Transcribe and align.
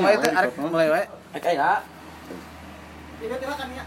Itu 0.00 0.08
wae 0.08 0.16
teh 0.16 0.32
arek 0.32 0.56
mulai 0.56 0.88
wae. 0.88 1.04
Oke 1.36 1.50
ya. 1.52 1.84
Tiba-tiba 3.20 3.52
kan 3.52 3.68
ya. 3.68 3.84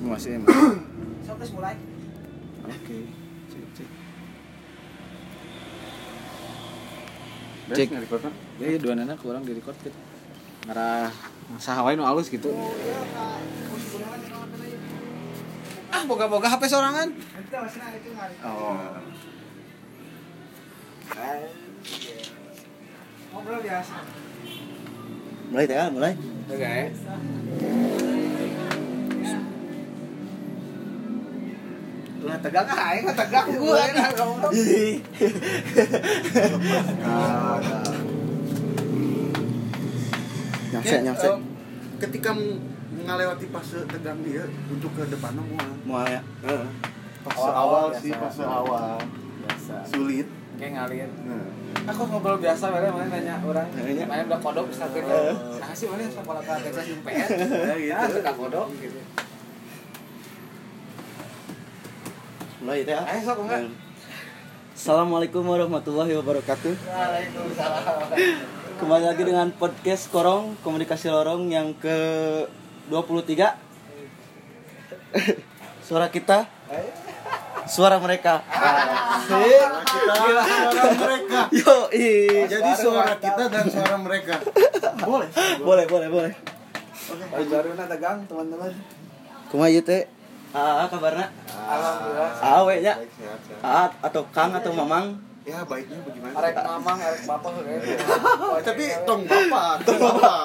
Masih 0.00 0.40
emang. 0.40 0.48
Geus 1.28 1.52
mulai. 1.52 1.76
Oke. 2.64 2.98
Cek 3.52 3.64
cek. 3.76 3.88
Cek 7.76 7.88
kan? 7.92 8.32
Jadi 8.56 8.74
dua 8.80 8.96
nana 8.96 9.12
kurang 9.20 9.44
di 9.44 9.52
record 9.52 9.76
gitu. 9.84 9.92
Ngarah 10.64 11.12
saha 11.60 11.84
wae 11.84 12.00
nu 12.00 12.08
alus 12.08 12.32
gitu. 12.32 12.48
Ah, 15.92 16.02
boga-boga 16.08 16.48
HP 16.48 16.64
sorangan. 16.64 17.12
Oh. 18.40 18.80
Ngobrol 23.30 23.60
biasa. 23.62 23.96
Mulai 25.50 25.66
teh, 25.66 25.78
ah, 25.78 25.88
mulai. 25.90 26.12
Oke. 26.46 26.74
Lah 32.20 32.36
tegang 32.44 32.68
ah, 32.68 32.88
aing 32.92 33.04
mah 33.08 33.16
tegang 33.16 33.48
gua 33.56 33.80
ngomong. 34.12 34.52
Nyamse, 40.70 40.96
nyamse. 41.02 41.26
Eh, 41.26 41.38
ketika 42.00 42.30
m- 42.32 42.60
mengalewati 42.94 43.46
fase 43.50 43.82
tegang 43.86 44.22
dia 44.22 44.44
untuk 44.70 44.90
ke 44.94 45.02
depannya 45.08 45.42
mau 45.42 45.98
Mau 45.98 46.06
ya. 46.06 46.20
Heeh. 46.46 46.66
fase 47.20 47.36
Awal-awal 47.36 47.84
awal, 47.90 48.00
sih 48.00 48.12
fase 48.12 48.42
awal 48.44 48.96
Biasa. 49.44 49.74
sulit 49.92 50.28
Kayak 50.60 50.72
ngalir. 50.76 51.08
nah. 51.24 51.48
Aku 51.88 52.04
ngobrol 52.04 52.36
biasa 52.36 52.68
mana 52.68 52.92
mana 52.92 53.08
nanya 53.08 53.40
orang. 53.40 53.64
Nanya. 53.72 54.04
Main 54.04 54.28
udah 54.28 54.40
kodok 54.44 54.68
bisa 54.68 54.84
kerja. 54.92 55.08
Eh. 55.08 55.34
Nah 55.56 55.72
sih 55.72 55.88
mana 55.88 56.04
sekolah 56.04 56.42
ke 56.44 56.52
Texas 56.68 56.86
UPN. 56.92 57.16
Ya, 57.16 57.24
gitu. 57.80 57.88
Ya, 57.88 57.98
teka 58.04 58.32
kodok 58.36 58.68
gitu. 58.76 59.00
Mulai 62.60 62.84
teh. 62.84 62.92
ah. 62.92 63.08
Ayo 63.08 63.20
sok 63.24 63.48
enggak? 63.48 63.72
Assalamualaikum 64.76 65.40
warahmatullahi 65.44 66.12
wabarakatuh. 66.20 66.72
Waalaikumsalam. 66.76 68.12
Kembali 68.80 69.04
lagi 69.08 69.22
dengan 69.24 69.48
podcast 69.52 70.08
Korong 70.08 70.56
Komunikasi 70.60 71.08
Lorong 71.08 71.48
yang 71.52 71.76
ke 71.76 71.96
23 72.88 73.36
Suara 75.84 76.08
kita 76.08 76.48
Suara 77.70 77.96
mereka 77.96 78.42
Asik. 78.42 79.62
suara 79.86 80.42
mereka 80.92 81.40
Yo, 81.54 81.74
jadi 82.44 82.70
suara 82.74 83.14
kita 83.14 83.44
dan 83.46 83.64
suara 83.64 83.96
mereka 83.96 84.42
boleh 85.00 85.28
Boleh, 85.62 85.84
boleh, 85.86 86.08
boleh 86.10 86.32
Baru 87.30 87.74
na 87.74 87.86
tegang 87.86 88.22
teman-teman. 88.26 88.70
Kumaha 89.46 89.66
ieu 89.66 89.82
teh? 89.82 90.06
Ah, 90.50 90.86
kabarna? 90.86 91.26
Alhamdulillah. 91.50 92.30
Awe 92.38 92.74
nya. 92.78 92.94
Baik, 92.96 93.10
sehat, 93.12 93.38
sehat. 93.42 93.62
Ah, 93.66 93.88
atau 94.00 94.22
Kang 94.30 94.50
atau 94.52 94.70
Mamang? 94.70 95.18
ya 95.40 95.64
baiknya 95.64 95.98
bagaimana 96.04 96.36
Arek 96.36 96.54
mamang, 96.54 96.98
arek 97.00 97.22
bapak 97.24 97.50
gitu. 97.58 97.90
tapi 98.60 98.84
tong 99.02 99.24
bapak 99.24 99.82
tong 99.82 99.98
bapak 99.98 100.42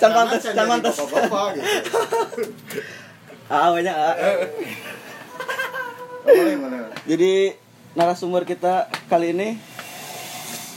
Can 0.00 0.10
pantes, 0.10 0.42
can 0.48 0.66
jadi 0.66 0.96
bapak 0.96 1.46
gitu 1.54 1.90
Ah, 3.46 3.70
awe 3.70 3.78
nya. 3.78 3.94
ah. 3.94 4.14
Boleh 6.28 6.54
boleh 6.60 6.78
Jadi 7.08 7.32
narasumber 7.96 8.44
kita 8.44 8.86
kali 9.08 9.32
ini 9.32 9.48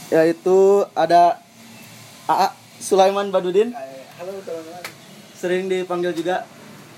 yaitu 0.08 0.84
ada 0.92 1.40
AA 2.28 2.48
Sulaiman 2.76 3.32
Badudin, 3.32 3.72
Halo 3.72 4.32
teman-teman. 4.44 4.82
sering 5.32 5.70
dipanggil 5.70 6.12
juga 6.12 6.44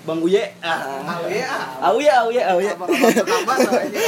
Bang 0.03 0.21
Uye. 0.21 0.53
Ah. 0.61 1.01
Awe 1.17 1.31
ya. 1.31 1.49
Auye, 1.81 2.11
Auye, 2.11 2.41
Auye. 2.43 2.69
Abang-abang 2.75 3.13
terlambat 3.15 3.57
soalnya. 3.65 4.01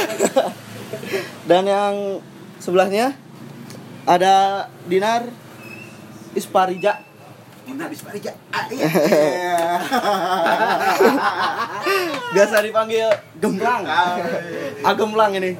Dan 1.48 1.64
yang 1.66 1.94
sebelahnya 2.62 3.06
ada 4.04 4.68
Dinar 4.86 5.26
Isparija. 6.36 7.07
Disparija 7.76 8.32
ah, 8.54 8.64
iya 8.72 8.88
Biasa 12.34 12.60
dipanggil 12.60 13.08
Gemblang. 13.40 13.82
Ah, 14.84 14.94
Gemblang 14.94 15.32
ini. 15.36 15.56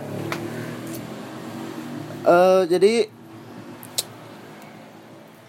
Eh 2.29 2.63
jadi 2.69 3.09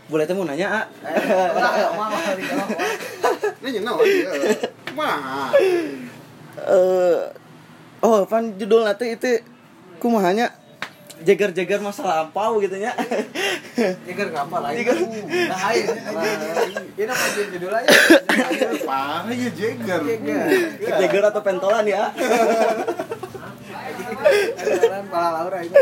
boleh 0.10 0.26
temu 0.26 0.42
nanya, 0.42 0.68
A? 0.74 0.82
Nanya 3.62 3.80
dia? 4.02 4.32
Mah. 4.98 5.54
Eh 6.58 7.20
oh, 8.02 8.26
pan 8.26 8.58
judul 8.58 8.88
nanti 8.88 9.14
itu 9.14 9.44
kumahanya 10.02 10.50
jeger-jeger 11.20 11.80
masa 11.80 12.02
lampau 12.02 12.60
gitu 12.60 12.76
nya. 12.76 12.96
Jeger 14.08 14.30
kapal 14.30 14.60
lagi. 14.62 14.82
Jeger. 14.82 14.96
Nah, 15.48 15.60
ayo. 15.70 15.88
Ini 16.94 17.08
apa 17.08 17.26
judul 17.50 17.72
aja? 17.72 17.90
Parah 18.84 19.32
ya 19.32 19.50
Jagger. 19.52 20.00
Jeger. 20.02 20.46
jeger 20.80 21.24
atau 21.26 21.42
pentolan 21.42 21.84
ya. 21.84 22.12
Jalan 24.80 25.06
pala 25.08 25.30
Laura 25.36 25.60
ini. 25.62 25.76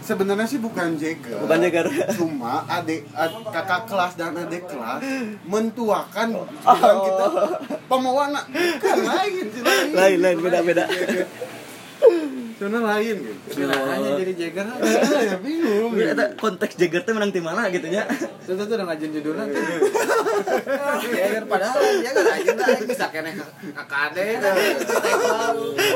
Sebenarnya 0.00 0.46
sih 0.46 0.58
bukan 0.58 0.96
Jagger. 0.96 1.38
Bukan 1.38 1.58
jeger. 1.60 1.86
Cuma 2.14 2.66
adik, 2.66 3.06
ad- 3.12 3.46
kakak 3.46 3.86
kelas 3.86 4.12
dan 4.14 4.34
adik 4.34 4.64
kelas 4.64 5.00
mentuakan 5.44 6.28
Oh. 6.34 6.46
kita 7.00 7.26
pemawana 7.86 8.42
kan 8.78 8.96
lain 8.98 9.46
lain. 9.52 9.88
Lain 9.92 10.18
lain 10.18 10.38
beda-beda. 10.40 10.84
Sebenarnya 12.60 12.92
lain 12.92 13.16
gitu. 13.24 13.64
Hanya 13.72 14.10
jadi 14.20 14.32
Jeger. 14.36 14.68
Ah, 14.68 14.76
ya 15.32 15.36
bingung. 15.40 15.96
Eta 15.96 16.36
konteks 16.36 16.76
jeger 16.76 17.08
teh 17.08 17.16
menang 17.16 17.32
di 17.32 17.40
mana 17.40 17.72
gitu 17.72 17.88
nya. 17.88 18.04
Itu 18.44 18.52
tuh 18.52 18.68
udah 18.68 18.84
ngajin 18.84 19.16
judulnya 19.16 19.48
tuh. 19.48 19.64
Jeger 21.08 21.48
padahal 21.48 21.80
dia 22.04 22.12
kan 22.12 22.20
ngajin 22.20 22.56
lah 22.60 22.68
bisa 22.84 23.06
kene 23.08 23.32
dan 23.32 24.54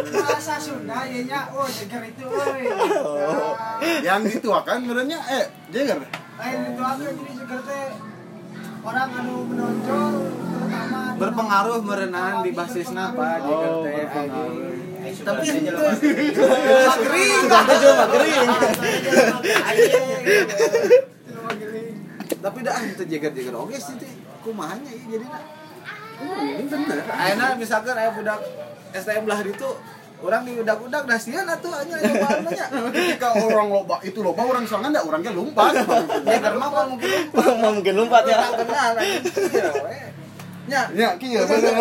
Bahasa 0.08 0.56
Sunda 0.56 1.04
ya 1.04 1.20
nya, 1.28 1.40
oh 1.52 1.68
jeger 1.68 2.00
itu 2.00 2.24
euy. 2.32 2.64
Yang 4.00 4.20
dituakan 4.40 4.88
sebenarnya 4.88 5.18
eh 5.20 5.44
Jagger. 5.68 6.00
Lain 6.40 6.58
itu 6.64 6.80
aku 6.80 7.00
jadi 7.04 7.32
jeger 7.44 7.60
teh 7.60 7.86
orang 8.80 9.10
anu 9.20 9.36
menonjol 9.52 10.12
terutama 10.32 11.00
berpengaruh 11.20 11.78
merenang 11.84 12.40
di 12.40 12.56
basisna 12.56 13.12
Jeger 13.12 13.68
Oh, 13.68 13.84
teh 13.84 13.92
berpengaruh. 14.08 14.48
anjing. 14.48 14.93
Tapi 15.22 15.44
itu 15.46 16.42
Gering. 17.04 17.42
Sudah 17.46 17.76
jelema 17.78 18.04
gering. 18.10 18.48
tapi 22.44 22.60
dah 22.60 22.76
itu 22.84 23.04
jeger-jeger 23.08 23.56
oke 23.56 23.72
sih 23.72 23.96
teh 23.96 24.12
kumahanya 24.44 24.92
ya 24.92 25.16
jadi 25.16 25.26
Ini 26.24 26.64
bener. 26.70 26.98
Ayeuna 27.08 27.56
misalkan 27.58 27.96
aya 27.96 28.12
budak 28.14 28.38
STM 28.94 29.24
lah 29.26 29.40
itu 29.42 29.68
orang 30.22 30.46
di 30.46 30.52
udak-udak 30.60 31.02
dah 31.08 31.18
sieun 31.18 31.48
atuh 31.48 31.72
anya 31.74 31.96
nyobaan 32.00 32.46
nya. 32.48 32.66
Ketika 32.70 33.28
orang 33.34 33.68
loba 33.72 33.96
itu 34.06 34.20
loba 34.22 34.46
orang 34.46 34.64
soalnya 34.68 34.94
enggak 34.94 35.06
orangnya 35.10 35.32
lompat. 35.34 35.72
Jeger 36.22 36.54
mah 36.54 36.68
mah 36.70 36.84
mungkin 36.86 37.10
Mau 37.34 37.72
mungkin 37.74 37.94
lompat 37.98 38.22
ya. 38.28 38.36
Kenal 38.54 38.92
Iya 40.64 40.80
we. 40.90 40.96
Nya. 40.96 41.08
Ya, 41.12 41.18
kieu 41.20 41.42
bener. 41.44 41.74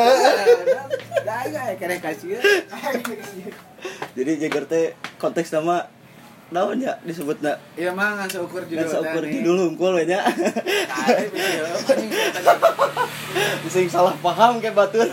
Dah 1.23 1.41
ya 1.47 1.63
kene 1.79 1.95
kasih. 2.03 2.39
Jadi 4.15 4.31
jeger 4.39 4.63
teh 4.67 4.85
konteks 5.19 5.51
nama 5.55 5.87
naon 6.53 6.77
ya 6.77 6.93
disebutna 7.01 7.57
Iya 7.73 7.89
mah 7.97 8.13
ngan 8.13 8.29
seukur 8.29 8.61
judul 8.69 8.85
ngan 8.85 9.25
nih. 9.25 9.41
judul 9.41 9.57
hungkul 9.71 9.91
we 9.97 10.05
nya. 10.05 10.21
Sing 13.73 13.89
salah 13.89 14.13
paham 14.21 14.61
kayak 14.61 14.77
batur. 14.77 15.07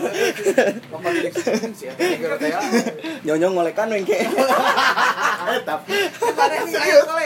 Nyonyong 3.25 3.53
ngolekan 3.57 3.89
wengke. 3.89 4.21
Eh, 4.21 5.59
tapi 5.65 5.97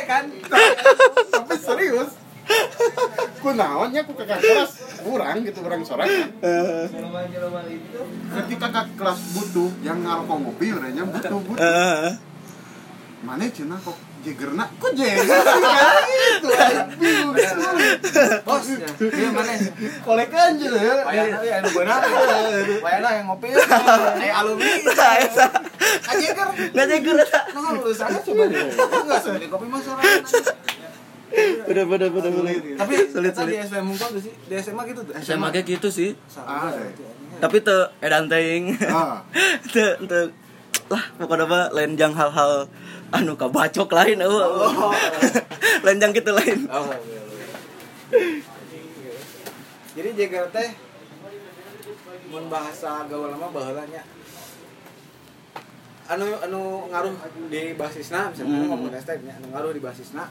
kan. 0.08 0.24
tapi 1.34 1.56
serius. 1.60 2.25
Kunaonnya 3.44 4.02
ku 4.04 4.14
kakak 4.18 4.42
kelas. 4.42 4.72
Kurang 5.06 5.46
gitu 5.46 5.60
orang 5.62 5.82
sorak. 5.86 6.10
Ketika 8.36 8.68
kakak 8.74 8.88
kelas 8.98 9.20
butuh 9.38 9.70
yang 9.86 10.02
ngarokok 10.02 10.38
ngopi 10.42 10.74
urangnya 10.74 11.04
butuh 11.06 11.40
butuh. 11.42 11.62
Heeh. 11.62 12.14
Mana 13.26 13.50
cina 13.50 13.74
kok 13.82 13.98
jegerna 14.22 14.70
kok 14.78 14.94
jeger 14.94 15.26
sih? 15.26 15.34
Itu 15.34 16.50
aing 16.50 16.94
bingung 17.02 17.34
bos 18.46 18.66
ya. 18.70 18.90
Dia 19.02 19.30
mana? 19.34 19.54
Kolekan 20.06 20.62
gitu 20.62 20.78
ya. 20.78 21.02
Bayana 21.06 21.38
ya. 21.42 21.58
anu 21.62 21.70
beunang 21.74 22.02
Bayana 22.86 23.10
yang 23.18 23.26
ngopi. 23.30 23.50
Eh 23.54 24.32
alumni. 24.34 24.74
Nggak 26.76 26.86
jago 26.92 27.12
eta 27.18 27.40
nah 27.56 27.72
lulusan 27.76 28.08
coba 28.20 28.44
enggak 28.46 29.20
sebeli 29.24 29.48
kopi 29.48 29.66
mas 29.68 29.88
orang 29.88 30.06
bener 31.66 31.86
bener 31.86 32.10
bener 32.10 32.32
bener 32.32 32.54
tapi 32.76 32.94
sulit 33.08 33.32
eta 33.32 33.44
di 33.44 33.54
sulit 33.54 33.66
SMA 33.66 33.82
mungkin 33.84 34.08
tuh 34.08 34.22
sih 34.22 34.34
di 34.46 34.56
SMA 34.56 34.82
gitu 34.86 35.02
tuh 35.02 35.14
SMA 35.18 35.48
kayak 35.50 35.66
gitu 35.68 35.88
sih 35.90 36.10
berarti, 36.14 36.82
anjing. 36.86 37.40
tapi 37.40 37.58
te 37.60 37.78
edan 38.00 38.26
teuing 38.26 38.64
Ah. 38.86 39.20
te 39.74 39.86
te 40.02 40.20
lah 40.86 41.04
pokoknya 41.18 41.46
mah 41.46 41.66
lain 41.74 41.98
jang 41.98 42.14
hal-hal 42.14 42.70
anu 43.10 43.34
kabacok 43.34 43.90
lain 43.90 44.22
eueuh 44.22 44.46
Oh. 44.46 44.94
lain 45.86 45.98
jang 45.98 46.12
gitu 46.12 46.30
lain 46.30 46.70
Oh, 46.70 46.86
iya, 46.86 47.22
iya. 47.26 47.50
Jadi 49.96 50.10
jeger 50.14 50.46
teh 50.52 50.70
mun 52.28 52.46
bahasa 52.48 53.08
gaul 53.08 53.32
lama 53.32 53.48
baheula 53.50 53.82
nya. 53.88 54.04
Anu 56.06 56.28
anu 56.38 56.62
ngaruh 56.86 57.16
di 57.48 57.74
basisna 57.74 58.30
misalnya 58.30 58.60
Hmm. 58.60 58.68
ngomong 58.70 58.92
teh 58.94 59.18
nya 59.24 59.34
anu 59.36 59.48
ngaruh 59.50 59.72
di 59.72 59.82
basisna. 59.82 60.30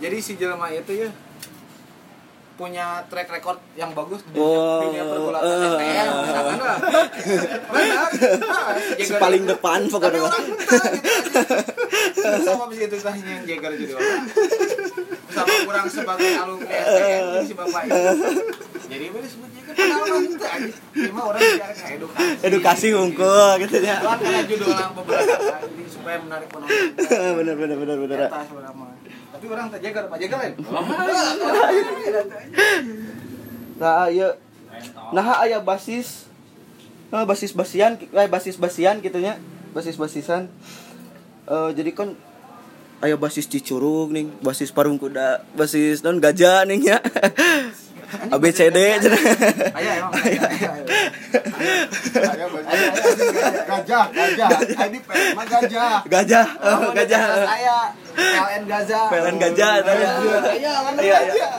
Jadi 0.00 0.16
si 0.18 0.32
jelema 0.36 0.70
itu 0.70 0.92
ya 0.94 1.10
punya 2.52 3.02
track 3.08 3.32
record 3.32 3.58
yang 3.74 3.90
bagus 3.90 4.20
di 4.28 4.36
Oh, 4.38 4.84
dunia 4.86 5.02
pergulatan 5.02 5.50
eh. 5.50 5.66
STM 5.72 6.06
misalkan 6.22 6.58
lah. 6.60 6.78
Benar. 7.72 8.08
Si 8.12 9.02
si 9.02 9.02
Jagger 9.08 9.18
paling 9.18 9.42
depan 9.48 9.80
pokoknya. 9.88 10.20
orang 10.20 10.44
gitu. 10.46 10.64
Sama 12.22 12.64
bisa 12.70 12.82
itu 12.86 12.96
tanya 13.00 13.30
yang 13.40 13.44
Jagger 13.48 13.72
jadi 13.74 13.92
orang 13.96 14.24
sama 15.32 15.54
kurang 15.64 15.88
sebagai 15.88 16.28
alumni 16.36 16.68
STM 16.68 17.24
ini 17.24 17.46
si 17.48 17.54
bapak 17.56 17.82
itu. 17.88 18.00
Jadi 18.92 19.04
apa 19.08 19.18
disebut 19.24 19.48
Jagger? 19.56 19.72
Padahal 19.72 20.04
mah 20.04 20.20
itu 20.20 20.46
cuma 21.08 21.22
orang 21.24 21.40
bicara 21.40 21.72
kayak 21.72 21.96
edukasi. 21.96 22.44
Edukasi 22.44 22.86
hungkul 22.92 23.48
gitu 23.64 23.76
ya. 23.80 23.96
Cuman 24.04 24.18
karena 24.20 24.42
judul 24.44 24.68
yang 24.70 24.92
beberapa 24.92 25.56
supaya 25.88 26.16
menarik 26.20 26.48
penonton. 26.52 26.78
Bener 27.40 27.54
Eta 28.28 28.40
sebenarnya 28.44 28.76
mah. 28.76 28.81
Tapi 29.42 29.50
orang 29.58 29.74
tak 29.74 29.82
Jagger 29.82 30.06
Pak 30.06 30.18
Jagger 30.22 30.38
lain. 30.38 30.54
Nah 33.82 34.06
iya 34.06 34.38
nah 35.10 35.42
aya 35.42 35.58
basis. 35.58 36.30
Nah, 37.10 37.26
basis 37.26 37.50
basian 37.50 37.98
eh 37.98 38.30
basis 38.30 38.54
basian 38.54 39.02
gitunya 39.02 39.42
basis 39.74 39.98
basisan 39.98 40.46
Eh 41.50 41.70
jadi 41.74 41.90
kan 41.90 42.14
aya 43.02 43.18
basis 43.18 43.50
cicurug 43.50 44.14
nih 44.14 44.30
basis 44.38 44.70
parung 44.70 45.02
kuda 45.02 45.42
basis 45.58 46.06
non 46.06 46.22
gajah 46.22 46.62
nih 46.62 46.94
ya 46.94 47.02
ABCD 48.12 48.78
cenah. 48.98 49.22
ayah 49.72 49.92
emang 49.98 50.12
ayah 50.20 50.42
ayah. 50.48 50.72
Ada 52.12 52.44
bahasa- 52.46 53.64
gajah 53.64 54.04
gajah. 54.10 54.48
Ini 54.84 54.98
pen 55.00 55.16
mah 55.32 55.46
gajah. 55.46 55.96
Gajah. 56.04 56.46
Oh, 56.60 56.92
gajah. 56.92 57.22
saya. 57.42 57.78
PLN 58.12 58.62
Gaza 58.66 59.00
PLN 59.08 59.36
gajah. 59.38 59.72
Iya 59.80 59.92
Iya, 60.52 60.72
iya. 61.00 61.18
gajah. 61.24 61.52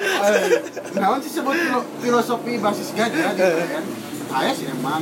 Nah, 0.93 1.17
sih 1.19 1.31
sebut 1.31 1.55
filo- 1.55 1.89
filosofi 1.99 2.53
basis 2.57 2.89
gajah 2.93 3.29
gitu 3.33 3.63
kan. 3.67 3.83
Saya 4.23 4.51
sih 4.51 4.65
emang, 4.67 5.01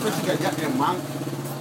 basis 0.00 0.22
gajah 0.24 0.52
emang 0.60 0.96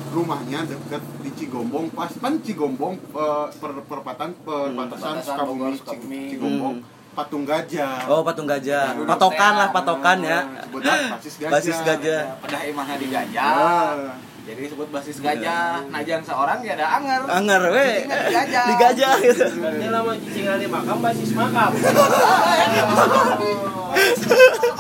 rumahnya 0.10 0.66
deket 0.66 1.06
di 1.22 1.30
Cigombong 1.32 1.94
pas 1.94 2.10
kan 2.12 2.42
Cigombong 2.42 2.98
eh, 2.98 3.48
per, 3.54 3.72
perempatan 3.86 4.34
perbatasan 4.36 4.74
Perbatasan 4.74 5.16
Sukabumi 5.22 5.62
Bogor, 5.62 5.74
Sukabumi. 5.78 6.99
Patung 7.18 7.44
gajah. 7.44 8.06
Oh 8.06 8.22
patung 8.22 8.46
gajah. 8.46 8.94
Patokan 9.04 9.54
lah 9.58 9.70
patokan 9.74 10.18
ya. 10.22 10.40
basis 11.18 11.36
gajah. 11.42 11.52
Basis 11.52 11.78
gajah 11.82 12.22
pada 12.38 12.58
di 12.98 13.08
gajah. 13.10 13.44
Ah. 13.44 14.14
jadi 14.46 14.66
disebut 14.66 14.88
basis 14.94 15.18
gajah. 15.22 15.86
Najang 15.90 16.22
seorang 16.26 16.62
ya 16.62 16.78
ada 16.78 16.88
anger. 17.02 17.22
Anger 17.30 17.62
we. 17.74 17.90
Di 18.06 18.34
gajah. 18.34 18.66
di 18.66 18.74
gajah. 18.78 19.14
Gitu 19.26 19.46
Ini 19.58 19.88
lama 19.96 20.14
cicingan 20.18 20.58
di 20.62 20.68
makam 20.70 20.98
basis 21.02 21.34
makam. 21.34 21.72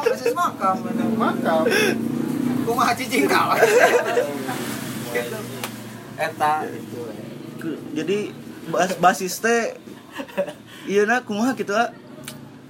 basis 0.06 0.34
makam 0.38 0.76
bener. 0.86 1.10
maka 1.18 1.56
kumaha 2.66 2.94
cicing 2.94 3.26
kau? 3.26 3.58
Eta. 6.18 6.54
Jadi 7.98 8.20
bas 8.70 8.94
basis 9.02 9.42
teh 9.42 9.74
iya 10.86 11.04
nah 11.10 11.26
kumaha 11.26 11.58
gitu 11.58 11.74
ah 11.74 11.90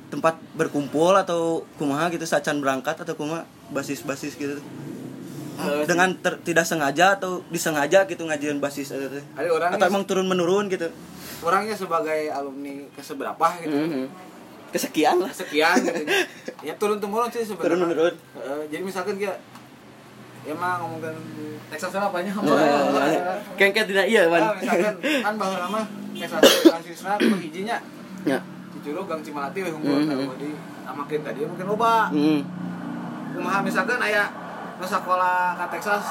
tempat 0.09 0.41
berkumpul 0.57 1.13
atau 1.13 1.61
kumaha 1.77 2.09
gitu 2.09 2.25
sacan 2.25 2.57
berangkat 2.59 2.97
atau 2.97 3.13
kumaha 3.13 3.45
basis-basis 3.69 4.33
gitu. 4.35 4.57
Dengan 5.59 6.15
ter- 6.17 6.39
tidak 6.41 6.63
sengaja 6.63 7.19
atau 7.19 7.43
disengaja 7.51 8.07
gitu 8.07 8.23
ngajian 8.25 8.57
basis 8.57 8.89
teh. 8.89 9.23
Ada 9.35 9.49
orang 9.51 9.69
atau 9.75 9.85
emang 9.85 10.03
turun 10.07 10.25
menurun 10.25 10.71
gitu. 10.71 10.87
Orangnya 11.43 11.75
sebagai 11.75 12.31
alumni 12.31 12.87
ke 12.91 13.01
seberapa 13.03 13.47
gitu. 13.61 13.75
Mhm. 13.75 14.05
kesekian 14.69 15.17
lah. 15.17 15.33
Sekian 15.33 15.81
gitu. 15.85 16.01
Ya 16.61 16.73
turun 16.77 17.01
temurun 17.01 17.27
sih 17.33 17.41
sebenarnya. 17.41 17.65
Turun 17.65 17.79
menurun. 17.85 18.13
Eh, 18.37 18.63
jadi 18.69 18.83
misalkan 18.85 19.17
dia 19.17 19.33
ya 20.47 20.55
mah 20.55 20.79
ngomongin 20.79 21.13
Texas 21.67 21.91
apa 21.91 22.17
nya 22.23 22.31
kengket 23.59 23.85
tidak 23.91 24.07
iya 24.07 24.25
Ah, 24.31 24.55
misalkan 24.55 24.95
kan 24.97 25.33
bahwa 25.35 25.55
lama 25.59 25.81
Texas 26.15 26.41
transisna 26.63 27.19
ku 27.19 27.35
hijinya? 27.35 27.77
Ya 28.23 28.39
Cicurug 28.89 29.05
Gang 29.05 29.21
Cimalati 29.21 29.61
we 29.61 29.69
unggul 29.69 30.01
mm 30.01 30.33
di 30.41 30.49
amakeun 30.81 31.21
tadi 31.21 31.45
mungkin 31.45 31.65
loba 31.69 32.09
hmm. 32.09 32.41
kumaha 33.37 33.61
misalkan 33.61 34.01
aya 34.01 34.25
nu 34.81 34.85
sakola 34.89 35.53
ka 35.53 35.69
Texas 35.69 36.09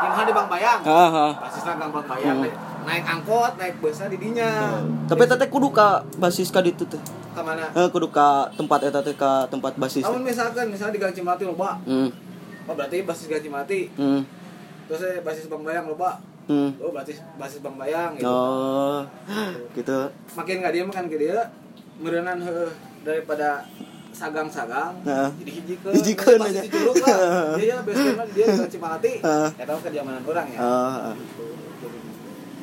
ieu 0.00 0.12
mah 0.12 0.20
di 0.20 0.32
Bang 0.36 0.48
Bayang 0.52 0.80
ah. 0.84 1.32
basisna 1.40 1.80
Gang 1.80 1.88
Bang 1.88 2.04
Bayang 2.04 2.36
Hmm. 2.36 2.44
teh. 2.44 2.52
naik 2.80 3.04
angkot 3.06 3.52
naik 3.56 3.80
busnya 3.80 4.08
di 4.08 4.16
dinya 4.16 4.80
tapi 5.08 5.24
teteh 5.24 5.48
kudu 5.48 5.72
ka 5.72 6.04
basis 6.16 6.48
ka 6.48 6.60
ditu 6.60 6.84
teh 6.84 7.00
ka 7.32 7.40
mana 7.40 7.72
eh, 7.72 7.88
kudu 7.88 8.08
ka 8.08 8.52
tempat 8.52 8.84
eta 8.84 9.00
teh 9.00 9.16
ka 9.16 9.48
tempat 9.48 9.80
basis 9.80 10.04
namun 10.04 10.20
misalkan 10.22 10.68
misalnya 10.68 10.92
di 10.92 11.00
Gang 11.00 11.16
Cimalati 11.16 11.48
loba 11.48 11.80
hmm. 11.80 12.08
oh 12.68 12.74
berarti 12.76 13.00
basis 13.00 13.32
Gang 13.32 13.40
Cimalati 13.40 13.88
Hmm. 13.96 14.20
terus 14.84 15.00
eh, 15.02 15.24
basis 15.24 15.48
Bang 15.48 15.64
Bayang 15.64 15.88
loba 15.88 16.20
Hmm. 16.44 16.74
oh 16.76 16.90
berarti 16.90 17.14
basis 17.38 17.62
Bang 17.62 17.78
Bayang 17.78 18.18
gitu 18.18 18.26
Oh, 18.26 19.06
gitu. 19.72 20.10
makin 20.34 20.60
nggak 20.60 20.72
dia 20.74 20.82
makan 20.82 21.06
ke 21.06 21.16
dia 21.16 21.38
merenan 22.00 22.40
heuh 22.40 22.72
daripada 23.00 23.64
sagang-sagang 24.10 24.98
Heeh. 25.02 25.30
jadi 25.38 25.50
hijikeun 25.54 25.92
Hijikeun 25.94 26.40
aja. 26.42 26.60
diculuk 26.60 26.96
lah 26.98 27.16
dia 27.58 27.66
ya 27.70 27.76
biasanya 27.80 28.24
dia 28.28 28.46
di 28.50 28.68
Cimahati 28.68 29.12
Heeh. 29.20 29.48
ya 29.54 29.64
tahu 29.64 29.78
kenyamanan 29.80 30.22
orang 30.22 30.46
ya 30.48 30.58
Ah, 30.58 31.12
ah, 31.12 31.14
Gitu. 31.14 31.44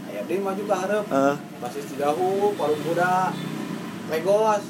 Aya 0.07 0.21
dia 0.23 0.37
maju 0.37 0.61
ke 0.61 0.75
hareup 0.75 1.05
ah. 1.07 1.35
basis 1.59 1.85
Cidahu 1.87 2.51
Parung 2.53 2.81
Kuda 2.81 3.31
Legos 4.07 4.63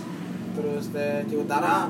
terus 0.54 0.86
teh 0.90 1.26
Ciutara 1.26 1.90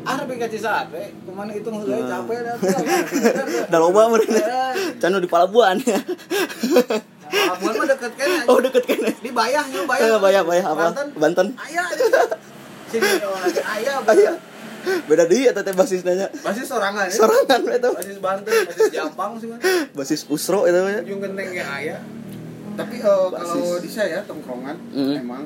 ah 0.00 0.14
tapi 0.16 0.32
ka 0.34 0.48
Cisaat 0.48 0.88
we 0.88 1.12
ke 1.12 1.30
mana 1.30 1.52
itu 1.52 1.68
heula 1.68 1.96
capek 2.00 2.38
dah. 2.40 2.56
Dah 3.70 3.78
loba. 3.78 4.08
Eh, 4.16 4.96
Canu 4.96 5.20
di 5.20 5.28
Palabuhan 5.28 5.76
ya. 5.76 6.00
Pelabuhan 7.30 7.72
mah 7.74 7.86
deket 7.88 8.12
kan 8.14 8.28
Oh, 8.46 8.58
deket 8.58 8.84
kan. 8.84 8.98
di 9.14 9.30
Bayah 9.30 9.64
ya 9.64 9.80
Bayah 9.84 10.04
Eh, 10.04 10.18
bayah 10.18 10.42
bayah 10.42 10.66
apa? 10.66 10.82
Banten 10.88 11.06
Banten. 11.14 11.46
ayah 11.62 11.86
sini 12.86 13.06
orang 13.24 13.46
ayah 13.72 13.96
Ayah. 14.04 14.34
Beda 15.04 15.24
di 15.24 15.44
eta 15.44 15.60
teh 15.60 15.70
basis 15.70 16.02
nanya. 16.02 16.26
basis 16.36 16.64
sorangan 16.64 17.04
ya 17.04 17.12
Sorangan 17.14 17.60
eta. 17.68 17.88
basis 17.92 18.18
Banten 18.18 18.50
basis 18.66 18.88
Jampang 18.90 19.36
sih 19.36 19.46
kan 19.48 19.60
Basis 19.92 20.20
Usro 20.26 20.64
mah. 20.64 20.88
ya. 20.88 21.00
ujung 21.00 21.20
genteng 21.20 21.50
ya 21.50 21.64
ayah 21.76 22.00
tapi 22.72 22.96
Basis. 22.96 23.04
kalau 23.04 23.76
di 23.76 23.90
saya 23.90 24.24
tongkrongan 24.24 24.76
Mm. 24.90 25.20
emang 25.20 25.42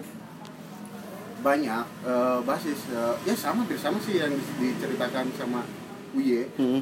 banyak 1.41 1.85
eh, 2.03 2.39
basis 2.41 2.79
eh, 2.89 3.15
ya 3.23 3.35
sama 3.35 3.63
hampir 3.63 3.77
sama 3.77 3.99
sih 3.99 4.17
yang 4.17 4.33
di- 4.33 4.49
diceritakan 4.63 5.29
sama 5.35 5.61
Uye 6.13 6.49
Hmm. 6.55 6.81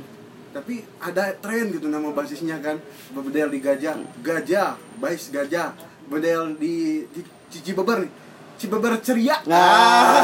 Tapi 0.52 0.85
ada 1.00 1.32
tren 1.40 1.73
gitu 1.73 1.88
nama 1.88 2.12
basisnya 2.12 2.61
kan. 2.61 2.76
Bedel 3.16 3.49
di 3.49 3.59
gajah 3.59 3.97
gajah 4.21 4.76
bais 5.00 5.32
gajah. 5.32 5.73
Bedel 6.06 6.61
di, 6.61 7.09
di 7.11 7.21
cici 7.49 7.73
beber 7.73 8.04
nih. 8.04 8.12
Cibeber 8.61 8.94
ceria. 9.02 9.42
Ah. 9.50 10.23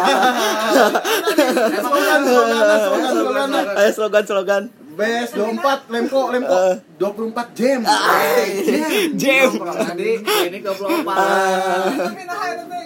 slogan 1.82 2.22
slogan 2.22 2.78
slogan 2.78 4.24
slogan. 4.24 4.62
Ayo 4.70 4.77
slogan-slogan. 4.98 5.56
Bes 5.56 5.62
24 5.86 5.88
lemko 5.88 6.20
lemko 6.28 6.58
Eh. 6.66 6.74
24 6.98 7.54
jam 7.54 7.80
Jam. 7.84 8.90
Jam 9.14 9.50
tadi 9.56 10.10
ini 10.20 10.58
ke 10.58 10.70
empat 10.70 11.16
Tapi 11.88 12.22
nah 12.24 12.38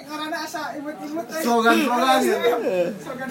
karena 0.04 0.38
asa 0.38 0.62
imut-imut 0.74 1.24
teh. 1.26 1.40
slogan 1.40 1.76
slogan 1.78 2.20
ya 2.20 2.36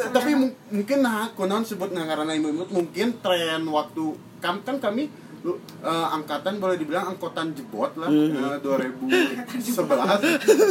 tapi 0.10 0.32
mu- 0.34 0.58
mungkin 0.68 0.98
nah 1.00 1.30
konon 1.32 1.62
sebut 1.62 1.90
nah 1.92 2.06
karena 2.06 2.34
imut 2.34 2.68
mungkin 2.68 3.08
tren 3.20 3.62
waktu 3.64 4.06
kam 4.40 4.60
kan 4.62 4.78
kami 4.78 5.06
lu 5.42 5.58
eh, 5.82 6.08
angkatan 6.14 6.62
boleh 6.62 6.78
dibilang 6.78 7.10
angkatan 7.10 7.58
jebot 7.58 7.90
lah. 7.98 8.10
Eh, 8.10 8.62
2011 8.62 9.42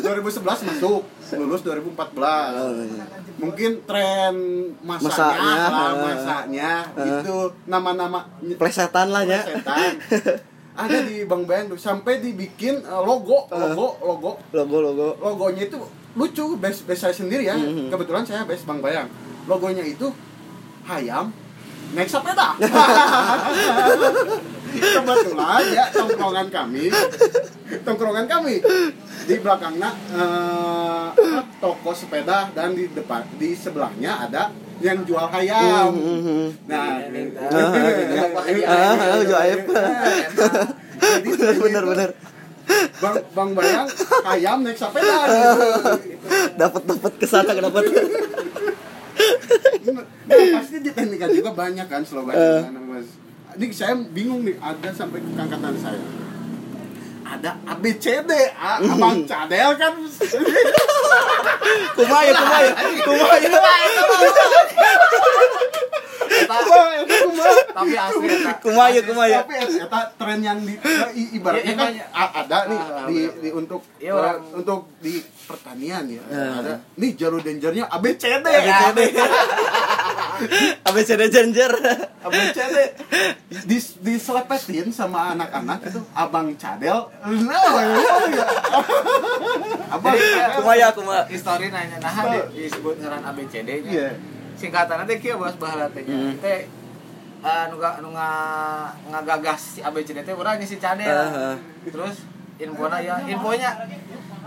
2011 0.06 0.68
masuk. 0.70 1.02
Lulus 1.30 1.62
2014 1.62 1.90
Oh, 1.90 2.74
iya. 2.74 3.06
mungkin 3.38 3.82
tren 3.82 4.34
masanya, 4.82 5.06
Masanya, 5.06 5.54
lah, 5.70 5.90
eh. 5.90 6.02
masanya. 6.02 6.70
Eh. 6.92 7.06
itu 7.22 7.34
nama-nama 7.66 8.26
Plesetan 8.58 9.10
lah 9.10 9.22
ya. 9.22 9.42
ada 10.80 10.98
di 11.02 11.26
Bang 11.26 11.44
Bayang 11.44 11.70
tuh 11.70 11.78
sampai 11.78 12.18
dibikin 12.18 12.78
eh, 12.78 13.02
logo 13.02 13.46
logo 13.50 13.98
logo. 14.00 14.32
Logo 14.50 14.76
logo. 14.80 15.08
logonya 15.18 15.66
itu 15.66 15.78
lucu 16.14 16.58
base 16.58 16.82
base 16.82 17.00
saya 17.00 17.14
sendiri 17.14 17.46
ya. 17.46 17.54
Mhm. 17.54 17.90
kebetulan 17.90 18.22
saya 18.22 18.46
base 18.46 18.62
Bang 18.62 18.78
Bayang. 18.78 19.10
Logonya 19.46 19.82
itu 19.82 20.10
hayam. 20.86 21.34
Naik 21.90 22.06
sepeda 22.06 22.54
kebetulan 24.72 25.62
ya 25.68 25.84
tongkrongan 25.90 26.46
kami 26.48 26.84
tongkrongan 27.82 28.26
kami 28.26 28.54
di 29.24 29.34
belakangnya 29.36 29.90
eh, 30.12 31.06
toko 31.58 31.90
sepeda 31.90 32.50
dan 32.50 32.72
di 32.72 32.86
depan 32.88 33.26
di 33.34 33.52
sebelahnya 33.52 34.24
ada 34.24 34.50
yang 34.80 35.04
jual 35.04 35.28
hayam 35.28 35.92
Mhm. 35.92 36.66
nah 36.66 36.96
Ah, 38.60 38.96
ah, 38.96 39.20
jual 39.20 39.40
ayam. 39.40 39.60
Jadi, 41.00 41.28
Bener 41.58 41.84
bener. 41.84 42.10
Bang 42.96 43.16
Bang 43.34 43.50
Bayang 43.52 43.88
ayam 44.24 44.62
naik 44.62 44.76
sepeda 44.76 45.16
gitu. 45.26 45.58
Dapat 46.54 46.82
dapat 46.86 47.12
ke 47.18 47.26
sana 47.26 47.50
dapat. 47.52 47.82
Nah, 49.82 50.04
pasti 50.54 50.76
di 50.78 50.90
teknika 50.92 51.26
juga 51.28 51.50
banyak 51.52 51.86
kan 51.86 52.02
slogan. 52.04 52.36
Mas. 52.86 53.08
Ini 53.60 53.76
saya 53.76 53.92
bingung 53.92 54.40
nih 54.48 54.56
ada 54.56 54.88
sampai 54.88 55.20
ke 55.20 55.36
angkatan 55.36 55.76
saya. 55.76 56.00
Ada 57.30 57.50
ABCD, 57.64 58.30
A, 58.52 58.82
Abang 58.82 59.22
Cadel 59.22 59.70
kan. 59.76 59.94
Kumaya 61.94 62.32
kumaya 62.34 62.70
kumaya. 62.98 63.38
Kumaya, 66.40 67.00
tapi 67.70 67.94
asli. 67.94 68.26
Kumaya 68.60 69.00
kumaya. 69.02 69.38
Tapi 69.42 69.54
eta 69.78 70.00
tren 70.12 70.40
yang 70.40 70.58
di 70.60 70.74
i- 71.12 71.30
ibaratnya 71.32 71.68
Iya, 71.68 71.74
kan 71.76 71.90
iya. 71.92 72.06
a- 72.10 72.32
ada 72.36 72.58
nih 72.66 72.78
Ah, 72.80 73.06
di, 73.06 73.16
di 73.38 73.48
untuk 73.50 73.80
Iya, 73.96 74.12
orang- 74.12 74.42
eh, 74.42 74.56
untuk 74.56 74.80
di 74.98 75.14
pertanian 75.40 76.04
ya. 76.06 76.22
Ah. 76.26 76.60
Ada 76.60 76.74
nih 76.96 77.10
jaru 77.14 77.38
dangernya 77.38 77.84
ABCD. 77.88 78.46
ABCD. 78.46 79.00
ABCD 80.82 81.22
Ginger. 81.34 81.72
ABCD 82.20 82.76
di 83.66 83.78
diselepetin 84.00 84.88
sama 84.90 85.34
anak-anak 85.34 85.78
itu 85.84 86.00
abang 86.12 86.52
cadel 86.56 87.10
ya. 87.20 88.44
abang 89.90 90.14
Jadi, 90.16 90.28
cadel 90.32 90.56
Kumaya 90.56 90.86
kumaya. 90.90 91.22
Histori 91.26 91.66
nanya 91.68 91.96
nah 92.00 92.14
di- 92.26 92.48
disebut 92.58 92.94
ngaran 92.96 93.22
ABCD 93.22 93.68
nya. 93.84 93.90
Iya. 93.90 94.08
Singkatannya 94.56 95.04
teh 95.04 95.16
kieu 95.18 95.36
bos 95.36 95.54
baheula 95.56 95.86
teh. 95.90 96.02
Hmm. 96.02 96.32
Teh 96.38 96.66
eh, 97.40 97.64
nu 97.68 97.76
ga- 97.76 97.98
nu 98.00 98.08
nga- 98.10 98.92
ngagagas 99.06 99.60
si 99.76 99.78
ABCD 99.80 100.22
teh 100.22 100.32
urang 100.32 100.56
si 100.60 100.76
Cadel. 100.76 101.08
Aha. 101.08 101.56
Terus 101.84 102.24
infona 102.56 103.00
ya 103.00 103.16
infonya 103.22 103.70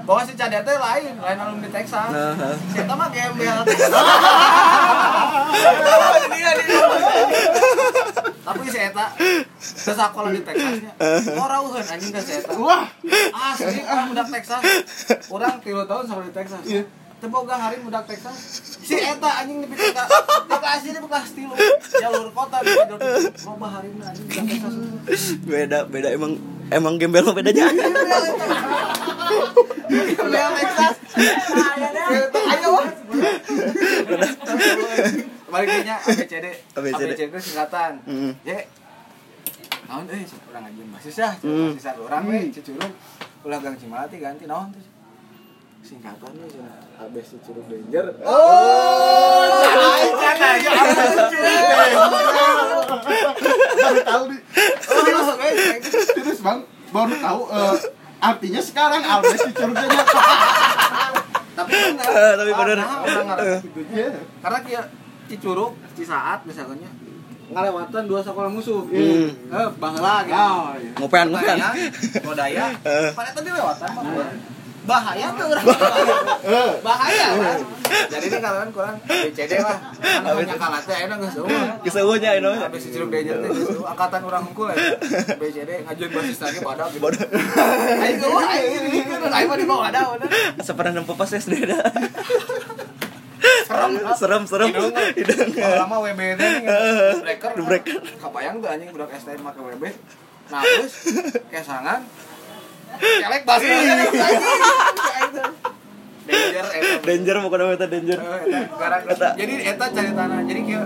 bahwa 0.04 0.22
si 0.22 0.34
Cadel 0.34 0.62
teh 0.62 0.74
lain, 0.74 1.14
lain 1.16 1.38
alumni 1.40 1.70
Texas. 1.70 2.10
Aha. 2.10 2.50
Si 2.68 2.76
eta 2.76 2.94
mah 2.94 3.08
gembel. 3.10 3.58
Tapi 8.44 8.68
si 8.68 8.80
eta 8.80 9.06
ke 9.56 9.92
sekolah 9.96 10.30
di 10.36 10.42
Texasnya. 10.44 10.92
Ngorauheun 11.32 11.86
anjing 11.88 12.12
ke 12.12 12.20
si 12.20 12.32
eta. 12.44 12.52
wah 12.60 12.92
Asli 13.32 13.80
orang 13.88 14.12
budak 14.12 14.28
Texas. 14.36 14.64
Orang 15.32 15.64
3 15.64 15.90
tahun 15.90 16.04
sama 16.04 16.22
di 16.28 16.34
Texas. 16.36 16.64
Iya. 16.68 16.84
Teboga 17.24 17.56
hari 17.56 17.80
budak 17.80 18.04
Texas. 18.04 18.36
Si 18.84 19.00
eta 19.00 19.30
anjing 19.44 19.64
di 19.64 19.68
PTK. 19.72 20.00
Dikasih 20.52 20.90
di 20.92 21.00
bekas 21.00 21.32
tilu. 21.32 21.56
Jalur 22.04 22.28
kota 22.36 22.60
di 22.60 22.72
loba 23.48 23.68
hari 23.80 23.88
anjing 23.96 24.26
budak 24.28 24.46
Texas. 24.52 24.76
Beda 25.48 25.80
beda 25.88 26.12
emang 26.12 26.36
emang 26.74 26.98
gembel 26.98 27.24
mah 27.24 27.36
bedanya. 27.38 27.70
Budak 29.94 30.50
Texas. 30.58 30.96
Ayo 32.34 32.68
wah. 32.74 32.88
Balik 35.54 35.86
nya 35.86 35.98
ABCD. 36.02 36.48
ABCD. 36.78 37.12
Singkatan. 37.38 37.94
Ya. 38.46 38.58
Naon 39.90 40.08
euy 40.10 40.26
urang 40.50 40.64
anjing 40.66 40.90
basis 40.90 41.16
dah. 41.20 41.34
Hmm. 41.44 41.78
Basis 41.78 41.98
urang 42.00 42.24
we 42.30 42.50
Cicurug. 42.50 42.94
Ulah 43.44 43.60
Gang 43.60 43.76
Cimalati 43.76 44.18
ganti 44.18 44.48
naon 44.48 44.72
tuh. 44.72 44.93
Singkatannya 45.84 46.48
cenah 46.48 46.76
ABC 46.98 47.44
Curug 47.44 47.68
Danger. 47.68 48.06
oh 48.24 49.44
jangan 50.16 50.56
ya 50.58 50.72
baru 53.76 54.02
tahu 54.02 54.24
nih 54.32 54.40
terus 56.16 56.40
bang 56.40 56.60
baru 56.90 57.14
tahu 57.20 57.42
eh, 57.52 57.76
artinya 58.22 58.62
sekarang 58.64 59.02
Albert 59.04 59.44
dicurugnya 59.44 59.88
Tapi 61.54 61.70
benar. 61.70 62.02
Eh, 62.02 62.34
tapi 62.34 62.50
benar. 62.52 62.78
Orang 62.82 63.28
ngarep 63.30 63.46
Eh. 63.46 63.60
gitu. 63.62 64.20
Karena 64.42 64.60
kia 64.66 64.82
Cicurug, 65.24 65.78
Cisaat 65.94 66.42
misalnya 66.44 66.90
ngalewatan 67.46 68.10
dua 68.10 68.26
sekolah 68.26 68.50
musuh. 68.50 68.82
Hmm. 68.90 69.30
Eh, 69.30 69.70
baheula 69.78 70.26
gitu. 70.26 70.34
oh 70.34 70.74
iya 70.74 70.92
Ngopean 70.98 71.28
ngopean. 71.30 71.58
Eh. 71.62 73.10
pada 73.14 73.30
tadi 73.30 73.50
lewatan 73.54 73.90
mah. 73.94 74.04
Bahaya 74.84 75.28
tuh 75.32 75.48
orang. 75.48 75.66
Eh, 76.44 76.72
Bahaya 76.84 77.28
kan. 77.40 77.60
Jadi 78.12 78.26
ini 78.28 78.38
kalian 78.44 78.70
kurang 78.76 78.98
BCD 79.08 79.54
lah. 79.64 79.80
Kan 79.96 80.28
hanya 80.28 80.56
kalah 80.60 80.82
teh 80.84 80.98
enak 81.08 81.18
geus 81.24 81.36
eueuh. 81.40 81.68
Keseueuhnya 81.88 82.32
ini. 82.42 82.52
Habis 82.60 82.82
si 82.84 82.90
Curug 82.92 83.10
Danger 83.14 83.40
teh 83.40 83.50
geus 83.54 83.70
eueuh. 83.80 83.88
angkatan 83.88 84.22
urang 84.28 84.44
hungkul 84.44 84.68
ya. 84.76 84.76
BCD 85.40 85.88
ngajuin 85.88 86.12
basis 86.12 86.40
lagi 86.44 86.60
pada 86.60 86.84
gitu. 86.92 87.08
Ayo 87.08 88.16
eueuh 88.28 88.44
ayo 88.44 88.66
ini 88.92 89.00
kan 89.08 89.32
ayo 89.32 89.54
di 89.56 89.66
bawah 89.68 89.88
ada 89.88 90.02
udah. 90.20 90.28
Seperti 90.60 90.90
nempo 90.92 91.16
pas 91.16 91.32
SD 91.32 91.54
dah. 91.64 91.84
Serem. 93.64 93.92
Serem 94.20 94.44
serem. 94.48 94.70
Hidung. 95.16 95.50
Kalau 95.56 95.78
lama 95.88 95.96
WB 96.12 96.20
nih 96.36 96.52
breaker. 97.24 97.52
Breaker. 97.64 98.00
Kabayang 98.20 98.60
tuh 98.60 98.68
anjing 98.68 98.90
budak 98.92 99.16
STM 99.16 99.48
make 99.48 99.60
WB. 99.60 99.84
Nah, 100.52 100.60
terus 100.60 100.94
kesangan 101.48 102.04
kelek 103.00 103.42
bahasa 103.48 103.66
Danger 106.24 106.66
eta. 106.72 106.96
Danger 107.04 107.36
mau 107.44 107.50
kena 107.52 107.64
meta 107.68 107.88
danger. 107.88 108.20
Eh, 108.20 108.64
eta, 108.64 108.98
Eta. 109.12 109.30
Jadi 109.36 109.54
eta 109.68 109.86
cari 109.92 110.12
tanah. 110.16 110.40
Jadi 110.48 110.62
kieu 110.64 110.84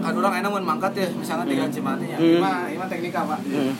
kan 0.00 0.16
orang 0.16 0.40
enak 0.40 0.48
mun 0.48 0.64
mangkat 0.64 0.96
ya, 0.96 1.08
misalnya 1.12 1.44
tiga 1.44 1.68
Cimalati 1.68 2.06
ya. 2.08 2.16
Hmm. 2.16 2.40
Ima 2.40 2.52
ima 2.72 2.84
teknika, 2.88 3.20
Pak. 3.24 3.40
Hmm. 3.44 3.72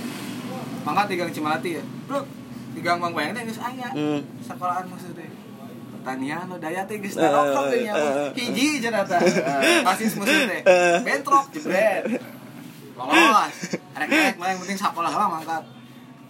Mangkat 0.85 1.05
tiga 1.13 1.25
Cimalati 1.33 1.81
ya. 1.81 1.85
Pluk. 2.09 2.25
Tiga 2.71 2.91
Bang 2.97 3.13
Bayang 3.13 3.33
teh 3.37 3.45
geus 3.45 3.61
aya. 3.61 3.89
Hmm. 3.93 4.21
Sekolahan 4.41 4.85
maksudnya. 4.89 5.29
Pertanian 5.91 6.49
lo 6.49 6.57
daya 6.57 6.85
teh 6.89 6.97
geus 7.01 7.17
Eh, 7.17 7.25
narokok 7.25 7.65
teh 7.73 7.81
eh. 7.85 8.29
Hiji 8.37 8.81
cenah 8.81 9.05
teh. 9.05 9.21
Basis 9.85 10.17
musuh 10.17 10.45
teh. 10.49 10.61
Eh. 10.65 10.99
Bentrok 11.05 11.53
jebret. 11.57 12.05
Lolos. 12.97 13.57
Rek-rek 14.01 14.37
mah 14.41 14.47
yang 14.49 14.59
penting 14.65 14.79
sekolah 14.81 15.13
lah 15.13 15.29
mangkat. 15.29 15.63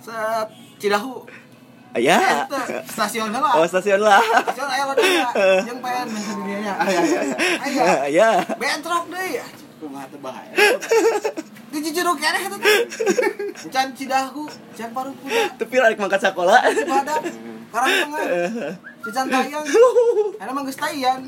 Set 0.01 0.49
Cidahu. 0.81 1.29
Ya. 1.99 2.47
Eta, 2.49 2.87
stasiun 2.87 3.35
heula. 3.35 3.51
Oh 3.61 3.67
stasiun 3.67 4.01
lah. 4.01 4.23
Stasiun 4.23 4.69
aya 4.71 4.85
lo 4.89 4.95
daya. 4.97 5.27
Jeung 5.69 5.81
pen 5.83 6.07
masa 6.09 6.33
dunianya. 6.39 6.75
Aya, 6.81 6.99
aya, 7.03 7.21
aya. 7.21 7.85
Aya. 8.07 8.09
Ya. 8.09 8.29
bentrok 8.57 9.05
deh 9.11 9.43
rumah 9.81 10.05
teh 10.13 10.21
bahaya 10.21 10.53
di 11.73 11.79
Cicurug 11.81 12.21
keneh 12.21 12.43
eta 12.45 12.57
teh 12.61 12.79
can 13.73 13.89
Cidahu 13.97 14.45
can 14.77 14.93
Parukuda 14.93 15.57
Tapi 15.57 15.75
rek 15.81 15.97
mangkat 15.97 16.21
sekolah. 16.21 16.61
Badak 16.69 17.21
Karang 17.73 17.89
Tengah 17.89 18.25
Cican 19.09 19.27
Tayang 19.33 19.65
Ada 20.45 20.51
mah 20.53 20.63
geus 20.69 20.77
tayan 20.77 21.21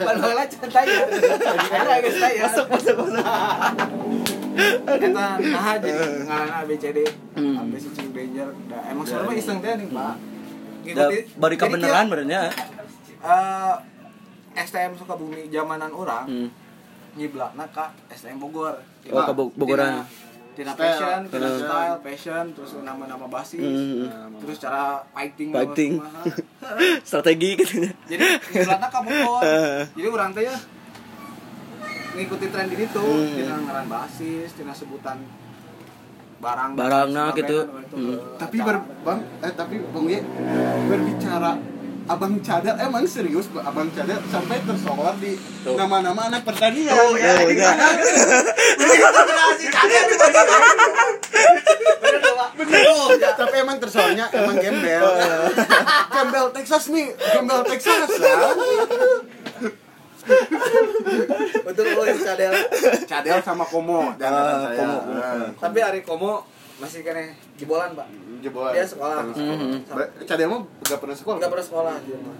Padahal 0.00 0.48
Cican 0.48 0.70
Tayang 0.72 1.08
Ada 1.68 1.94
geus 2.00 2.16
tayan 2.16 2.42
Masuk 2.48 2.66
masuk 2.72 2.94
masuk. 2.96 3.24
Eta 4.88 5.08
nah 5.12 5.36
jadi 5.76 5.90
ngaranna 6.24 6.64
ABCD 6.64 6.98
Sebenarnya 9.12 9.28
mah 9.28 9.36
iseng 9.38 9.58
teh 9.60 9.72
nih 9.74 9.88
Pak 9.88 10.14
Da, 10.82 11.04
bari 11.38 11.54
kieu, 11.54 11.70
benernya. 11.70 12.40
eh, 13.22 13.74
STM 14.58 14.92
Sukabumi 14.94 15.46
zamanan 15.46 15.88
orang 15.88 16.24
Hmm. 16.24 16.48
nyiblakna 17.14 17.64
ka 17.68 17.92
STM 18.08 18.36
Bogor. 18.36 18.74
Oh, 19.06 19.22
ke 19.22 19.32
Bo- 19.32 19.54
Bogoran. 19.54 20.02
Tina 20.52 20.68
Style. 20.68 20.84
passion, 20.84 21.20
tina 21.30 21.46
Hmm. 21.46 21.58
style, 21.58 21.96
passion, 22.02 22.44
terus 22.52 22.70
nama-nama 22.82 23.24
basis, 23.26 23.62
Hmm. 23.62 24.36
terus 24.36 24.58
cara 24.58 25.00
fighting, 25.10 25.48
Fighting. 25.48 25.92
Strategi 27.08 27.56
gitu. 27.56 27.88
Jadi 28.04 28.24
nyiblakna 28.50 28.86
ka 28.86 29.00
Bogor. 29.00 29.40
Eh. 29.48 29.80
Jadi 29.94 30.08
orang 30.10 30.30
teh 30.30 30.44
ya 30.44 30.56
ngikuti 32.12 32.46
tren 32.48 32.68
di 32.68 32.76
itu, 32.76 33.00
Hmm. 33.00 33.32
tina 33.32 33.56
ngaran 33.62 33.86
basis, 33.86 34.52
tina 34.52 34.72
sebutan 34.72 35.16
barang 36.42 36.70
Barangna 36.74 37.30
sebagainya, 37.30 37.38
gitu. 37.38 37.58
itu, 37.62 37.94
Hmm. 37.94 38.10
eh, 38.10 38.18
tapi 38.34 38.56
ber, 38.58 38.76
bang 38.98 39.20
eh 39.38 39.52
tapi 39.54 39.74
bang 39.78 40.04
Ye, 40.08 40.20
berbicara 40.84 41.52
abang 42.04 42.34
cadel 42.42 42.74
emang 42.76 43.06
serius 43.06 43.46
Bang? 43.46 43.62
abang 43.62 43.86
cadel 43.88 44.18
sampai 44.26 44.58
tersohor 44.60 45.14
di 45.16 45.38
nama-nama 45.64 46.26
anak 46.26 46.42
pertanian 46.42 46.90
Oh, 46.90 47.14
ya, 47.14 47.46
ya. 47.46 47.70
Bener, 52.52 52.82
ya. 53.16 53.30
tapi 53.32 53.54
emang 53.56 53.78
tersohornya 53.78 54.26
emang 54.30 54.56
gembel 54.56 55.02
gembel 56.10 56.46
Texas 56.52 56.90
nih 56.90 57.06
gembel 57.32 57.60
Texas 57.64 58.10
ya. 58.12 58.36
Betul 61.62 61.84
oh 61.92 62.04
itu 62.04 62.20
cadel. 62.20 62.52
cadel 63.04 63.36
sama 63.40 63.64
komo 63.64 64.12
dan 64.16 64.30
Ah, 64.30 64.64
saya 64.64 64.76
Komo. 64.78 64.98
Ah, 65.12 65.46
Tapi 65.58 65.78
hari 65.78 66.00
komo 66.00 66.44
masih 66.76 67.00
kene 67.00 67.32
jebolan, 67.54 67.92
Pak. 67.92 68.06
jebolan 68.38 68.72
Dia 68.72 68.84
sekolah. 68.84 69.16
Ba- 69.88 70.10
cadel 70.22 70.46
mah 70.48 70.60
gak 70.80 70.96
pernah 70.96 71.14
sekolah 71.14 71.36
Enggak 71.36 71.50
pernah 71.50 71.64
sekolah 71.64 71.94
dia 72.00 72.16
mah. 72.18 72.36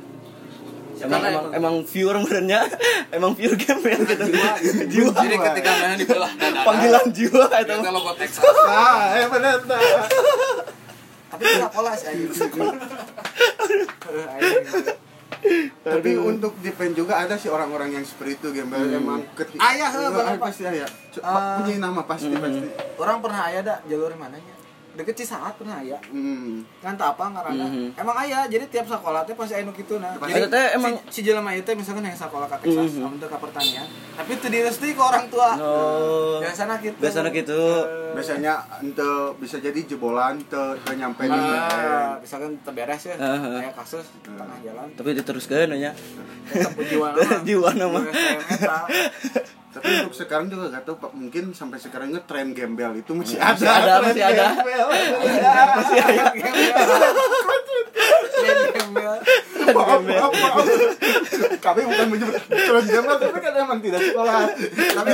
Emang, 0.95 1.19
Karena 1.19 1.29
emang, 1.33 1.47
emang 1.53 1.75
viewer 1.83 2.17
benernya 2.17 2.61
emang 3.13 3.33
viewer 3.33 3.57
game 3.57 3.83
ya 3.83 3.97
gitu 3.99 4.25
jiwa 4.93 5.11
Jadi 5.17 5.37
ketika 5.37 5.71
main 5.75 5.99
dibelah 5.99 6.31
dada. 6.33 6.61
panggilan 6.63 7.07
jiwa 7.11 7.45
itu 7.51 7.75
Kita 7.75 7.91
logo 7.91 8.13
Texas. 8.15 8.45
ah 8.63 9.11
eh 9.13 9.27
bener 9.27 9.59
nah. 9.67 9.81
Tapi 11.29 11.43
pola 11.67 11.93
sih 11.97 12.13
Eh, 15.41 15.73
tapi 15.83 16.15
untuk 16.15 16.55
defend 16.61 16.93
juga 16.93 17.19
ada 17.19 17.35
sih 17.35 17.49
orang-orang 17.49 17.93
yang 17.93 18.05
seperti 18.05 18.39
itu 18.39 18.49
gembel 18.53 18.85
emang 18.87 19.25
ketika 19.33 19.61
Ayah, 19.65 19.89
heh, 19.89 20.09
Bang, 20.09 20.27
apa? 20.35 20.45
pasti 20.47 20.63
ayah 20.65 20.89
Ah. 21.21 21.59
punya 21.59 21.77
nama 21.79 22.01
pasti 22.05 22.31
pasti 22.31 22.61
Orang 22.97 23.19
pernah 23.21 23.49
aya 23.49 23.61
dak 23.61 23.85
jalur 23.85 24.13
mananya? 24.15 24.55
Deket 24.93 25.15
Cisaat 25.17 25.55
pernah 25.55 25.79
aya. 25.79 25.97
hmm. 26.05 26.69
Kan 26.79 26.95
tak 26.95 27.15
apa 27.15 27.25
ngaranna. 27.27 27.65
Mhm. 27.65 27.97
Emang 27.97 28.13
aya, 28.15 28.45
jadi 28.45 28.65
tiap 28.67 28.85
sekolah 28.85 29.23
teh 29.23 29.33
pasti 29.33 29.55
aya 29.55 29.63
nu 29.63 29.73
kituna. 29.73 30.13
Pasti. 30.15 30.35
Jadi 30.35 30.47
teh 30.49 30.67
emang- 30.73 31.01
si, 31.09 31.19
si 31.19 31.21
jelema 31.23 31.51
ieu 31.51 31.61
teh 31.61 31.73
misalkan 31.73 32.03
yang 32.03 32.13
sekolah 32.15 32.45
ka 32.45 32.57
Texas, 32.59 32.93
mm 32.95 33.21
ka 33.23 33.39
pertanian, 33.39 33.87
tapi 34.13 34.37
teu 34.37 34.49
direstui 34.49 34.93
ke 34.93 35.01
orang 35.01 35.27
tua. 35.27 35.57
oh 35.57 36.37
Biasana 36.39 36.77
gitu. 36.79 36.97
biasanya 36.99 37.31
gitu 37.31 37.63
biasanya 38.13 38.53
ente 38.79 39.09
bisa 39.39 39.57
jadi 39.57 39.81
jebolan 39.83 40.37
te, 40.43 40.61
te 40.79 40.93
nyampe 40.93 41.25
di 41.25 41.33
Ah, 41.33 42.19
misalkan 42.19 42.61
terberes 42.61 43.01
ya, 43.03 43.17
Aha. 43.17 43.63
kayak 43.63 43.75
kasus 43.75 44.05
tengah 44.21 44.59
jalan. 44.61 44.85
tapi 44.93 45.15
diteruskan 45.15 45.73
aja 45.73 45.97
Tetap 46.45 46.77
jiwa 46.77 47.09
nama. 47.15 47.41
Jiwa 47.41 47.71
nama. 47.73 47.99
Tapi 49.73 49.89
untuk 50.03 50.13
sekarang 50.15 50.47
juga 50.47 50.69
gak 50.71 50.85
tahu 50.85 50.97
Pak 50.99 51.13
mungkin 51.13 51.45
sampai 51.51 51.79
sekarang 51.79 52.13
tren 52.23 52.53
gembel 52.53 52.93
itu 52.95 53.13
masih 53.13 53.37
ada 53.37 53.53
Masih 53.53 53.69
ada, 53.69 53.93
tren 53.95 54.05
masih 54.07 54.23
ada. 54.23 54.45
gembel. 54.53 54.87
masih 55.73 55.99
ada 55.99 56.25
Gembel. 58.73 59.15
maaf 59.65 60.01
maaf 60.03 60.33
maaf 60.35 60.67
kami 61.59 61.81
bukan 61.85 62.07
menyebut 62.09 62.35
tren 62.45 62.85
gembel 62.85 63.17
tapi 63.17 63.39
kan 63.39 63.53
emang 63.57 63.79
tidak 63.81 64.01
sekolah 64.03 64.43
Tapi 64.69 65.13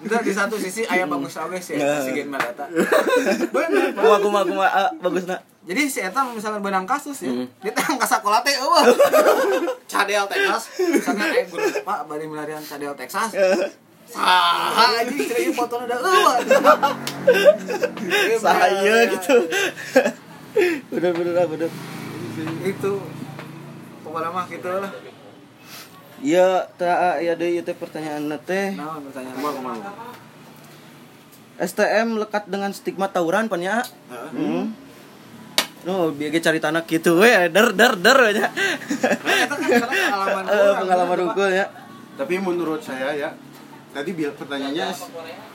entar 0.00 0.20
di 0.20 0.32
satu 0.32 0.56
sisi 0.56 0.82
aya 0.84 1.04
bagus 1.04 1.36
oge 1.36 1.58
sih 1.58 1.76
Nah. 1.76 2.00
si 2.00 2.10
gembel 2.12 2.40
eta. 2.40 2.66
kuma 3.92 4.16
kuma 4.18 4.40
kuma 4.42 4.66
ah, 4.66 4.90
bagus 4.98 5.24
nak 5.24 5.40
Jadi 5.62 5.82
si 5.86 6.00
eta 6.00 6.26
misalkan 6.26 6.58
benang 6.58 6.82
kasus 6.82 7.14
ya, 7.20 7.30
Hmm. 7.30 7.46
dia 7.58 7.70
teh 7.70 7.84
angka 7.84 8.02
sakola 8.04 8.42
teh 8.42 8.50
eueuh. 8.52 8.82
Cadel 9.86 10.26
Texas, 10.26 10.62
misalkan 10.80 11.22
aya 11.24 11.46
guru 11.46 11.62
Pak 11.78 11.98
bari 12.04 12.26
melarian 12.26 12.58
Cadel 12.60 12.90
Texas. 12.92 13.30
Saha 14.12 15.00
cerai 15.08 15.48
fotona 15.56 15.88
da 15.88 15.96
eueuh. 15.96 16.36
saya 18.36 19.08
gitu 19.08 19.36
bener 20.92 21.12
bener 21.16 21.34
ah, 21.40 21.46
bener 21.48 21.70
Itu 22.60 22.92
pokoknya 24.04 24.28
mah 24.28 24.44
gitu 24.52 24.68
lah. 24.68 24.92
iya 26.20 26.68
tak 26.76 27.24
ya 27.24 27.32
deh 27.34 27.60
itu 27.60 27.72
pertanyaan 27.72 28.28
teh 28.44 28.76
Nah, 28.76 29.00
pertanyaan. 29.00 29.80
STM 31.62 32.08
lekat 32.20 32.44
dengan 32.52 32.70
stigma 32.76 33.08
tawuran 33.08 33.48
pan 33.48 33.64
ya 33.64 33.80
hmm. 34.12 34.92
No, 35.82 36.14
biar 36.14 36.30
cari 36.38 36.62
tanah 36.62 36.86
gitu 36.86 37.18
we, 37.18 37.26
der 37.50 37.74
der 37.74 37.98
der 37.98 38.14
aja. 38.14 38.46
Nah, 38.46 39.50
kan 39.50 39.58
pengalaman 39.58 40.44
Eh, 40.54 40.72
pengalaman 40.78 41.18
gitu, 41.26 41.42
ya. 41.50 41.66
tapi 42.14 42.38
menurut 42.38 42.78
saya 42.78 43.10
ya 43.18 43.34
tadi 43.92 44.10
bil 44.10 44.32
pertanyaannya 44.32 44.86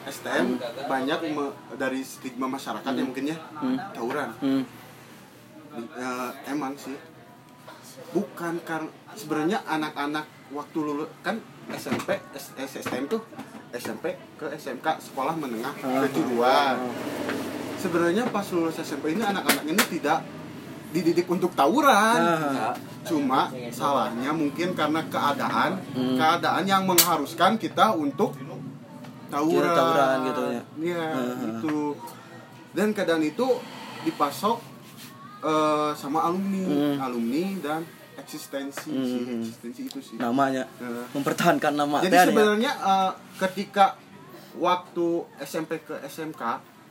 STM 0.07 0.47
banyak 0.85 1.19
me- 1.29 1.55
dari 1.73 2.01
stigma 2.01 2.47
masyarakat 2.47 2.87
ya 2.87 3.03
mungkin 3.03 3.25
ya 3.27 3.37
tawuran. 3.91 4.29
Hmm. 4.37 4.63
Eh, 5.75 6.29
emang 6.47 6.73
sih. 6.73 6.97
Bukan 8.09 8.61
karena 8.61 8.87
sebenarnya 9.11 9.61
anak-anak 9.63 10.25
waktu 10.49 10.77
lulus 10.79 11.09
kan 11.19 11.41
SMP 11.69 12.15
S- 12.31 12.53
STM 12.55 13.05
tuh 13.05 13.19
SMP 13.69 14.15
ke 14.37 14.47
SMK 14.47 14.87
sekolah 15.03 15.35
menengah 15.35 15.73
kejuruan 15.75 16.77
sebenarnya 17.75 18.23
pas 18.27 18.47
lulus 18.47 18.79
SMP 18.79 19.11
ini 19.11 19.21
anak-anak 19.21 19.65
ini 19.65 19.83
tidak 19.91 20.23
dididik 20.89 21.27
untuk 21.27 21.51
tawuran 21.51 22.15
Ah. 22.17 22.71
cuma 23.01 23.47
salahnya 23.69 24.31
mungkin 24.31 24.71
karena 24.71 25.03
keadaan 25.05 25.79
Hmm. 25.91 26.15
keadaan 26.15 26.63
yang 26.63 26.83
mengharuskan 26.83 27.55
kita 27.55 27.91
untuk 27.93 28.35
tawuran 29.27 29.67
tawuran 29.69 30.17
gitu 30.25 30.41
ya. 30.45 30.61
Iya, 30.77 31.05
Ah. 31.09 31.35
gitu 31.37 31.95
dan 32.71 32.91
keadaan 32.91 33.21
itu 33.21 33.47
dipasok 34.01 34.57
eh, 35.39 35.91
sama 35.93 36.23
alumni 36.23 36.65
Hmm. 36.65 36.97
alumni 36.99 37.43
dan 37.59 37.85
eksistensi 38.17 38.89
sih 38.89 39.21
Hmm. 39.21 39.37
eksistensi 39.39 39.81
itu 39.85 39.99
sih 40.01 40.17
Namanya 40.17 40.65
Nah. 40.77 41.05
mempertahankan 41.11 41.73
nama 41.73 42.01
jadi 42.01 42.15
ya. 42.15 42.25
sebenarnya 42.25 42.71
eh, 42.73 43.11
ketika 43.37 43.93
waktu 44.57 45.07
SMP 45.39 45.77
ke 45.79 45.93
SMK 46.01 46.41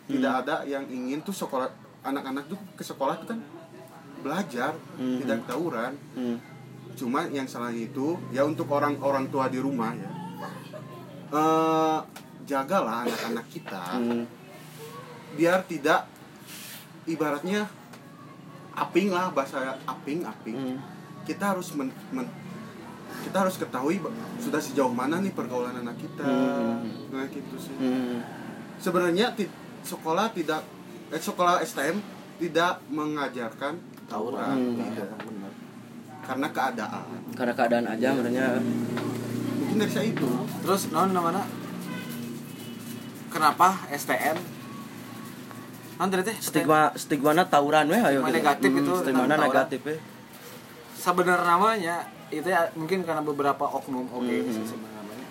tidak 0.07 0.31
Hmm. 0.31 0.41
ada 0.41 0.55
yang 0.65 0.87
ingin 0.87 1.19
tuh 1.21 1.35
sekolah 1.35 1.67
anak-anak 2.01 2.47
tuh 2.47 2.61
ke 2.73 2.85
sekolah 2.85 3.19
tuh 3.19 3.27
kan 3.27 3.39
belajar 4.21 4.73
Hmm. 4.97 5.19
tidak 5.21 5.45
tawuran 5.45 5.93
Hmm. 6.15 6.37
cuma 6.97 7.29
yang 7.29 7.45
salah 7.45 7.71
itu 7.71 8.17
ya 8.31 8.43
untuk 8.43 8.69
orang-orang 8.69 9.29
tua 9.29 9.47
di 9.47 9.61
rumah 9.61 9.93
ya 9.93 10.11
eh 11.27 11.99
jagalah 12.47 13.05
anak-anak 13.05 13.47
kita 13.51 13.85
Hmm. 13.99 14.25
biar 15.35 15.67
tidak 15.67 16.07
ibaratnya 17.05 17.67
aping 18.73 19.11
lah 19.11 19.29
bahasa 19.31 19.77
aping 19.85 20.23
aping 20.23 20.57
Hmm. 20.57 20.79
kita 21.27 21.53
harus 21.53 21.75
men, 21.75 21.91
men- 22.09 22.31
kita 23.23 23.43
harus 23.43 23.59
ketahui 23.59 23.99
sudah 24.39 24.63
sejauh 24.63 24.93
mana 24.93 25.19
nih 25.19 25.35
pergaulan 25.35 25.75
anak 25.75 25.99
kita 25.99 26.23
Hmm. 26.23 27.11
nah 27.11 27.27
gitu 27.27 27.57
sih 27.59 27.75
Hmm. 27.75 28.23
sebenarnya 28.79 29.35
sekolah 29.83 30.31
tidak 30.31 30.63
eh, 31.11 31.19
sekolah 31.19 31.63
STM 31.63 31.99
tidak 32.39 32.79
mengajarkan 32.87 33.79
tawuran 34.07 34.55
Hmm. 34.55 34.79
Tidak. 34.89 35.09
karena 36.23 36.49
keadaan 36.49 37.05
Karena 37.33 37.53
keadaan 37.53 37.87
aja 37.89 38.09
sebenarnya 38.11 38.47
mungkin 39.57 39.77
dari 39.79 39.93
saya 39.93 40.07
itu 40.07 40.27
Terus 40.59 40.91
non 40.91 41.11
namanya 41.11 41.47
Kenapa 43.29 43.85
STM? 43.89 44.37
Non 45.97 46.09
tadi 46.09 46.25
teh 46.25 46.37
stigma 46.37 46.91
stigmana 46.95 47.45
tawuran 47.45 47.87
weh 47.87 47.97
ayo 47.97 48.21
Stigma 48.21 48.29
gitu. 48.29 48.37
negatif 48.37 48.71
itu 48.75 48.93
stigmana 48.97 49.05
tentang 49.05 49.41
tawuran. 49.41 49.47
negatif 49.47 49.81
ya 49.83 49.97
sebenarnya 50.97 51.47
namanya 51.47 51.97
itu 52.29 52.43
ya 52.45 52.67
mungkin 52.75 53.01
karena 53.01 53.23
beberapa 53.23 53.65
oknum 53.65 54.03
oke 54.05 54.27
sebenarnya 54.45 54.99
namanya. 54.99 55.27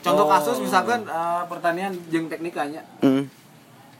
Contoh 0.00 0.26
Oh. 0.26 0.28
kasus 0.28 0.58
misalkan 0.58 1.00
eh, 1.04 1.42
pertanian 1.46 1.94
jeung 2.08 2.26
teknikanya 2.26 2.82
hmm. 2.98 3.22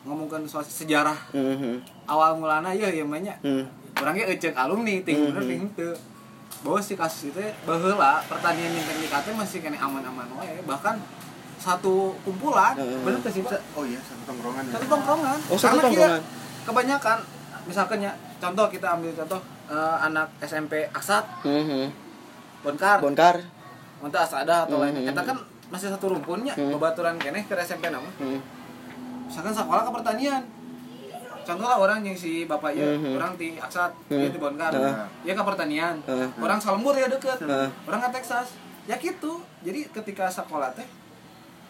ngomongkan 0.03 0.43
soal 0.45 0.61
sejarah 0.63 1.15
Hmm. 1.31 1.79
awal 2.05 2.35
mulana 2.35 2.73
ya 2.73 2.89
ya 2.89 3.05
banyak 3.05 3.37
Hmm. 3.41 3.63
Orangnya 3.95 4.25
ecek 4.29 4.55
alumni 4.55 5.01
ting 5.01 5.19
bener 5.27 5.43
Mhm. 5.43 5.49
ting 5.49 5.63
teu 5.75 5.93
bahwa 6.63 6.79
si 6.79 6.95
kasus 6.95 7.29
itu 7.29 7.43
baheula 7.63 8.23
pertanian 8.25 8.71
yang 8.71 8.85
teknik 8.85 9.11
teh 9.11 9.35
masih 9.35 9.59
kena 9.61 9.77
aman-aman 9.77 10.27
wae 10.37 10.63
bahkan 10.63 10.97
satu 11.57 12.15
kumpulan 12.23 12.75
Mhm. 12.75 13.03
bener 13.03 13.19
teh 13.21 13.33
sih 13.33 13.43
oh 13.45 13.85
iya 13.85 13.99
satu 13.99 14.23
tongkrongan 14.27 14.63
ya 14.65 14.73
satu 14.75 14.87
tongkrongan 14.89 15.39
Oh, 15.45 15.57
satu 15.57 15.67
Karena 15.73 15.83
tongkrongan. 15.85 16.23
kebanyakan 16.63 17.19
misalkan 17.63 17.99
ya 18.01 18.11
contoh 18.39 18.67
kita 18.69 18.87
ambil 18.93 19.11
contoh 19.15 19.41
eh, 19.65 19.97
anak 20.01 20.29
SMP 20.41 20.85
Asad 20.91 21.25
Hmm. 21.43 21.89
Bonkar 22.61 22.99
Bonkar 23.01 23.37
Mantap 23.99 24.27
asada 24.27 24.67
atau 24.67 24.83
lain 24.83 24.99
Mhm. 24.99 25.07
kita 25.09 25.23
kan 25.23 25.39
masih 25.69 25.89
satu 25.89 26.11
rumpunnya 26.11 26.53
Mhm. 26.53 26.75
babaturan 26.75 27.15
keneh 27.17 27.43
ke 27.43 27.55
SMP 27.57 27.87
nama 27.87 28.07
Hmm. 28.19 28.43
misalkan 29.25 29.55
sekolah 29.55 29.83
ke 29.83 29.91
pertanian 29.95 30.43
contoh 31.43 31.65
lah 31.65 31.79
orang 31.79 32.01
yang 32.01 32.15
si 32.15 32.45
bapak 32.45 32.73
ya 32.73 32.87
Mhm. 32.89 33.15
orang 33.15 33.33
di 33.35 33.55
Aksat 33.57 33.91
Mhm. 34.07 34.17
dia 34.17 34.29
di 34.29 34.39
Bonkar 34.39 34.71
Heeh. 34.71 34.95
ya 35.23 35.33
ke 35.33 35.43
pertanian 35.43 35.95
Heeh. 36.03 36.29
orang 36.37 36.59
Salembur 36.59 36.95
ya 36.95 37.07
deket 37.07 37.39
Heeh. 37.39 37.69
orang 37.85 38.01
ke 38.01 38.11
Texas 38.15 38.55
ya 38.83 38.97
gitu 38.97 39.43
jadi 39.61 39.87
ketika 39.91 40.27
sekolah 40.27 40.71
teh 40.73 40.87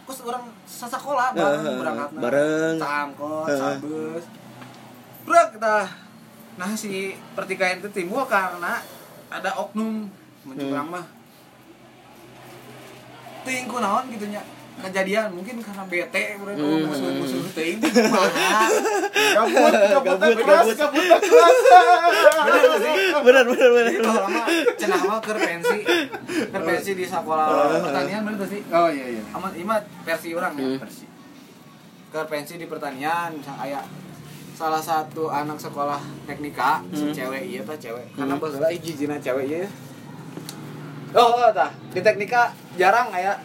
kos 0.02 0.18
orang 0.22 0.44
sasakola 0.64 1.30
Heeh, 1.30 1.38
bareng 1.38 1.78
berangkat 1.78 2.08
bareng. 2.14 2.76
Heeh. 3.46 3.58
sabus 3.58 4.24
bro 5.22 5.42
kita 5.50 5.74
nah 6.52 6.72
si 6.72 6.92
pertikaian 7.32 7.80
itu 7.80 7.88
timbul 7.88 8.26
karena 8.26 8.82
ada 9.28 9.50
oknum 9.56 10.04
mencukurang 10.44 10.88
Hmm. 10.88 10.96
mah 10.96 11.06
ting 13.42 13.66
naon 13.66 14.04
gitu 14.08 14.26
nya 14.28 14.42
kejadian 14.74 15.28
mungkin 15.30 15.60
karena 15.60 15.84
bete 15.84 16.24
bro 16.36 16.52
Hmm. 16.52 16.88
musuh 16.88 17.10
musuh 17.14 17.40
kumaha 17.44 18.66
Gabut, 19.12 19.72
gabut, 19.72 20.18
Gabut, 20.18 20.38
kelas, 20.38 20.66
gabut. 20.72 21.04
gabut, 21.06 21.20
kelas. 21.22 21.58
bener 22.42 22.62
gak 22.62 22.80
sih 22.80 22.92
benar 23.14 23.44
benar 23.44 23.68
benar 23.70 23.84
jadi 23.86 23.98
kalau 24.00 24.20
lama 24.22 24.42
cenah 24.74 25.00
mah 25.02 25.18
keur 25.20 25.38
pensi 25.38 25.78
keur 26.48 26.62
pensi 26.62 26.90
di 26.94 27.04
sekolah 27.04 27.46
pertanian 27.80 28.20
bener 28.22 28.36
gak 28.38 28.50
sih 28.50 28.60
Oh 28.70 28.88
iya 28.88 29.06
iya. 29.10 29.22
aman 29.30 29.52
imat 29.56 29.82
versi 30.02 30.28
orang 30.32 30.52
ya 30.54 30.64
Hmm. 30.64 30.78
versi 30.78 31.04
ke 32.08 32.20
pensi 32.26 32.54
di 32.56 32.66
pertanian 32.66 33.32
misal 33.32 33.56
kayak 33.56 33.84
salah 34.52 34.80
satu 34.80 35.28
anak 35.28 35.56
sekolah 35.56 35.96
teknika 36.24 36.80
si 36.90 37.04
Hmm. 37.04 37.14
cewek 37.14 37.42
iya 37.46 37.60
tah 37.62 37.76
cewek 37.76 38.04
karena 38.12 38.34
baheula 38.34 38.68
hiji 38.68 38.92
jina 38.94 39.16
cewek 39.16 39.46
iya 39.46 39.64
oh, 41.12 41.28
oh 41.38 41.50
tah 41.50 41.70
di 41.88 42.00
teknika 42.00 42.50
jarang 42.74 43.08
kayak 43.08 43.36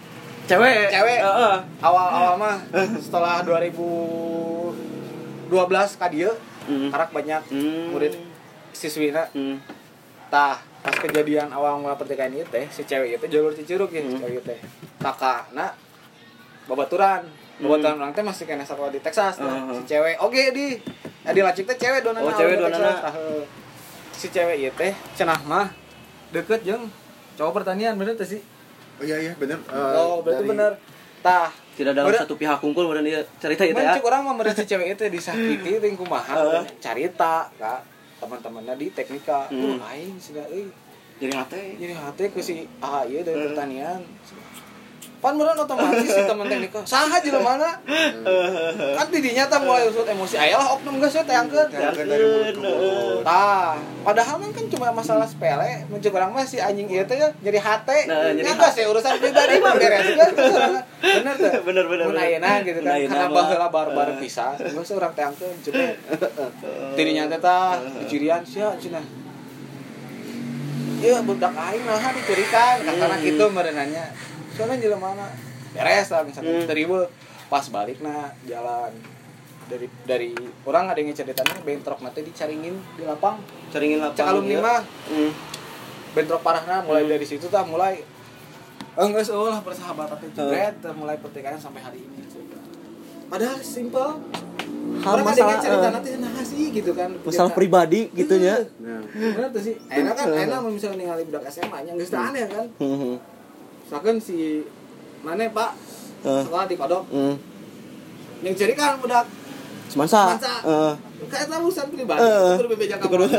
cewek 0.47 0.87
Cewek. 0.87 1.19
Heeh. 1.19 1.55
awal-awal 1.77 2.33
mah 2.35 2.57
setelah 2.97 3.43
2012 3.43 5.51
ka 5.93 6.07
dieu 6.07 6.31
Hmm. 6.63 6.89
karak 6.91 7.11
banyak 7.11 7.41
Hmm. 7.47 7.91
murid 7.91 8.15
siswina 8.71 9.27
Hmm. 9.29 9.59
tah 10.27 10.59
pas 10.77 10.93
kejadian 10.93 11.47
awal 11.47 11.77
mula 11.77 11.95
pertikaian 11.95 12.29
itu 12.29 12.43
teh 12.45 12.65
si 12.67 12.83
cewek 12.83 13.13
itu 13.13 13.25
jalur 13.29 13.51
cicurug 13.51 13.87
ya 13.87 14.01
si 14.01 14.09
Hmm. 14.09 14.19
cewek 14.19 14.41
teh 14.43 14.59
kakak 14.97 15.47
nak 15.51 15.73
babaturan 16.65 17.23
babaturan 17.57 17.95
orang 17.97 18.11
teh 18.11 18.19
masih 18.19 18.43
kena 18.43 18.61
sekolah 18.61 18.89
di 18.89 18.99
Texas 18.99 19.37
tah. 19.37 19.47
Hmm. 19.47 19.73
si 19.73 19.81
cewek 19.85 20.15
oke 20.19 20.41
di 20.51 20.77
ya 21.23 21.29
di 21.31 21.41
lacik 21.41 21.65
teh 21.65 21.77
cewek 21.77 22.01
donana 22.01 22.21
Oh, 22.21 22.29
cewek 22.29 22.59
heuh. 22.59 23.43
si 24.11 24.27
cewek 24.27 24.55
itu 24.59 24.69
teh 24.75 24.91
cenah 25.15 25.39
mah 25.43 25.71
deket 26.29 26.61
jeung 26.63 26.91
cowok 27.35 27.63
pertanian 27.63 27.95
bener 27.95 28.13
teh 28.13 28.27
sih 28.27 28.41
Oh 28.97 29.03
iya 29.05 29.17
iya 29.21 29.33
bener. 29.37 29.57
Eh, 29.61 29.93
oh 29.97 30.21
berarti 30.25 30.43
dari- 30.43 30.51
bener. 30.51 30.71
Tah. 31.21 31.49
Tidak 31.77 31.93
dalam 31.93 32.09
satu 32.09 32.33
pihak 32.33 32.57
kumpul 32.57 32.89
benar 32.89 33.05
dia 33.05 33.21
cerita 33.37 33.61
itu 33.61 33.77
ya. 33.77 34.01
orang 34.01 34.21
si 34.25 34.65
cewek 34.65 34.97
itu 34.97 35.03
disakiti 35.13 35.71
ting 35.77 35.93
kumaha. 35.93 36.33
Heeh. 36.33 36.63
carita 36.81 37.49
kak. 37.57 37.81
Teman-temannya 38.17 38.73
di 38.81 38.89
teknika. 38.89 39.45
Hmm. 39.53 39.77
uh 39.77 39.89
aing 39.93 40.17
sida 40.17 40.41
euy 40.49 40.65
jadi 41.17 41.33
ngate 41.33 41.61
jadi 41.81 41.93
hati 41.97 42.29
ke 42.29 42.41
si 42.41 42.69
A 42.77 43.01
iya 43.09 43.25
dari 43.25 43.49
pertanian 43.49 44.01
pan 45.17 45.33
beneran 45.33 45.57
otomatis 45.57 46.13
si 46.13 46.21
teman 46.29 46.45
teknika 46.45 46.77
saha 46.85 47.17
jelema 47.17 47.57
mana? 47.57 47.73
Kan 48.93 49.07
didinya 49.09 49.49
tah 49.49 49.57
mulai 49.57 49.89
usut 49.89 50.05
emosi. 50.05 50.37
Aya 50.37 50.61
lah 50.61 50.77
oknum 50.77 51.01
geus 51.01 51.17
ya 51.17 51.25
teangkeun 51.25 51.73
tah 53.25 53.73
padahal 54.05 54.37
mah 54.37 54.49
kan 54.53 54.65
cuma 54.69 54.93
masalah 54.93 55.25
sepele. 55.25 55.89
Mencuk 55.89 56.13
orang 56.13 56.37
mah 56.37 56.45
si 56.45 56.61
anjing 56.61 56.85
ieu 56.85 57.01
teh 57.09 57.17
ya 57.17 57.33
jadi 57.41 57.57
hate. 57.57 57.99
Nah, 58.05 58.29
jadi 58.29 58.45
nyangka 58.45 58.69
sih 58.69 58.85
urusan 58.85 59.17
pribadi 59.17 59.57
mah 59.57 59.73
beres. 59.73 60.05
Kan 60.13 60.31
bener 61.01 61.33
tuh 61.33 61.51
Bener, 61.65 61.85
bener, 61.89 62.05
mun 62.05 62.17
ayeuna 62.17 62.61
gitu 62.61 62.79
kan. 62.85 62.93
Karena 63.01 63.25
mah. 63.25 63.41
baheula 63.41 63.67
barbar 63.73 64.07
pisah 64.21 64.53
geus 64.53 64.93
urang 64.93 65.17
teangkeun 65.17 65.57
cepet 65.65 65.97
tidinya 66.93 67.25
teh 67.25 67.41
tah 67.41 67.81
dicirian 68.05 68.45
sia 68.45 68.69
cenah 68.77 69.01
Iya, 70.97 71.21
budak 71.21 71.53
aing 71.53 71.85
nah 71.85 72.09
dicurikan. 72.09 72.81
Karena 72.81 73.15
Hmm. 73.17 73.21
gitu 73.21 73.45
merenanya. 73.53 74.09
Soalnya 74.57 74.77
jelema 74.81 75.13
mana? 75.13 75.27
Beres 75.71 76.07
lah 76.09 76.21
misalnya 76.25 76.53
Hmm. 76.57 76.67
teribu 76.67 76.97
pas 77.47 77.65
balik 77.69 78.01
nah 78.01 78.33
jalan. 78.43 78.91
Dari 79.67 79.87
dari 80.03 80.31
orang 80.63 80.89
ada 80.89 80.97
yang 80.97 81.11
ceritanya 81.11 81.59
bentrok 81.61 81.99
nanti 82.01 82.25
dicaringin 82.25 82.75
di 82.97 83.03
lapang. 83.05 83.37
Ceringin 83.69 84.01
lapang 84.01 84.17
cek 84.17 84.25
alumni 84.25 84.55
ya. 84.57 84.61
mah. 84.63 84.81
Hmm. 85.07 85.31
bentrok 86.17 86.41
parahna 86.41 86.81
mulai 86.81 87.05
Hmm. 87.05 87.13
dari 87.13 87.25
situ 87.29 87.45
tah 87.45 87.61
mulai 87.61 88.01
enggak 88.97 89.29
oh 89.29 89.53
lah 89.53 89.61
persahabatan 89.61 90.17
jebret 90.33 90.73
teh 90.81 90.93
mulai 90.97 91.21
pertikaian 91.21 91.61
sampai 91.61 91.85
hari 91.85 92.01
ini. 92.01 92.25
Padahal 93.29 93.61
simple 93.61 94.17
Hal 94.97 95.19
orang 95.19 95.29
ada 95.29 95.37
yang 95.37 95.45
masalah, 95.45 95.61
cerita 95.61 95.87
eh, 95.87 95.93
nanti 95.93 96.09
nah 96.17 96.41
sih? 96.41 96.65
Gitu 96.73 96.91
kan 96.97 97.09
masalah 97.21 97.51
pribadi 97.53 98.09
gitu 98.17 98.33
ya. 98.39 98.65
Bener 99.13 99.51
tuh 99.53 99.61
sih. 99.61 99.75
Enak 99.93 100.13
kan 100.15 100.25
enak 100.33 100.57
mau 100.63 100.71
misalnya 100.73 100.97
ningali 101.05 101.23
budak 101.27 101.43
SMA 101.53 101.77
nya 101.85 101.91
teu 101.93 102.17
aneh 102.17 102.45
kan. 102.49 102.65
Hmm. 102.81 103.15
Misalkan 103.87 104.19
si 104.19 104.67
mana 105.23 105.47
pak 105.49 105.71
Eh. 106.19 106.43
sekolah 106.43 106.65
di 106.65 106.75
kodok 106.75 107.07
Hmm. 107.07 107.39
yang 108.41 108.51
jadi 108.51 108.73
kan 108.73 108.99
budak 108.99 109.23
Semansa. 109.87 110.35
Semansa. 110.35 110.53
Eh. 110.61 110.93
kayak 111.25 111.47
urusan 111.55 111.87
pribadi 111.87 112.19
itu 112.19 112.51
kudu 112.57 112.69
bebeja 112.69 112.95
kamu 112.99 113.31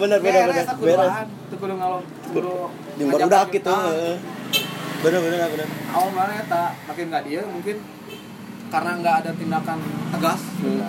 bener 0.00 0.18
bener 0.18 0.42
doaan 0.72 1.26
tuh 1.46 1.56
kudu 1.58 1.74
ngalong 1.74 2.04
kudu 2.26 2.52
ngajak 2.96 3.12
barudak 3.12 3.46
kita. 3.52 3.52
gitu 3.52 3.74
heeh. 3.76 4.16
bener 4.98 5.20
bener 5.20 5.38
bener 5.52 5.68
awal 5.92 6.10
mana 6.10 6.32
eta 6.38 6.62
makin 6.86 7.04
nggak 7.06 7.24
dia 7.24 7.42
mungkin 7.44 7.76
karena 8.66 8.90
nggak 8.96 9.14
ada 9.20 9.30
tindakan 9.36 9.78
tegas 10.10 10.40
Hmm. 10.56 10.80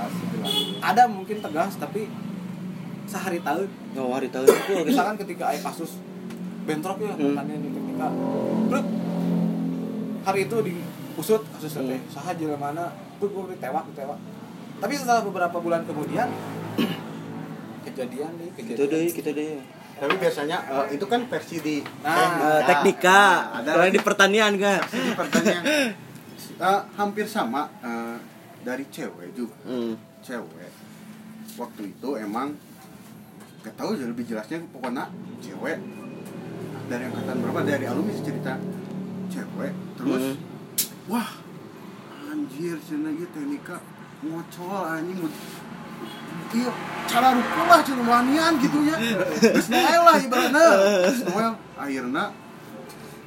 ada 0.80 1.04
mungkin 1.06 1.38
tegas 1.38 1.76
tapi 1.76 2.08
sehari 3.04 3.40
tahun 3.42 3.68
oh 3.94 4.16
hari 4.16 4.30
tahun 4.30 4.48
itu 4.48 4.74
misalkan 4.86 5.20
ketika 5.20 5.52
ada 5.52 5.60
kasus 5.62 6.00
bentrok 6.64 6.98
ya 7.00 7.12
Hmm. 7.12 7.36
Teknika 7.98 8.14
Bruk. 8.68 8.86
hari 10.24 10.40
itu 10.44 10.58
diusut 10.62 11.42
teh 11.82 11.98
Hmm. 11.98 12.08
saha 12.08 12.32
jelema 12.34 12.70
mana 12.70 12.86
tuh 13.18 13.28
gue 13.28 13.54
ditewak 13.54 13.84
ditewak 13.92 14.18
tapi 14.78 14.94
setelah 14.94 15.24
beberapa 15.24 15.58
bulan 15.58 15.82
kemudian 15.84 16.30
kejadian 17.86 18.32
nih 18.38 18.50
kejadian. 18.54 18.88
deh 18.88 19.06
gitu 19.10 19.32
deh. 19.32 19.58
Tapi 19.98 20.14
biasanya 20.16 20.58
eh, 20.62 20.94
itu 20.94 21.06
kan 21.10 21.26
versi 21.26 21.58
di 21.58 21.76
Nah, 22.06 22.14
Eh, 22.38 22.62
teknika. 22.64 23.10
Nah, 23.10 23.66
ada 23.66 23.70
kalau 23.74 23.90
di 23.90 23.98
pertanian 23.98 24.54
kan. 24.56 24.82
Di 24.86 25.14
pertanian. 25.14 25.64
Eh, 26.58 26.82
hampir 26.94 27.26
sama 27.26 27.70
eh, 27.82 28.18
dari 28.62 28.86
cewek 28.90 29.34
juga. 29.34 29.58
Hmm. 29.64 29.94
cewek. 30.22 30.70
Waktu 31.54 31.82
itu 31.88 32.10
emang 32.14 32.54
gak 33.62 33.74
tahu 33.74 33.94
lebih 33.94 34.26
jelasnya 34.26 34.62
pokoknya 34.70 35.10
cewek 35.38 35.78
dari 36.88 37.04
angkatan 37.08 37.36
berapa? 37.44 37.60
Dari 37.64 37.86
alumni 37.86 38.14
cerita 38.16 38.54
cewek 39.28 39.74
terus 40.00 40.24
Hmm. 40.24 40.38
wah 41.12 41.30
anjir 42.32 42.80
cina 42.80 43.12
gitu 43.12 43.28
teknika 43.36 43.78
ngocol 44.24 44.88
anjing 44.88 45.20
iya 46.56 46.72
cara 47.12 47.36
ruku 47.36 47.62
lah 47.68 47.80
cina 47.84 48.04
wanian 48.08 48.54
gitu 48.60 48.80
ya. 48.88 48.96
Terus 49.36 49.68
noel 49.68 50.02
lah 50.08 50.16
ibaratnya. 50.16 50.66
Terus 51.12 51.22
noel 51.28 51.52
akhirnya 51.76 52.26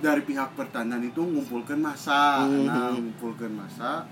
dari 0.00 0.22
pihak 0.24 0.56
pertanian 0.56 1.04
itu 1.04 1.20
ngumpulkan 1.20 1.76
masa. 1.76 2.48
Hmm. 2.48 2.64
nah 2.64 2.96
ngumpulkan 2.96 3.52
masa. 3.52 4.08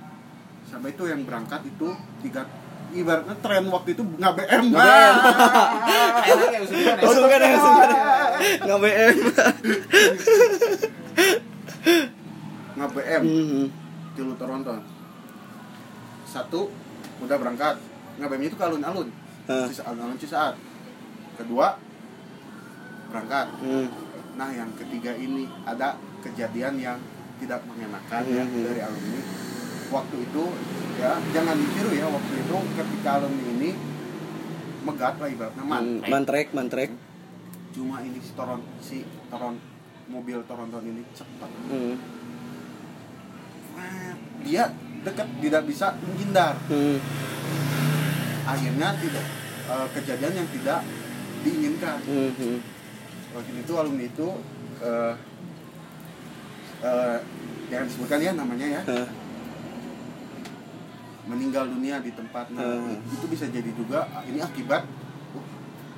Sampai 0.68 0.92
itu 0.92 1.08
yang 1.08 1.24
berangkat 1.24 1.64
itu 1.64 1.88
tiga 2.20 2.44
ibaratnya 2.90 3.36
tren 3.38 3.64
waktu 3.66 3.90
itu 3.90 4.02
nggak 4.02 4.32
BM 4.34 4.64
enak 4.70 5.16
ya 6.48 6.60
usulnya 6.60 6.92
Oh, 6.98 7.12
bukan 7.14 7.38
ya, 7.38 7.48
ya. 7.48 7.58
Nggak 8.60 8.78
BM. 8.80 9.14
nggak 12.74 12.90
BM 12.92 13.22
Hmm. 13.22 13.66
tilu 14.14 14.32
Toronton 14.34 14.78
satu 16.24 16.70
udah 17.18 17.36
berangkat 17.36 17.76
nggak 18.16 18.28
BM 18.28 18.42
itu 18.44 18.54
ke 18.54 18.64
alun-alun 18.64 19.08
Hah. 19.44 19.66
Cis- 19.66 19.82
alun-alun 19.82 20.16
Cisaat 20.16 20.54
kedua 21.34 21.74
berangkat 23.08 23.46
Hmm. 23.58 23.88
nah 24.34 24.48
yang 24.48 24.70
ketiga 24.74 25.10
ini 25.12 25.50
ada 25.64 25.94
kejadian 26.20 26.78
yang 26.78 26.98
tidak 27.38 27.62
mengenakan 27.64 28.22
ya 28.24 28.44
Mhm. 28.44 28.62
dari 28.64 28.80
alumni 28.80 29.20
waktu 29.88 30.16
itu 30.20 30.44
ya 30.96 31.16
jangan 31.30 31.56
ditiru 31.56 31.90
ya 31.92 32.06
waktu 32.06 32.32
itu 32.36 32.56
ketika 32.74 33.10
alumni 33.16 33.44
ini 33.52 33.70
megat 34.82 35.14
lah 35.16 35.28
ibaratnya 35.28 35.62
Hmm. 35.62 35.70
mantrek 35.70 36.08
Mantrek, 36.08 36.46
mantrek. 36.52 36.90
cuma 37.70 38.00
ini 38.00 38.18
si 38.18 38.32
Toron 38.32 38.60
si 38.80 38.96
Toron 39.28 39.54
mobil 40.06 40.38
Toronton 40.44 40.82
ini 40.82 41.02
cepat 41.12 41.50
Hmm. 41.68 41.94
Dia 44.40 44.70
dekat 45.00 45.28
tidak 45.38 45.62
bisa 45.64 45.94
menghindar 46.00 46.58
Hmm. 46.66 46.98
akhirnya 48.44 48.88
tidak 48.96 49.24
eh, 49.68 49.86
kejadian 49.92 50.32
yang 50.34 50.48
tidak 50.50 50.80
diinginkan 51.38 51.98
Hmm. 52.02 52.30
Hmm. 52.34 52.58
waktu 53.30 53.52
itu 53.56 53.72
alumni 53.72 54.04
itu 54.04 54.28
eh 54.80 55.14
eh, 56.80 57.18
jangan 57.68 57.86
disebutkan 57.86 58.18
ya 58.18 58.32
namanya 58.32 58.66
ya. 58.66 58.82
Meninggal 61.28 61.68
dunia 61.68 62.00
di 62.00 62.10
tempat 62.10 62.48
nah 62.50 62.64
Hmm. 62.64 63.04
itu 63.06 63.24
bisa 63.26 63.44
jadi 63.46 63.70
juga 63.70 64.08
ah, 64.08 64.24
ini 64.24 64.40
akibat 64.40 64.82
uh, 65.30 65.44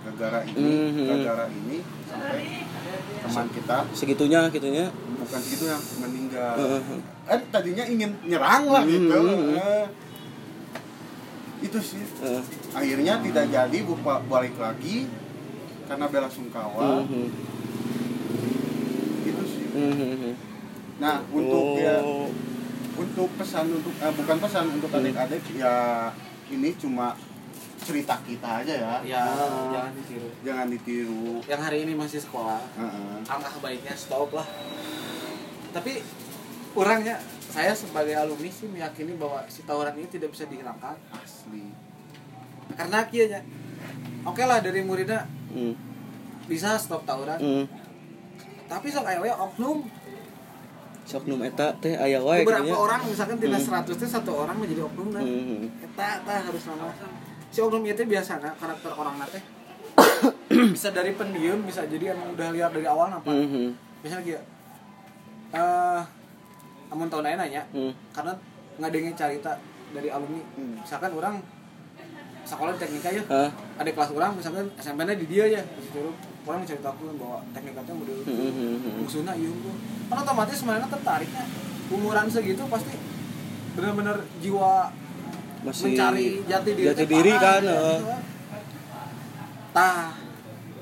gara-gara 0.03 0.43
ini 0.45 0.59
Mhm. 0.91 1.07
gara-gara 1.07 1.45
ini 1.49 1.79
sampai 2.05 2.67
teman 3.21 3.47
kita 3.49 3.79
Segitunya, 3.93 4.41
gitunya. 4.49 4.87
bukan 5.17 5.41
gitu 5.45 5.65
yang 5.65 5.83
meninggal 6.01 6.55
Heeh. 6.57 6.83
kan 7.23 7.41
tadinya 7.49 7.85
ingin 7.85 8.11
nyerang 8.25 8.65
lah 8.67 8.83
gitu 8.83 9.15
Hmm. 9.15 9.55
Eh, 9.55 9.87
itu 11.63 11.79
sih 11.79 12.03
Heeh. 12.19 12.43
akhirnya 12.73 13.21
tidak 13.21 13.47
jadi 13.47 13.79
buka 13.83 14.19
balik 14.27 14.57
lagi 14.57 15.07
karena 15.87 16.07
bela 16.07 16.27
sungkawa 16.27 17.03
Mhm. 17.03 17.27
itu 19.23 19.43
sih 19.47 19.67
Mhm. 19.71 20.33
nah 20.99 21.23
untuk 21.29 21.79
ya 21.79 21.97
Oh. 22.01 22.29
Untuk 23.01 23.29
pesan 23.35 23.67
untuk 23.73 23.95
eh, 23.97 24.13
bukan 24.13 24.37
pesan 24.39 24.65
untuk 24.71 24.89
Hmm. 24.89 25.01
adik-adik 25.01 25.43
ya 25.55 25.75
ini 26.49 26.77
cuma 26.77 27.17
cerita 27.81 28.13
kita 28.21 28.61
aja 28.61 28.75
ya 28.77 28.95
ya 29.03 29.23
Ah. 29.25 29.73
jangan 29.73 29.93
ditiru 29.95 30.29
jangan 30.43 30.67
ditiru 30.69 31.27
yang 31.43 31.61
hari 31.61 31.79
ini 31.83 31.93
masih 31.95 32.21
sekolah 32.21 32.61
Heeh. 32.77 33.25
angka 33.27 33.57
baiknya 33.59 33.97
stop 33.97 34.29
lah 34.31 34.45
tapi 35.71 36.05
orangnya 36.73 37.17
saya 37.49 37.73
sebagai 37.73 38.15
alumni 38.15 38.47
sih 38.49 38.69
meyakini 38.69 39.17
bahwa 39.17 39.43
si 39.47 39.65
tawuran 39.65 39.97
ini 39.97 40.07
tidak 40.07 40.31
bisa 40.31 40.45
dihilangkan 40.45 40.95
asli 41.17 41.73
karena 42.71 43.03
kianya 43.07 43.41
oke 44.23 44.43
lah 44.43 44.61
dari 44.61 44.83
muridnya 44.83 45.25
Hmm. 45.49 45.75
bisa 46.47 46.77
stop 46.77 47.03
tawuran 47.03 47.41
Hmm. 47.41 47.65
tapi 48.67 48.87
sok 48.87 49.03
aya 49.03 49.19
we 49.19 49.31
oknum 51.17 51.41
eta 51.43 51.73
teh 51.79 51.95
aya 51.95 52.19
wae 52.21 52.43
beberapa 52.43 52.77
orang 52.77 53.01
misalkan 53.07 53.37
tina 53.39 53.59
Hmm. 53.59 53.83
100 53.83 53.97
teh 53.97 54.09
satu 54.09 54.31
orang 54.37 54.57
menjadi 54.57 54.83
oknum 54.87 55.09
nah 55.11 55.23
Mhm. 55.23 55.87
eta 55.91 56.07
harus 56.27 56.63
nama 56.67 56.91
si 57.51 57.59
oknum 57.59 57.83
itu 57.83 58.03
biasa 58.05 58.39
karakter 58.55 58.93
orang 58.93 59.15
teh 59.29 59.43
bisa 60.75 60.89
dari 60.91 61.13
pendiam 61.15 61.59
bisa 61.63 61.83
jadi 61.87 62.15
emang 62.15 62.35
udah 62.35 62.49
liar 62.51 62.71
dari 62.71 62.87
awal 62.87 63.11
apa 63.11 63.31
Mhm. 63.31 63.67
misalnya 64.03 64.25
gitu 64.27 64.43
eh 65.51 66.01
amun 66.91 67.07
tahun 67.07 67.25
lain 67.27 67.39
nanya 67.39 67.63
Hmm. 67.71 67.93
karena 68.11 68.33
nggak 68.79 68.91
dengen 68.91 69.15
cerita 69.15 69.53
dari 69.91 70.09
alumni 70.09 70.43
Hmm. 70.55 70.79
misalkan 70.79 71.11
orang 71.15 71.35
sekolah 72.41 72.73
teknik 72.75 73.05
aja 73.05 73.23
Hah? 73.29 73.51
ada 73.79 73.91
kelas 73.91 74.11
orang 74.11 74.35
misalkan 74.35 74.67
SMP 74.75 75.05
nya 75.05 75.15
di 75.15 75.27
dia 75.29 75.45
ya 75.47 75.63
di 75.63 75.89
orang 76.43 76.59
menceritakan 76.61 77.15
bahwa 77.17 77.39
tekniknya 77.51 77.95
model 77.95 78.19
Mhm. 78.25 79.01
musuhnya 79.01 79.33
iya 79.35 79.51
tuh 79.51 79.75
kan 80.09 80.17
otomatis 80.19 80.57
sebenarnya 80.57 80.89
tertariknya 80.89 81.45
umuran 81.89 82.27
segitu 82.27 82.63
pasti 82.67 82.95
benar-benar 83.73 84.17
jiwa 84.39 84.91
Masih 85.61 85.93
mencari 85.93 86.27
jati 86.43 86.71
diri 86.73 86.87
jati 86.89 87.05
diri 87.05 87.33
kan, 87.37 87.61
gitu. 87.61 87.69
heeh. 87.71 88.19
tah 89.71 90.17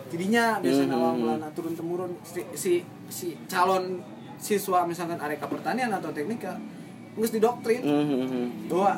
jadinya 0.08 0.44
biasanya 0.58 0.88
Hmm, 0.88 1.04
awal 1.04 1.12
hmm, 1.36 1.52
turun 1.52 1.74
temurun 1.74 2.12
si, 2.22 2.40
si 2.54 2.72
si 3.08 3.26
calon 3.44 4.00
siswa 4.38 4.86
misalkan 4.86 5.18
areka 5.18 5.44
pertanian 5.44 5.90
atau 5.90 6.08
teknika 6.08 6.56
nggak 7.12 7.30
didoktrin 7.30 7.82
Mhm. 7.82 8.70
bahwa 8.70 8.92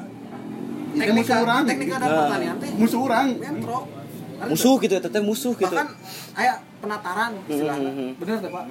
Itu 0.90 0.98
teknika 1.00 1.16
musuh 1.32 1.42
orang. 1.42 1.62
teknika 1.64 1.96
dan 1.96 2.10
pertanian 2.12 2.56
teh 2.58 2.70
musuh 2.76 3.00
orang 3.00 3.26
Musuh 4.48 4.74
gitu 4.80 4.92
ya, 4.96 5.00
teteh 5.04 5.20
musuh 5.20 5.52
gitu. 5.52 5.68
bahkan 5.68 5.92
kayak 6.32 6.56
penataran 6.80 7.32
istilahnya 7.44 7.90
Hmm, 7.92 7.98
hmm, 8.00 8.10
bener 8.16 8.36
tuh 8.40 8.50
pak? 8.54 8.64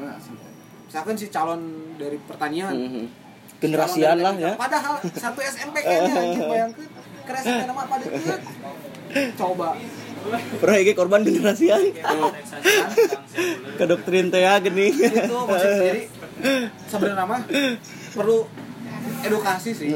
Misalkan 0.90 1.14
si 1.20 1.26
calon 1.30 1.62
dari 2.02 2.18
pertanian. 2.26 2.74
Mhm. 2.74 3.06
Generasian 3.60 4.18
lah 4.24 4.34
dari 4.34 4.50
ya. 4.50 4.52
padahal 4.56 4.96
satu 5.14 5.40
SMP 5.44 5.84
kayaknya 5.84 6.14
anjing 6.16 6.48
bayangkan. 6.56 6.88
Keresan 7.28 7.68
nama 7.70 7.84
pada 7.86 8.06
coba. 9.38 9.70
Pernah 10.60 10.78
iki 10.82 10.94
korban 10.98 11.22
generasian. 11.22 11.82
Ke 13.78 13.84
doktrin 13.86 14.34
teh 14.34 14.42
ya 14.42 14.58
gini. 14.58 14.90
itu 14.90 15.38
maksud 15.46 15.72
jadi 15.78 16.02
sebenarnya 16.90 17.26
mah 17.30 17.42
perlu 18.18 18.48
edukasi 19.22 19.72
sih. 19.76 19.92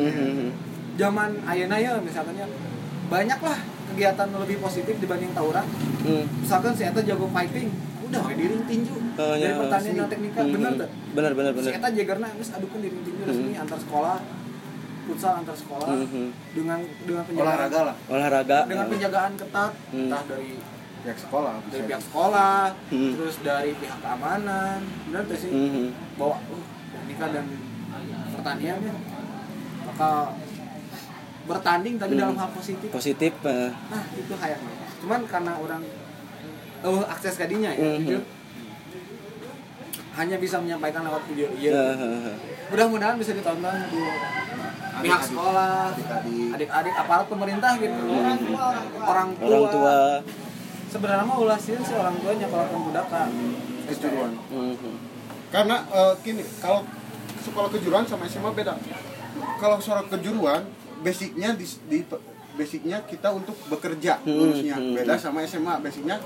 Zaman 0.93 1.41
ayeuna 1.49 1.81
ya 1.81 1.97
misalkan 1.97 2.38
ya 2.38 2.45
banyak 3.09 3.39
lah 3.41 3.57
kegiatan 3.86 4.28
lebih 4.30 4.58
positif 4.60 4.96
dibanding 4.98 5.32
tawuran 5.32 5.65
Hmm. 6.02 6.24
misalkan 6.38 6.72
si 6.74 6.84
Eta 6.84 7.02
jago 7.02 7.28
fighting 7.28 7.69
udah 8.04 8.22
we 8.24 8.34
di 8.36 8.46
ring 8.46 8.63
tinju 8.63 8.96
Oh, 9.13 9.32
dari 9.32 9.46
ya, 9.46 9.56
pertanian 9.56 9.93
dan 9.96 10.08
teknika 10.10 10.41
bener 10.43 10.72
Mhm. 10.72 10.80
tuh 10.80 10.89
Bener 11.13 11.32
bener 11.34 11.52
si 11.52 11.58
bener. 11.60 11.72
Eta 11.76 11.88
jagerna 11.91 12.28
geus 12.34 12.50
adukeun 12.52 12.80
di 12.80 12.89
ring 12.89 13.04
tinju 13.04 13.22
resmi 13.24 13.54
antar 13.54 13.80
sekolah 13.80 14.17
futsal 15.04 15.34
antar 15.38 15.54
sekolah 15.54 15.88
Mhm. 15.89 16.26
dengan 16.52 16.80
dengan 17.02 17.24
penjagaan 17.24 17.48
olahraga 17.48 17.80
lah 17.84 17.96
Olahraga. 18.08 18.58
dengan 18.65 18.86
penjagaan 18.88 19.32
ketat 19.36 19.72
Hmm. 19.89 20.02
entah 20.04 20.24
dari 20.26 20.52
pihak 21.04 21.19
sekolah 21.19 21.54
bisa 21.60 21.74
dari 21.74 21.84
pihak 21.86 22.04
sekolah 22.04 22.62
Hmm. 22.88 23.12
terus 23.13 23.36
dari 23.41 23.72
pihak 23.76 23.98
keamanan 24.00 24.80
bener 25.06 25.24
tuh 25.26 25.38
sih 25.38 25.52
Mhm. 25.52 25.86
bahwa 26.15 26.36
uh, 26.41 26.63
teknika 26.89 27.26
dan 27.30 27.46
pertanian 28.34 28.78
ya 28.80 28.96
maka 29.84 30.10
bertanding 31.43 31.95
tapi 31.97 32.13
Hmm. 32.13 32.21
dalam 32.23 32.36
hal 32.38 32.49
positif 32.51 32.88
Positif. 32.89 33.32
eh. 33.43 33.69
nah 33.88 34.03
itu 34.13 34.34
kayaknya 34.34 34.71
cuman 34.97 35.21
karena 35.25 35.51
orang 35.53 35.82
oh 36.82 37.03
akses 37.06 37.36
kadinya 37.36 37.69
ya 37.69 37.84
Mhm. 37.89 37.99
jujur 38.01 38.23
hanya 40.13 40.38
bisa 40.38 40.58
menyampaikan 40.58 41.01
lewat 41.01 41.23
video 41.25 41.47
iya 41.53 41.73
eh. 41.91 42.34
mudah-mudahan 42.69 43.17
bisa 43.17 43.34
ditonton 43.34 43.73
di 43.89 44.01
pihak 45.01 45.21
sekolah 45.21 45.89
adik-adik 45.91 46.53
adik-adik 46.53 46.93
aparat 46.95 47.25
pemerintah 47.27 47.71
gitu 47.75 47.97
orang 48.06 48.38
tua 48.39 48.65
orang 49.01 49.29
tua, 49.34 49.47
Orang 49.49 49.65
tua. 49.69 49.97
sebenarnya 50.88 51.25
mah 51.25 51.38
ulah 51.39 51.58
sih 51.58 51.73
si 51.75 51.93
orang 51.93 52.15
tuanya 52.15 52.47
kalau 52.47 52.65
budak 52.84 53.06
kan 53.10 53.29
kejuruan 53.84 54.32
Mhm. 54.47 54.93
karena 55.49 55.75
eh, 55.89 56.13
gini 56.21 56.43
kalau 56.62 56.86
sekolah 57.41 57.69
kejuruan 57.69 58.06
sama 58.06 58.23
SMA 58.23 58.53
beda 58.53 58.77
kalau 59.58 59.75
sekolah 59.75 60.06
kejuruan 60.08 60.62
basicnya 61.03 61.49
di, 61.53 61.65
di 61.85 61.99
basicnya 62.53 62.97
kita 63.03 63.29
untuk 63.29 63.57
bekerja 63.67 64.21
Hmm, 64.21 64.33
lurusnya 64.33 64.75
hmm, 64.75 64.93
beda 64.95 65.13
hmm. 65.13 65.21
sama 65.21 65.43
SMA 65.43 65.73
basicnya 65.79 66.17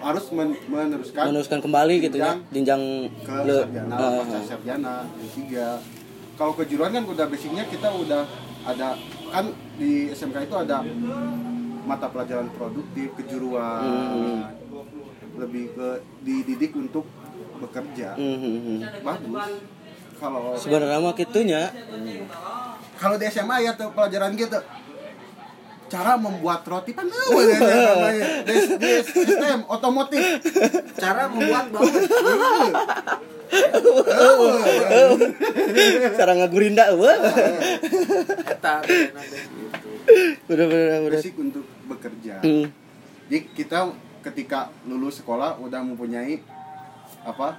harus 0.00 0.24
men- 0.32 0.56
meneruskan 0.64 1.28
Meneruskan 1.28 1.60
kembali 1.60 1.94
gitu 2.00 2.16
ya. 2.16 2.40
Jenjang 2.48 2.82
ke 3.20 3.34
le- 3.42 3.60
sarjana 3.62 3.94
eh, 3.94 4.10
pasca 4.16 4.38
sarjana 4.46 4.94
D3 5.14 5.40
kalau 6.34 6.52
kejuruan 6.54 6.90
kan 6.90 7.04
udah 7.04 7.26
basicnya 7.26 7.64
kita 7.66 7.88
udah 7.90 8.24
ada 8.62 8.96
kan 9.28 9.44
di 9.76 10.08
SMK 10.08 10.36
itu 10.42 10.56
ada 10.56 10.80
mata 11.82 12.06
pelajaran 12.06 12.48
produktif 12.50 13.12
kejuruan 13.14 13.80
Hmm. 13.82 14.40
lebih 15.36 15.72
ke 15.72 15.88
dididik 16.20 16.72
untuk 16.74 17.04
bekerja 17.58 18.16
Mhm. 18.16 19.00
bagus 19.00 19.48
kalau 20.16 20.52
Sebenarnya 20.54 21.00
mah 21.00 21.12
kitunya. 21.12 21.72
Kalau 23.00 23.16
di 23.16 23.24
SMA 23.26 23.56
ya 23.60 23.72
tuh 23.72 23.88
pelajaran 23.90 24.36
gitu 24.36 24.60
cara 25.88 26.14
membuat 26.14 26.62
roti 26.62 26.92
kan 26.92 27.02
ya, 27.02 27.18
ya, 27.34 27.58
namanya. 27.58 28.26
di, 28.44 28.54
di 28.76 28.90
STM 29.02 29.66
otomotif 29.66 30.22
cara 30.94 31.26
membuat 31.26 31.66
bau 31.68 31.82
Cara 36.12 36.32
ngagurinda 36.36 36.92
eueuh. 36.92 37.10
eta 38.46 38.74
bedana 38.78 39.22
teh 39.22 39.42
gitu 39.42 39.88
Bener 40.46 40.66
bener 40.66 40.86
bener. 41.00 41.10
basic 41.16 41.34
untuk 41.34 41.66
bekerja 41.84 42.38
Hmm. 42.40 42.70
jadi 43.26 43.38
kita 43.50 43.78
ketika 44.22 44.58
lulus 44.84 45.18
sekolah 45.18 45.58
udah 45.58 45.80
mempunyai 45.80 46.38
apa 47.20 47.58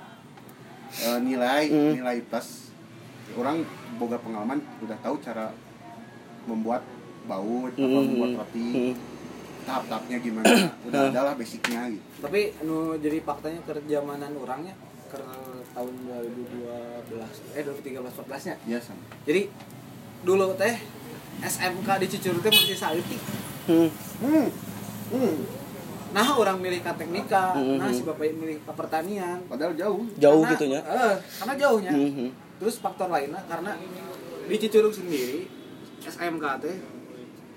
eh, 1.01 1.19
nilai 1.19 1.67
Hmm. 1.67 1.91
nilai 1.95 2.23
plus 2.23 2.70
orang 3.34 3.63
boga 3.95 4.17
pengalaman 4.17 4.60
udah 4.79 4.97
tahu 4.99 5.15
cara 5.19 5.53
membuat 6.43 6.81
baut 7.23 7.71
apa 7.71 7.79
Hmm. 7.79 8.05
membuat 8.07 8.31
roti 8.39 8.67
Hmm. 8.67 8.93
tahap-tahapnya 9.62 10.17
gimana 10.19 10.45
udah 10.89 11.01
ada 11.07 11.21
lah 11.21 11.34
basicnya 11.34 11.86
gitu 11.88 12.01
tapi 12.19 12.41
nu 12.62 12.97
jadi 12.97 13.21
faktanya 13.21 13.62
kerjamanan 13.62 14.34
orangnya 14.36 14.73
ke 15.07 15.19
tahun 15.71 15.93
2012 16.01 17.53
eh 17.53 17.62
2013 17.62 18.01
14 18.01 18.41
nya 18.43 18.55
ya 18.67 18.79
sama 18.79 19.03
jadi 19.21 19.47
dulu 20.21 20.53
teh 20.55 20.75
SMK 21.41 21.88
di 21.97 22.07
Cicurug 22.07 22.39
teh 22.39 22.49
masih 22.49 22.75
saeutik 22.75 23.21
Hmm. 23.62 23.89
hmm. 24.19 24.47
Hmm. 25.12 25.36
nah 26.12 26.27
orang 26.34 26.57
milih 26.57 26.81
ke 26.81 26.91
teknika 26.91 27.53
Mhm. 27.53 27.77
nah 27.77 27.88
si 27.88 28.01
bapak 28.01 28.34
milih 28.34 28.57
ke 28.60 28.71
pertanian 28.71 29.38
padahal 29.45 29.71
jauh 29.73 30.01
Jauh 30.17 30.41
Karena- 30.41 30.51
gitu 30.51 30.65
nya. 30.67 30.79
eh, 30.81 31.15
karena 31.38 31.53
jauhnya 31.55 31.91
Mhm. 31.93 32.27
Terus 32.62 32.78
faktor 32.78 33.10
lainnya 33.10 33.41
karena 33.43 33.74
di 34.45 34.56
Cicurug 34.56 34.93
sendiri 34.93 35.50
SMK 36.00 36.45
teh 36.62 36.78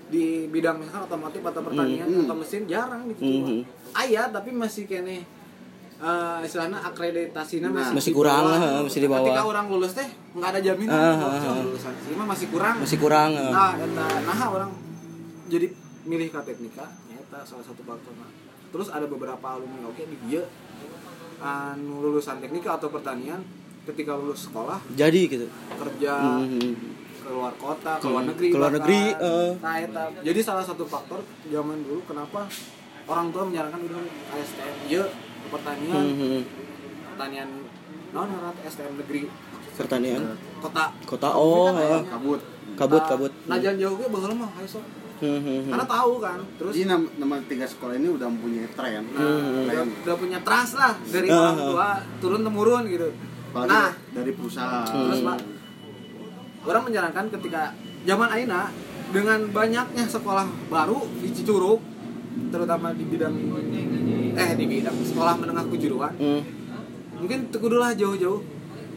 di 0.05 0.49
bidang 0.49 0.77
misalkan 0.77 1.05
otomotif 1.05 1.41
atau 1.41 1.61
pertanian 1.61 2.05
Mhm. 2.05 2.25
atau 2.25 2.35
mesin 2.35 2.65
jarang 2.65 3.05
di 3.05 3.13
Cicurug 3.13 3.45
Mhm. 3.45 3.61
ayah 3.95 4.25
tapi 4.27 4.49
masih 4.49 4.85
kene 4.85 5.21
eh 5.95 6.37
istilahnya 6.43 6.83
akreditasinya 6.83 7.71
Nah, 7.71 7.87
masih, 7.87 7.93
masih 7.95 8.11
kurang, 8.13 8.43
bawah. 8.43 8.59
eh, 8.59 8.81
masih 8.83 8.99
di 8.99 9.07
bawah. 9.07 9.21
ketika 9.23 9.43
orang 9.45 9.65
lulus 9.69 9.93
teh 9.93 10.09
nggak 10.35 10.49
ada 10.51 10.59
jaminan 10.59 10.91
ah, 10.91 11.13
si 11.31 11.47
ah. 11.47 11.55
lulusan 11.63 11.93
masih 12.25 12.47
kurang 12.51 12.75
Masih 12.83 12.97
kurang. 12.99 13.29
eh. 13.31 13.51
nah 13.53 13.71
dan 13.77 13.89
nah 13.95 14.47
orang 14.49 14.71
jadi 15.47 15.67
milih 16.03 16.27
ke 16.27 16.39
teknika 16.43 16.85
nyata 17.07 17.39
salah 17.45 17.63
satu 17.63 17.81
faktor 17.81 18.11
nah. 18.11 18.27
terus 18.69 18.91
ada 18.91 19.07
beberapa 19.07 19.45
alumni 19.47 19.87
oke 19.87 20.03
di 20.03 20.17
dia 20.27 20.43
anu 21.39 22.01
lulusan 22.01 22.43
teknika 22.43 22.75
atau 22.75 22.91
pertanian 22.91 23.39
ketika 23.85 24.11
lulus 24.13 24.45
sekolah 24.45 24.81
jadi 24.91 25.21
gitu 25.27 25.47
kerja 25.71 26.13
Mhm. 26.41 26.69
keluar 27.21 27.53
kota 27.55 27.97
keluar 27.97 28.21
Hmm, 28.21 28.29
negeri 28.31 28.47
keluar 28.49 28.69
bahkan. 28.69 28.81
negeri, 28.81 29.01
eh. 29.15 29.51
nah 29.59 29.75
eta. 29.75 30.03
jadi 30.21 30.39
salah 30.41 30.61
satu 30.61 30.85
faktor 30.85 31.19
zaman 31.43 31.81
dulu 31.81 32.01
kenapa 32.03 32.45
orang 33.05 33.29
tua 33.29 33.43
menyarankan 33.43 33.81
udah 33.81 34.01
ASTM 34.31 34.75
ya 34.87 35.03
pertanian 35.47 36.03
Mhm. 36.03 36.39
pertanian 37.07 37.49
non 38.11 38.29
STM 38.63 38.93
negeri 38.95 39.21
pertanian 39.73 40.21
kota 40.57 40.93
kota 41.03 41.29
oh 41.31 41.69
heeh. 41.71 42.01
kabut 42.07 42.41
kabut 42.75 42.99
Nah, 42.99 43.09
kabut 43.09 43.31
nah 43.45 43.57
jangan 43.57 43.77
jauh 43.77 43.95
gue 43.95 44.07
baheula 44.07 44.35
mah 44.35 44.51
ayo 44.55 44.67
sok. 44.69 44.85
Mhm. 45.15 45.71
karena 45.71 45.85
tahu 45.87 46.13
kan 46.19 46.39
terus 46.59 46.73
Jadi 46.73 46.85
nama, 46.85 47.07
nama 47.15 47.35
tiga 47.41 47.63
sekolah 47.65 47.95
ini 47.95 48.11
udah 48.11 48.27
mempunyai 48.27 48.67
tren. 48.69 49.01
nah, 49.07 49.23
Hmm. 49.23 49.63
udah, 49.63 49.83
udah 50.03 50.15
punya 50.15 50.39
trust 50.41 50.75
lah 50.75 50.91
dari 51.05 51.27
Ah, 51.27 51.39
orang 51.41 51.57
tua 51.65 51.87
turun 52.19 52.41
temurun 52.41 52.83
gitu 52.85 53.09
Apalagi 53.55 53.71
nah 53.71 53.91
dari 54.11 54.31
perusahaan. 54.35 54.83
terus 54.83 55.21
pak 55.21 55.37
orang 56.65 56.83
menyarankan 56.83 57.25
ketika 57.31 57.71
zaman 58.03 58.27
Aina 58.27 58.67
dengan 59.07 59.39
banyaknya 59.49 60.03
sekolah 60.05 60.43
baru 60.67 61.07
di 61.15 61.31
Cicurug 61.31 61.79
terutama 62.45 62.91
di 62.91 63.05
bidang 63.05 63.31
eh 64.35 64.49
di 64.53 64.65
bidang 64.65 64.95
sekolah 64.99 65.39
menengah 65.39 65.65
kejuruan 65.67 66.11
Hmm. 66.13 66.43
mungkin 67.15 67.47
tekudulah 67.47 67.95
jauh-jauh 67.95 68.43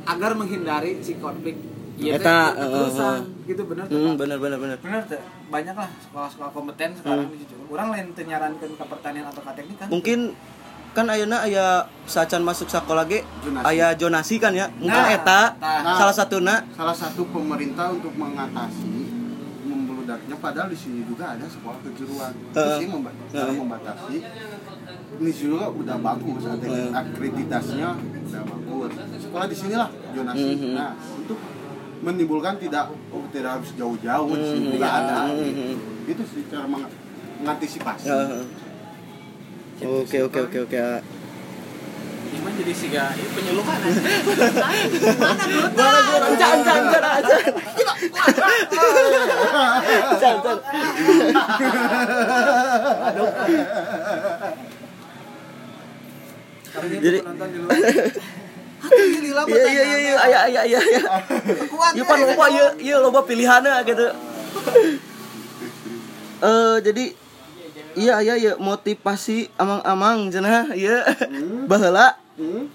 agar 0.05 0.35
menghindari 0.35 0.99
si 0.99 1.15
konflik 1.17 1.55
Iya, 1.99 2.15
Eta, 2.15 2.55
eh. 2.55 3.19
gitu 3.45 3.67
bener 3.67 3.83
tuh, 3.85 3.99
Hmm, 3.99 4.15
bener 4.15 4.39
bener 4.39 4.55
bener 4.55 4.79
bener 4.79 5.03
tuh 5.05 5.19
banyak 5.51 5.75
lah 5.75 5.91
sekolah-sekolah 6.01 6.51
kompeten 6.51 6.95
sekarang 6.95 7.27
Hmm. 7.27 7.35
di 7.35 7.43
Cicurug 7.43 7.71
orang 7.71 7.89
lain 7.91 8.07
teu 8.15 8.23
nyarankeun 8.25 8.75
ke 8.75 8.85
pertanian 8.87 9.27
atau 9.27 9.43
ke 9.43 9.51
teknik 9.55 9.77
kan 9.77 9.87
mungkin 9.87 10.19
kan 10.99 11.07
ayeuna 11.07 11.39
aya 11.41 11.67
sacan 12.05 12.43
masuk 12.43 12.67
sekolah 12.67 13.07
ge 13.07 13.23
Jonasi. 13.39 13.65
aya 13.65 13.87
jonasi 13.93 14.35
kan 14.37 14.51
ya 14.51 14.67
mungkin 14.75 14.99
Nah, 14.99 15.15
eta 15.15 15.41
nah. 15.57 15.95
salah 15.95 16.11
satuna 16.13 16.55
Salah 16.73 16.91
satu 16.93 17.23
pemerintah 17.29 17.87
untuk 17.89 18.11
mengatasi 18.13 19.07
membeludaknya 19.63 20.35
padahal 20.37 20.67
di 20.67 20.75
sini 20.75 21.05
juga 21.05 21.33
ada 21.33 21.47
sekolah 21.47 21.79
kejuruan. 21.83 22.33
Eh. 22.53 22.77
sih 22.77 22.89
cara 23.31 23.53
membatasi. 23.53 24.17
Ini 25.11 25.31
juga 25.33 25.71
udah 25.71 25.97
bagus, 25.99 26.43
ada 26.45 26.65
Eh. 26.65 26.91
akreditasnya 26.93 27.89
udah 27.95 28.43
bagus. 28.45 28.93
Sekolah 29.19 29.47
di 29.47 29.57
sinilah 29.57 29.89
jonasi. 30.11 30.51
Mhm. 30.53 30.73
Nah, 30.75 30.91
untuk 31.15 31.39
menimbulkan 31.99 32.57
tidak 32.57 32.91
oh, 33.09 33.23
tidak 33.31 33.51
harus 33.57 33.71
jauh-jauh 33.73 34.33
di 34.33 34.45
sini 34.49 34.65
Mhm. 34.65 34.73
juga 34.75 34.89
ada. 34.91 35.17
Mhm. 35.31 35.73
Itu 36.07 36.23
sih 36.25 36.43
cara 36.49 36.67
meng- 36.67 36.91
mengantisipasi. 37.39 38.07
Heeh. 38.09 38.43
Oke 39.79 40.19
oke 40.27 40.39
oke 40.49 40.59
oke 40.67 40.79
Iman 42.29 42.53
jadi 42.61 42.75
siga 42.77 43.09
ini 43.17 43.25
penyuluhan? 43.33 43.79
Mana 45.17 45.45
gua 45.49 46.19
ancan 46.29 46.61
ancan 46.61 46.77
ancan 46.77 47.03
ancan 47.09 47.41
ancan 50.13 50.37
ancan 50.37 50.59
Jadi- 56.79 57.23
nonton 57.25 57.49
di 57.49 57.59
luar. 57.59 57.73
Hati 58.79 59.19
lila 59.19 59.43
iya 59.51 59.65
iya 59.67 59.83
iya 59.83 59.99
iya 59.99 60.15
aya 60.23 60.39
aya 60.47 60.61
aya 60.63 60.79
aya 60.79 61.03
Kuat 61.67 61.93
Iya 61.99 62.05
pan 62.07 62.19
loba 62.23 62.47
iya 62.47 62.67
iya 62.79 62.97
loba 63.03 63.21
pilihannya 63.27 63.75
gitu. 63.85 64.07
Eh 66.39 66.77
jadi 66.87 67.05
iya 67.97 68.21
iya 68.21 68.35
iya 68.37 68.53
motivasi 68.59 69.49
amang-amang 69.57 70.29
cenah 70.29 70.73
iya 70.77 71.05
baheula 71.71 72.19
Hmm? 72.39 72.71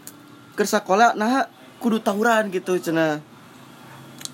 keur 0.60 0.68
sakola 0.68 1.16
nah 1.16 1.48
kudu 1.80 2.04
tawuran 2.04 2.52
gitu 2.52 2.76
cenah. 2.76 3.24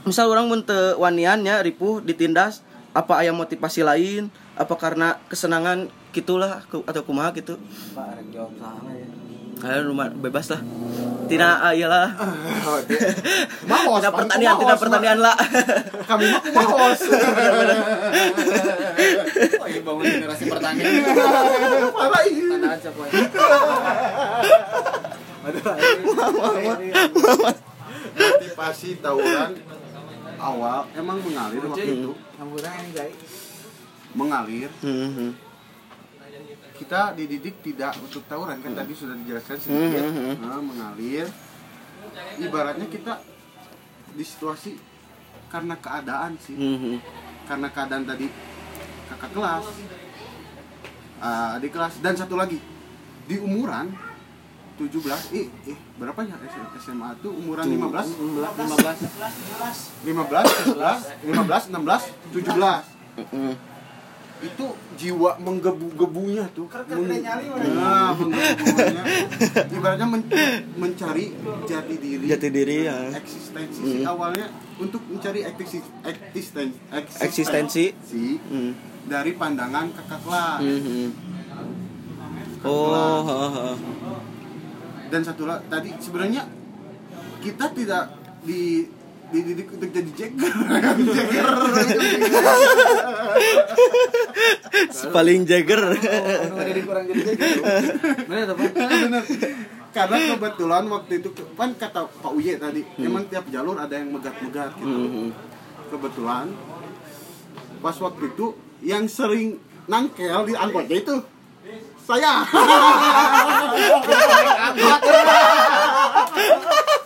Misal 0.01 0.25
orang 0.25 0.49
mun 0.49 0.65
teu 0.65 0.97
wanian 0.97 1.45
nya 1.45 1.61
ripuh 1.61 2.01
ditindas 2.01 2.65
apa 2.97 3.21
aya 3.21 3.29
motivasi 3.29 3.85
lain 3.85 4.33
apa 4.57 4.73
karena 4.73 5.21
kesenangan 5.29 5.93
gitulah 6.17 6.65
atau 6.65 7.01
kumaha 7.05 7.29
gitu. 7.37 7.61
Pak 7.93 8.25
jawab 8.33 8.57
ya 8.57 9.18
Ayo 9.59 9.79
rumah 9.91 10.07
bebas 10.11 10.47
lah. 10.51 10.61
Tina 11.29 11.61
ah, 11.61 11.73
iyalah. 11.75 12.09
Maos, 13.69 14.01
Tina 14.01 14.09
pertanian, 14.09 14.53
tina 14.57 14.75
pertanian 14.79 15.19
lah. 15.21 15.37
Kami 16.09 16.25
mah 16.31 16.41
kumaos. 16.47 17.01
oh 19.59 19.67
iya 19.69 19.81
bangun 19.85 20.03
generasi 20.09 20.43
pertanian 20.49 20.89
ini. 20.89 21.01
aja 22.79 22.89
poin 22.95 23.11
aduh 25.39 25.63
motivasi 28.15 28.89
tawuran 29.01 29.51
awal 30.39 30.81
emang 30.95 31.17
mengalir 31.23 31.63
waktu 31.65 31.91
itu 32.03 32.11
guys 32.95 33.15
mengalir 34.15 34.69
Hmm, 34.79 35.35
kita 36.79 37.11
dididik 37.13 37.59
tidak 37.59 37.91
untuk 37.99 38.23
tawuran 38.25 38.63
kan 38.63 38.71
tadi 38.71 38.95
sudah 38.95 39.19
dijelaskan 39.19 39.57
sedikit 39.59 39.99
Hmm, 39.99 40.15
hmm, 40.15 40.33
Nah, 40.39 40.63
mengalir. 40.63 41.27
Ibaratnya 42.39 42.87
kita 42.87 43.19
di 44.09 44.23
situasi 44.23 44.79
karena 45.51 45.75
keadaan 45.75 46.39
sih. 46.39 46.55
Hmm. 46.55 46.97
karena 47.43 47.67
keadaan 47.67 48.05
tadi 48.05 48.29
kakak 49.09 49.33
kelas 49.33 49.65
ah, 51.17 51.57
adik 51.57 51.73
kelas 51.73 51.97
dan 51.97 52.13
satu 52.13 52.37
lagi 52.37 52.61
di 53.25 53.35
umuran 53.37 53.89
17 54.77 55.35
eh, 55.35 55.49
eh 55.65 55.77
berapa 55.97 56.23
ya 56.23 56.37
SMA 56.79 57.09
tuh? 57.19 57.33
Umuran 57.33 57.65
15 57.67 58.15
15 58.15 60.07
15 60.07 60.07
17 60.07 61.27
15 61.27 61.73
16 61.73 62.37
17 62.37 62.99
Hmm. 63.19 63.51
Itu 64.39 64.65
jiwa 64.95 65.35
menggebu-gebunya 65.37 66.47
tuh 66.49 66.63
Meng- 66.89 67.11
nyali, 67.19 67.45
mana? 67.45 67.65
nah 67.69 68.09
menggebu-gebunya 68.13 69.03
ibaratnya 69.69 70.07
men- 70.07 70.31
mencari 70.75 71.35
jati 71.63 71.95
diri 71.97 72.25
Jati 72.25 72.47
diri 72.49 72.77
ya. 72.83 73.11
eksistensi 73.11 73.79
sih 73.81 73.99
Hmm. 73.99 74.07
awalnya 74.09 74.47
untuk 74.77 75.03
mencari 75.05 75.43
eksisten 75.43 75.83
eksisten 76.07 76.67
Eksistensi. 77.21 77.85
si 77.99 78.39
Hmm. 78.39 78.71
dari 79.05 79.33
pandangan 79.33 79.91
kakak 79.93 80.19
kelas 80.21 80.59
Hmm. 80.61 81.09
Oh, 82.61 82.91
ha, 83.23 83.39
ha. 83.49 83.67
dan 85.07 85.21
satu 85.21 85.43
lagi 85.43 85.63
tadi 85.67 85.89
sebenarnya 85.95 86.43
kita 87.39 87.71
tidak 87.71 88.03
di 88.41 88.83
dididik 89.29 89.69
untuk 89.69 89.89
jadi 89.93 90.09
jagger. 90.17 90.49
Jagger. 91.17 91.45
Paling 95.13 95.45
jagger. 95.45 95.81
Aduh, 95.93 96.65
jadi 96.65 96.81
kurang 96.85 97.03
jadi 97.09 97.21
bener 98.25 98.43
tuh 98.49 98.55
pak? 98.57 98.71
Bener. 98.73 99.23
Karena 99.89 100.37
kebetulan 100.37 100.85
waktu 100.85 101.17
itu 101.17 101.33
kan 101.57 101.73
kata 101.73 102.05
Pak 102.21 102.31
Uye 102.37 102.61
tadi 102.61 102.85
emang 103.01 103.25
tiap 103.25 103.49
jalur 103.49 103.73
ada 103.73 103.97
yang 103.97 104.13
megat-megat 104.13 104.77
gitu. 104.77 104.85
Hmm. 104.85 105.33
kebetulan 105.89 106.53
pas 107.81 107.97
waktu 107.97 108.29
itu 108.29 108.53
yang 108.85 109.09
sering 109.09 109.57
nangkel 109.89 110.45
di 110.45 110.53
angkotnya 110.53 111.01
itu 111.01 111.17
saya 112.05 112.45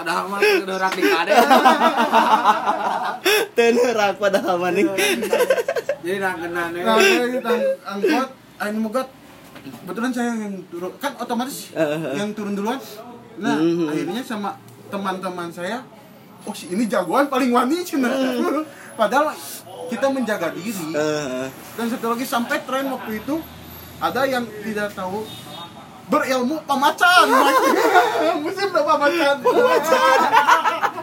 padahal 0.00 0.24
mah 0.26 0.40
udah 0.40 0.76
rak 0.78 0.92
di 0.92 1.02
kade. 1.04 1.30
Tenerak 3.52 4.14
padahal 4.16 4.56
maning. 4.58 4.88
jadi 6.00 6.16
nak 6.18 6.34
kena 6.40 6.62
nih. 6.72 6.82
Nah 6.82 6.96
tang- 7.44 7.76
angkot 7.86 8.28
ayo 8.58 8.78
megat 8.78 9.08
kebetulan 9.60 10.10
saya 10.10 10.30
yang 10.34 10.54
turun 10.66 10.90
kan 10.96 11.12
otomatis 11.16 11.70
yang 12.16 12.28
turun 12.32 12.52
duluan. 12.56 12.78
Nah 13.36 13.56
Mhm. 13.56 13.86
akhirnya 13.86 14.22
sama 14.22 14.56
teman-teman 14.88 15.48
saya 15.52 15.84
oh 16.40 16.52
si 16.52 16.68
ini 16.68 16.84
jagoan 16.86 17.28
paling 17.28 17.52
wani 17.52 17.84
cina 17.84 18.08
padahal 18.98 19.30
kita 19.86 20.06
menjaga 20.08 20.50
diri. 20.50 20.72
Eh, 20.90 21.46
dan 21.76 21.84
satu 21.86 22.06
lagi 22.08 22.24
sampai 22.24 22.56
tren 22.64 22.88
waktu 22.88 23.20
itu 23.20 23.34
ada 24.00 24.24
yang 24.24 24.44
tidak 24.64 24.88
tahu 24.94 25.26
berilmu 26.10 26.56
pamacan 26.66 27.26
musim 28.44 28.66
udah 28.68 28.84
pamacan 28.84 29.36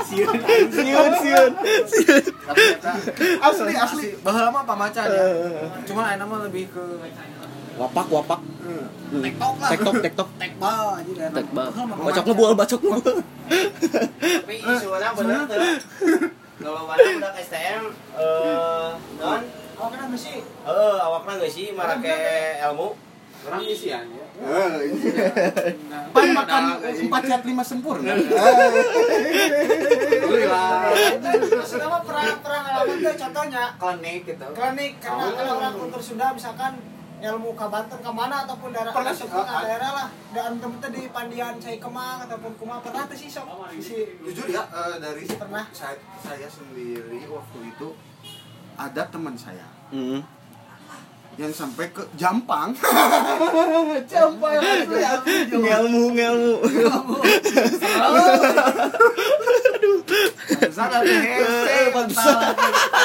siun 0.04 0.36
siun 0.70 1.12
siun. 1.18 1.52
asli 3.40 3.74
asli 3.74 4.08
bahwa 4.20 4.52
mah 4.52 4.64
pamacan 4.66 5.08
ya 5.08 5.26
cuma 5.84 6.12
enak 6.12 6.26
mah 6.26 6.40
lebih 6.44 6.68
ke 6.68 6.84
Wapak 7.78 8.10
wapak. 8.10 8.42
tektok 9.22 9.54
lah 9.62 9.70
Tektok 9.70 9.94
tektok. 10.02 10.28
tekbal 10.42 10.98
aja 10.98 11.30
Tekbal. 11.30 11.68
Bacok 11.70 11.86
pamacan. 11.94 12.24
ngebual 12.26 12.54
bacok 12.58 12.80
ngebual. 12.82 13.18
Tapi 14.18 14.56
isunya 14.58 15.10
bener 15.14 15.40
tuh. 15.46 15.62
Kalau 16.58 16.90
mana 16.90 17.06
udah 17.22 17.32
ke 17.32 17.42
STM 17.46 17.84
eh 18.18 18.90
non 19.22 19.42
Oh, 19.78 19.94
kenapa 19.94 20.18
sih? 20.18 20.42
eh 20.42 20.98
awakna 20.98 21.38
geus 21.38 21.54
sih 21.54 21.70
marake 21.70 22.18
ilmu 22.66 22.98
Orang 23.46 23.62
ya. 23.64 24.00
Eh, 24.38 24.74
ini. 24.90 25.02
Nah, 25.90 26.04
Pan 26.14 26.30
makan 26.34 26.64
empat 26.82 27.22
sehat 27.26 27.42
lima 27.46 27.64
sempurna. 27.66 28.14
Alhamdulillah. 28.14 30.94
Selama 31.66 31.98
perang 32.06 32.38
perang 32.42 32.64
ngalaman 32.66 32.98
teh 33.02 33.16
contohnya 33.18 33.64
Klinik 33.78 34.26
gitu. 34.26 34.46
klinik 34.54 35.00
karena 35.02 35.26
kalau 35.34 35.58
orang 35.62 35.74
kultur 35.78 36.02
Sunda 36.02 36.34
misalkan 36.34 36.74
ilmu 37.18 37.58
ke 37.58 37.66
Banten 37.66 37.98
ke 37.98 38.12
mana 38.14 38.46
ataupun 38.46 38.70
daerah 38.70 38.94
Pernah 38.94 39.10
sih, 39.10 39.26
ah, 39.34 39.42
ah. 39.42 39.66
daerah 39.66 39.90
lah 39.90 40.06
dan 40.38 40.62
temen 40.62 40.78
di 40.94 41.10
Pandian 41.10 41.58
Cai 41.58 41.82
Kemang 41.82 42.22
ataupun 42.30 42.54
Kumaha 42.62 42.78
pernah 42.86 43.10
tuh 43.10 43.18
sih 43.18 43.26
sok 43.26 43.50
si 43.82 44.06
Jujur 44.22 44.46
ya 44.46 44.62
eh, 44.70 45.02
dari 45.02 45.26
Pernah? 45.26 45.66
saya, 45.74 45.98
saya 46.22 46.46
sendiri 46.46 47.26
waktu 47.26 47.74
itu 47.74 47.98
ada 48.78 49.02
teman 49.10 49.34
saya 49.34 49.66
Hmm. 49.88 50.20
Yang 51.38 51.54
sampai 51.54 51.86
ke 51.94 52.02
Jampang. 52.18 52.74
Jampang. 54.12 54.58
Ngelmu 55.54 56.04
ngelmu. 56.18 56.58
Sana 60.74 60.98
teh 61.06 61.20
hese. 61.22 61.94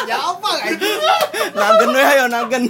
Jampang 0.08 0.58
aja. 0.64 0.90
Nagen 1.52 1.90
we 1.92 2.00
ayo 2.00 2.24
nagen. 2.32 2.62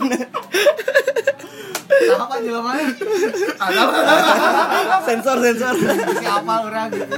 Siapa 1.93 2.35
jelema? 2.43 2.73
Ada 3.63 3.83
Sensor 5.07 5.37
sensor. 5.47 5.75
Siapa 6.19 6.55
orang 6.67 6.91
gitu. 6.91 7.17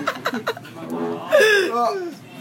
oh, 1.73 1.91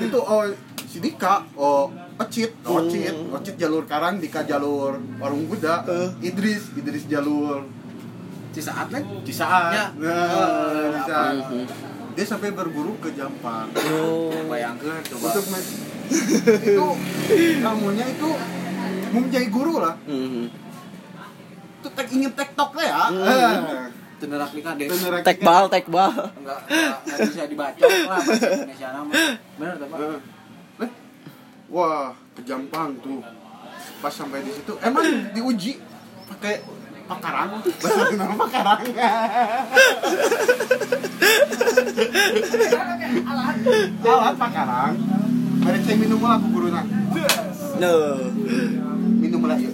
itu 0.04 0.20
oh 0.20 0.44
si 0.84 0.98
Dika 1.00 1.48
oh 1.56 1.88
Ocit, 2.14 2.52
Ocit, 2.62 3.16
Ocit 3.30 3.56
jalur 3.58 3.84
Karang, 3.84 4.18
Dika 4.18 4.44
jalur 4.44 5.02
Warung 5.18 5.50
Buddha, 5.50 5.82
Idris, 6.20 6.70
Idris 6.74 7.06
jalur 7.06 7.66
Cisaat 8.54 8.86
kan? 8.86 9.02
Cisaat. 9.26 9.74
Ya. 9.74 9.86
Nah, 9.98 10.94
Cisaat. 10.94 11.36
Dia 12.14 12.26
sampai 12.30 12.54
berburu 12.54 12.94
ke 13.02 13.10
Jampang. 13.18 13.74
Oh. 13.74 14.30
Bayangkan 14.46 15.02
coba. 15.02 15.34
Untuk 15.34 15.46
men- 15.50 15.74
itu 16.70 16.88
kamunya 17.58 18.06
itu 18.06 18.30
mau 19.10 19.20
menjadi 19.20 19.48
guru 19.50 19.82
lah. 19.82 19.98
Hmm. 20.06 20.54
Itu 21.82 21.88
tek 21.90 22.08
ingin 22.14 22.30
tektok 22.38 22.78
lah 22.78 22.86
ya. 22.86 23.02
Eh, 23.10 23.54
Itu 24.22 24.30
nerak 24.30 24.54
nikah 24.54 24.78
deh. 24.78 24.86
Tekbal 25.26 25.64
tekbal. 25.74 26.14
Enggak, 26.14 26.60
enggak, 26.70 26.98
enggak 27.02 27.18
bisa 27.26 27.44
dibacok 27.50 27.90
lah 27.90 28.20
bahasa 28.22 28.48
Indonesia 28.54 28.88
nama. 28.94 29.12
Benar 29.58 29.74
tuh, 29.82 29.88
Pak? 29.90 29.98
Wah, 31.74 32.14
ke 32.38 32.46
Jampang 32.46 32.94
tuh. 33.02 33.18
Pas 33.98 34.14
sampai 34.14 34.46
di 34.46 34.54
situ, 34.54 34.78
emang 34.86 35.34
diuji 35.34 35.82
pakai 36.30 36.62
pakarang, 37.10 37.66
bahasa 37.66 38.14
nama 38.14 38.36
pakarang. 38.38 38.82
Alat 44.06 44.36
pakarang. 44.38 44.94
Mari 45.66 45.80
saya 45.82 45.98
minum 45.98 46.22
lah 46.22 46.38
aku 46.38 46.48
guru 46.54 46.70
nak. 46.70 46.86
No. 47.82 47.94
Minum 49.18 49.42
lah 49.50 49.58
yuk. 49.58 49.74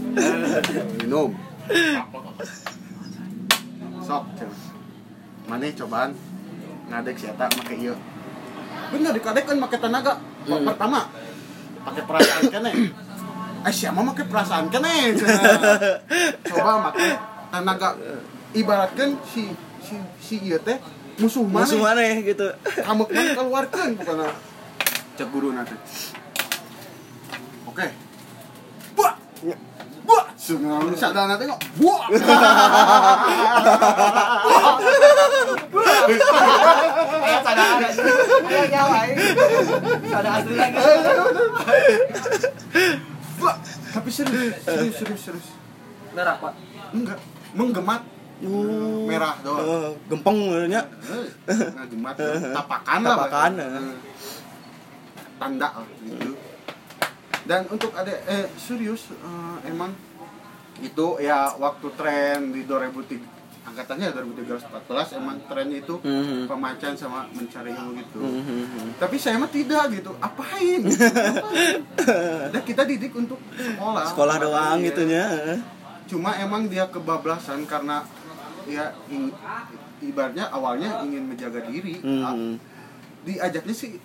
Minum. 1.04 1.36
Sok. 4.08 4.24
Mana 5.52 5.68
cobaan 5.76 6.16
ngadek 6.88 7.18
siapa 7.20 7.52
make 7.60 7.76
ieu. 7.76 7.98
Bener 8.94 9.12
dikadek 9.12 9.44
kan 9.44 9.58
make 9.60 9.78
tenaga. 9.82 10.14
Hmm. 10.48 10.64
Pertama 10.64 11.12
pakai 11.86 12.04
perasaan 12.08 12.44
kene. 12.50 12.72
Eh 13.60 13.74
siapa 13.76 14.00
make 14.00 14.24
perasaan 14.24 14.68
kene? 14.72 15.16
Coba 16.50 16.90
make 16.90 17.08
tenaga. 17.52 17.90
Ibaratkan 18.50 19.14
si 19.30 19.46
si 19.84 19.96
si 20.18 20.36
ieu 20.42 20.58
teh 20.58 20.82
musuh 21.22 21.46
mana? 21.46 21.68
Musuh 21.68 21.80
mana 21.84 22.02
gitu. 22.24 22.48
Kamu 22.64 23.04
mana 23.06 23.32
keluarkan 23.38 23.88
pokoknya. 24.00 24.30
Cek 25.20 25.28
guru 25.30 25.52
nanti. 25.54 25.76
Oke. 27.68 27.86
Buah. 28.98 29.14
Buah. 29.44 29.60
Kok. 30.50 31.60
Buah. 31.78 32.02
Eh, 36.10 37.40
sadar 37.46 37.68
ada. 37.78 37.88
Eh. 37.88 37.94
Sadar 40.10 40.34
asli 40.42 40.54
lagi. 40.58 40.78
Buah. 43.40 43.56
Tapi 43.90 44.10
serius, 44.10 44.54
serius, 44.62 44.96
serius, 44.98 45.22
serius. 45.22 45.48
Nerak, 46.14 46.38
Pak. 46.42 46.54
Enggak, 46.94 47.20
menggemat. 47.54 48.02
Oh. 48.40 49.04
Merah 49.04 49.36
doang. 49.44 49.68
Eh, 49.68 49.90
Gempeng 50.08 50.40
nya. 50.72 50.82
Eh, 51.12 51.28
Nah, 51.76 51.86
gemat. 51.92 52.16
Tapakan 52.16 53.00
lah. 53.04 53.16
Tapakan, 53.20 53.52
Pak. 53.52 53.68
eh. 53.68 53.96
Tanda 55.40 55.70
gitu. 56.04 56.32
Dan 57.44 57.62
untuk 57.68 57.92
ada 57.96 58.12
eh 58.28 58.48
serius 58.56 59.12
eh, 59.12 59.56
emang 59.68 59.92
itu 60.82 61.08
ya 61.20 61.54
waktu 61.56 61.88
tren 61.94 62.52
di 62.52 62.64
2003 62.64 63.38
angkatannya 63.62 64.10
2013-14 64.10 65.20
emang 65.20 65.38
tren 65.46 65.70
itu 65.70 65.94
Mhm. 66.00 66.48
pemacan 66.48 66.94
sama 66.96 67.30
mencari 67.30 67.70
ilmu 67.70 67.92
gitu. 67.96 68.18
Hmm. 68.18 68.98
Tapi 68.98 69.16
saya 69.16 69.38
mah 69.38 69.48
tidak 69.48 69.94
gitu. 69.94 70.10
Apain? 70.18 70.82
Apain? 70.82 71.78
Dan 72.50 72.62
kita 72.64 72.84
didik 72.84 73.14
untuk 73.14 73.38
sekolah. 73.52 74.10
Sekolah 74.10 74.36
doang 74.38 74.80
gitu 74.82 75.06
Iya. 75.06 75.26
gitunya. 75.30 75.56
Cuma 76.08 76.34
emang 76.36 76.66
dia 76.66 76.90
kebablasan 76.90 77.64
karena 77.64 78.02
ya 78.66 78.90
ibaratnya 80.00 80.50
awalnya 80.50 81.04
ingin 81.04 81.30
menjaga 81.30 81.62
diri. 81.64 82.02
Ah, 82.02 82.34
Hmm. 82.34 82.58
Diajaknya 83.22 83.76
sih 83.76 84.02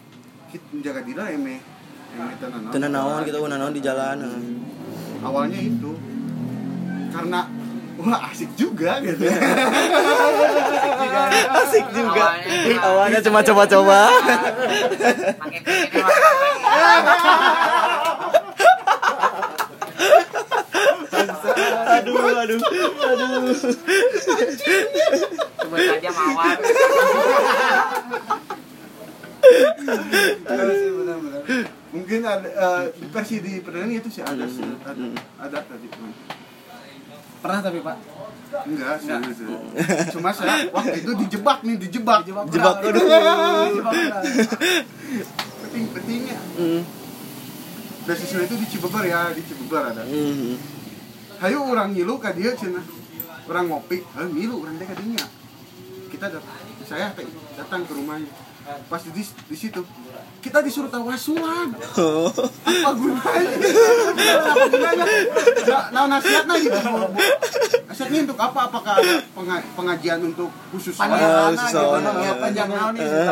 kita 0.51 0.66
menjaga 0.72 1.01
diri 1.01 1.16
lah 1.16 1.29
eme. 1.31 1.57
Eme 2.12 2.33
tenan. 2.37 2.68
Tenan 2.68 2.91
naon 2.93 3.25
gitu, 3.25 3.41
naon 3.41 3.72
di 3.72 3.81
jalan. 3.81 4.18
eh. 4.20 4.39
Awalnya 5.25 5.57
itu 5.57 5.97
karena 7.14 7.40
wah 7.94 8.18
asik 8.28 8.50
juga 8.58 8.98
gitu. 9.00 9.22
Asik 11.54 11.86
juga. 11.94 12.24
Awalnya- 12.34 12.82
Awalnya 12.82 13.20
cuma 13.22 13.40
coba-coba. 13.40 13.98
Aduh, 21.14 22.18
aduh, 22.18 22.60
aduh. 23.04 23.54
sebut 25.54 25.78
saja 25.80 26.10
mawar. 26.12 26.56
Mungkin 31.94 32.20
ada 32.26 32.48
eh, 32.48 32.82
di 32.98 33.06
versi 33.06 33.36
di 33.38 33.62
perdana 33.62 33.86
itu 33.88 34.10
sih 34.10 34.22
ada 34.26 34.44
sih 34.50 34.66
ada, 34.82 35.04
ada 35.38 35.58
tadi. 35.62 35.86
Pernah 37.45 37.61
tapi, 37.61 37.84
Pak. 37.84 37.97
Enggak, 38.64 38.97
serius. 39.05 39.38
Cuma 40.16 40.32
saya 40.32 40.72
waktu 40.72 41.05
itu 41.05 41.12
dijebak 41.12 41.61
nih, 41.61 41.76
dijebak. 41.76 42.24
Jebak 42.24 42.80
aduh. 42.80 43.05
Peting-petingnya. 45.68 46.38
Hmm. 46.57 46.80
Dan 48.05 48.16
sesudah 48.16 48.45
itu 48.49 48.57
di 48.57 48.66
Cibeber 48.68 49.05
ya, 49.05 49.28
di 49.36 49.45
Cibeber 49.45 49.92
ada. 49.92 50.09
Hmm. 50.09 50.57
Hayu 51.45 51.59
orang 51.68 51.92
ngilu 51.92 52.16
ka 52.16 52.32
dia 52.32 52.57
cenah. 52.57 52.84
Orang 53.45 53.68
ngopi, 53.68 54.01
hayu 54.01 54.28
ngilu 54.32 54.64
orang 54.64 54.80
teh 54.80 54.88
ka 54.88 54.97
dinya. 54.97 55.28
Kita 56.09 56.32
datang, 56.32 56.57
saya 56.88 57.12
datang 57.61 57.84
ke 57.84 57.92
rumahnya. 57.92 58.32
Pas 58.88 59.05
di, 59.05 59.20
di 59.20 59.57
situ, 59.61 59.84
kita 60.45 60.61
disuruh 60.61 60.88
tawasulan. 60.88 61.72
Oh. 61.97 62.28
Apa 62.28 62.90
gunanya? 62.92 63.57
apa 64.45 64.64
gunanya? 64.66 65.05
Nah, 65.64 65.82
nah 65.90 66.05
nasihatnya 66.11 66.55
gitu. 66.59 66.80
Nasihatnya 67.86 68.18
untuk 68.24 68.38
apa? 68.38 68.59
Apakah 68.66 68.92
ada 68.99 69.14
penga- 69.30 69.64
pengajian 69.72 70.20
untuk 70.22 70.51
khusus 70.68 70.92
Ah, 70.97 71.09
orang? 71.09 71.55
khusus 71.55 71.70
Gitu. 71.70 71.80
orang, 71.80 72.14
Ya, 72.14 72.24
ya. 72.26 72.32
panjang 72.36 72.68
naon 72.68 72.92
nih, 72.92 73.07
Eh. 73.07 73.28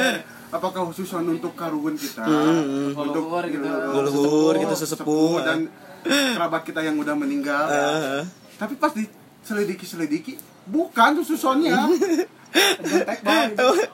eh. 0.00 0.16
Apakah 0.50 0.80
khususan 0.88 1.24
untuk 1.28 1.52
karungan 1.54 1.94
kita? 1.94 2.24
Hmm. 2.24 2.90
Untuk 2.90 3.22
Leluhur 3.22 3.44
gitu. 3.46 3.68
Leluhur 3.68 4.54
gitu, 4.56 4.74
sesepuh. 4.74 5.44
dan 5.44 5.58
kerabat 6.02 6.62
kita 6.64 6.80
yang 6.80 6.96
udah 6.96 7.12
meninggal. 7.12 7.68
Eh. 7.68 8.22
Tapi 8.56 8.74
pas 8.74 8.90
diselidiki-selidiki, 8.90 10.40
bukan 10.64 11.20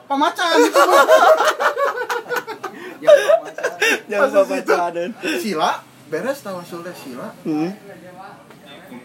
Pemacan 0.07 0.51
itu. 0.57 0.83
Jangan 4.07 4.27
lupa 4.33 4.43
baca 4.49 4.89
dan. 4.91 5.11
Sila, 5.37 5.71
beres 6.09 6.39
tawasulnya 6.41 6.93
sila. 6.97 7.29
Hmm. 7.45 7.71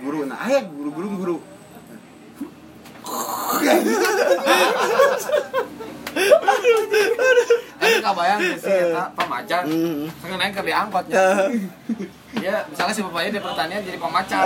Guru, 0.03 0.25
nah 0.31 0.39
ayah 0.47 0.63
guru-guru 0.67 1.09
guru. 1.19 1.37
Tapi 7.83 7.99
kabayang 7.99 8.41
sih 8.63 8.71
eta 8.71 9.11
pemacan. 9.19 9.63
Hmm. 9.67 10.07
Pengen 10.23 10.39
naik 10.39 10.55
ke 10.55 10.63
diangkotnya. 10.63 11.19
Ya, 12.41 12.65
misalnya 12.67 12.95
si 12.95 13.03
bapaknya 13.05 13.39
di 13.39 13.43
pertanian 13.43 13.83
jadi 13.85 13.99
pemacan. 14.01 14.45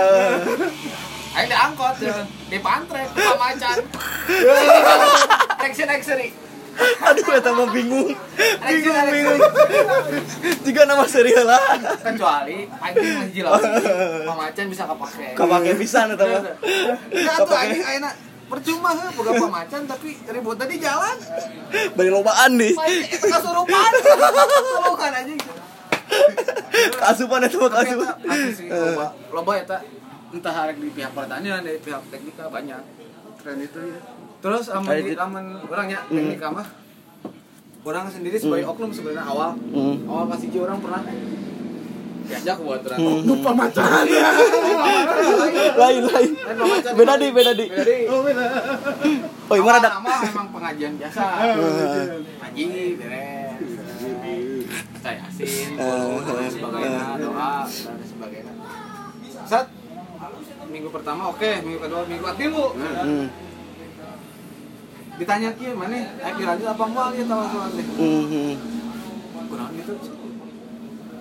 Aing 1.37 1.47
diangkot 1.47 1.95
ya, 2.01 2.17
di 2.49 2.57
pantrek, 2.57 3.07
ke 3.07 3.21
Pamacan. 3.21 3.77
Action 5.59 5.89
action 5.95 6.17
aduh 6.77 7.33
eta 7.33 7.49
mah 7.57 7.73
bingung 7.73 8.13
Action 8.37 8.93
bingung 9.09 9.39
action. 9.41 10.21
jika 10.61 10.85
nama 10.85 11.09
serial 11.09 11.41
lah 11.41 11.57
Kecuali 11.97 12.69
anjing 12.69 13.17
hiji 13.25 13.41
lawan 13.41 13.65
Pamacan 14.21 14.65
bisa 14.69 14.85
kepake. 14.85 15.33
kapake 15.33 15.71
pisan 15.73 16.13
eta 16.13 16.21
mah 16.21 16.41
Enggak 17.09 17.37
tuh 17.39 17.57
anjing 17.57 17.81
ayeuna 17.81 18.09
percuma 18.45 18.93
heuh 18.93 19.09
boga 19.11 19.31
Pamacan 19.35 19.81
tapi 19.83 20.09
ribut 20.23 20.53
tadi 20.53 20.77
jalan. 20.77 21.17
bari 21.97 22.09
lobaan 22.09 22.51
nih 22.55 22.73
Main 22.77 23.09
itu 23.09 23.25
kasurupan. 23.25 23.91
Anjing. 25.17 25.39
kasupan 26.93 27.39
mah 27.41 27.49
Tapi 27.49 27.89
kasupan 27.89 28.37
sih 28.53 28.65
loba. 28.69 29.05
Loba 29.33 29.51
eta 29.57 29.77
entah 30.33 30.55
di 30.75 30.89
pihak 30.91 31.11
pertanian 31.15 31.63
dari 31.63 31.79
pihak 31.79 32.01
teknika 32.11 32.51
banyak. 32.51 32.81
Keren 33.39 33.59
itu 33.63 33.79
ya. 33.79 33.99
Terus 34.37 34.65
Ada 34.69 35.01
di 35.01 35.13
amun 35.17 35.45
orangnya 35.65 35.99
teknika 36.07 36.47
mah 36.51 36.67
orang 37.87 38.05
sendiri 38.11 38.35
sebagai 38.35 38.67
oknum 38.67 38.91
sebenarnya 38.91 39.23
awal. 39.23 39.55
Hmm. 39.55 40.03
awal 40.11 40.27
pasti 40.27 40.51
orang 40.59 40.79
pernah 40.83 41.01
diajak 42.27 42.57
buat 42.59 42.79
terang. 42.83 42.99
Oknum 43.23 43.39
pemacan 43.39 44.03
lain 45.81 46.01
lain. 46.03 46.31
Beda 46.99 47.13
di 47.15 47.27
beda 47.31 47.51
di 47.55 47.65
beda 47.71 47.83
di 47.87 48.05
oh 49.47 49.55
ini 49.55 49.63
mana 49.63 49.77
ada 49.79 49.89
nama 49.95 50.13
memang 50.27 50.47
pengajian 50.51 50.93
biasa. 50.99 51.23
Ngaji 52.43 52.65
beres. 52.99 53.55
Saya 54.99 55.23
asin 55.23 55.79
dan 55.79 56.51
sebagainya 56.51 57.03
doa 57.15 57.63
dan 57.63 58.03
sebagainya. 58.03 58.53
Saat 59.47 59.67
minggu 60.67 60.89
pertama 60.91 61.31
oke 61.31 61.51
minggu 61.63 61.79
kedua 61.79 62.01
minggu 62.05 62.25
ketiga 62.35 62.65
hmm. 62.77 63.25
ditanya 65.17 65.49
kia 65.57 65.71
mana 65.73 65.97
eh 65.97 66.31
dilanjut 66.37 66.67
apa 66.69 66.85
mau 66.85 67.09
ya 67.15 67.23
tahu 67.25 67.43
soal 67.49 67.69
teh 67.73 67.85
Hmm. 67.97 68.53
kurang 69.47 69.71
gitu 69.73 69.93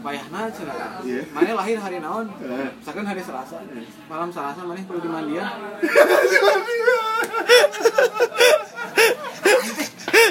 payahna 0.03 0.41
cenah 0.55 0.77
Iya. 1.03 1.23
mana 1.35 1.53
lahir 1.57 1.79
hari 1.83 1.99
naon 1.99 2.27
Eh. 2.39 2.71
misalkan 2.79 3.07
hari 3.07 3.23
selasa 3.23 3.59
malam 4.07 4.29
selasa 4.31 4.61
mana 4.63 4.83
perlu 4.85 5.01
dimandian 5.03 5.49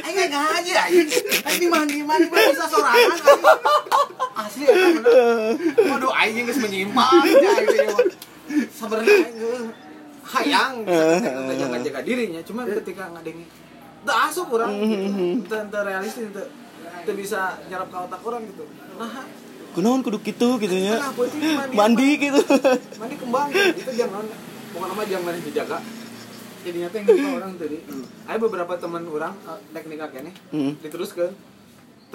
Aing 0.06 0.16
nggak 0.32 0.44
aing. 0.88 1.08
Aing 1.46 1.60
di 1.60 1.68
mandi 1.70 2.00
bisa 2.02 2.66
sorangan. 2.72 2.96
aing. 2.96 3.12
Asli. 4.40 4.66
Waduh 5.86 6.12
aing 6.16 6.46
geus 6.48 6.60
menyimpang 6.62 7.12
gitu. 7.26 7.96
Sebenarnya 8.48 9.16
aing 9.26 9.38
geus 9.38 9.62
hayang 10.26 10.74
bisa 10.82 11.06
jaga-jaga 11.56 12.02
dirinya. 12.02 12.42
Cuma 12.42 12.66
ketika 12.66 13.10
ngadengi 13.14 13.46
teu 14.06 14.16
asup 14.16 14.48
urang 14.54 14.74
gitu. 14.78 15.46
Teu 15.46 15.62
teu 15.70 15.82
realistis 15.82 16.30
teu 16.30 16.46
teu 17.06 17.14
bisa 17.14 17.58
nyerap 17.68 17.90
ka 17.90 18.06
otak 18.06 18.22
orang 18.22 18.46
gitu. 18.46 18.66
Nah, 18.96 19.26
kunaon 19.76 20.02
kudu 20.02 20.24
gitu 20.24 20.46
nya 20.72 20.96
Kenapa 20.98 21.22
sih 21.28 21.40
mandi? 21.42 21.76
mandi 21.76 22.10
gitu. 22.18 22.40
Mandi 23.02 23.16
kembang 23.20 23.50
itu 23.52 23.92
jangan 23.92 24.24
pokoknya 24.72 24.88
nama 24.94 25.04
jangan 25.04 25.24
mana 25.26 25.40
dijaga. 25.42 25.78
Jadinya 26.66 26.88
teh 26.90 27.02
gitu 27.06 27.28
orang 27.30 27.54
tadi 27.62 27.78
ada 28.26 28.38
beberapa 28.42 28.74
teman 28.80 29.04
orang 29.06 29.34
eh, 29.46 29.60
teknik 29.70 30.02
kene 30.10 30.32
Hmm. 30.50 30.74
diteruskan 30.82 31.30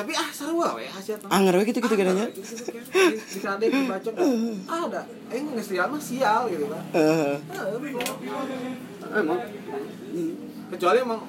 tapi 0.00 0.16
ah 0.16 0.28
seru 0.32 0.64
we 0.64 0.88
hasil 0.88 1.20
anger 1.28 1.60
we 1.60 1.68
gitu 1.68 1.78
gitu 1.84 1.92
kadanya 1.92 2.24
di 2.32 3.38
kade 3.44 3.66
dibacok 3.68 4.16
ah 4.64 4.80
ada 4.88 5.02
eh 5.28 5.38
nggak 5.44 5.60
sial 5.60 5.92
mah 5.92 6.00
sial 6.00 6.48
gitu 6.48 6.64
kan 6.72 6.82
Eh, 6.96 7.36
Ah, 9.10 9.20
emang 9.20 9.40
kecuali 10.70 10.98
emang 11.02 11.20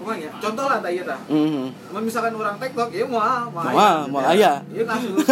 pokoknya 0.00 0.30
contoh 0.40 0.64
lah 0.64 0.78
tadi 0.80 1.02
ta 1.04 1.18
hmm. 1.28 1.64
Mun 1.92 2.02
misalkan 2.06 2.32
orang 2.32 2.56
TikTok, 2.56 2.88
ya 2.88 3.04
mau 3.04 3.20
mau 3.50 3.66
Wah, 3.74 4.06
mau 4.08 4.22
aya. 4.24 4.62
Iya 4.70 4.84
kasus. 4.86 5.26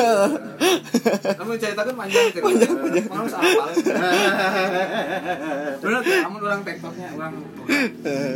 Namun 1.39 1.55
ceritakan 1.57 1.95
panjang 1.97 2.35
cerita. 2.35 2.45
Panjang 2.45 2.75
panjang. 2.77 3.07
Mau 3.09 3.25
apal. 3.25 3.69
Bener 5.81 6.01
namun 6.03 6.41
orang 6.45 6.61
TikToknya 6.67 7.07
orang 7.17 7.33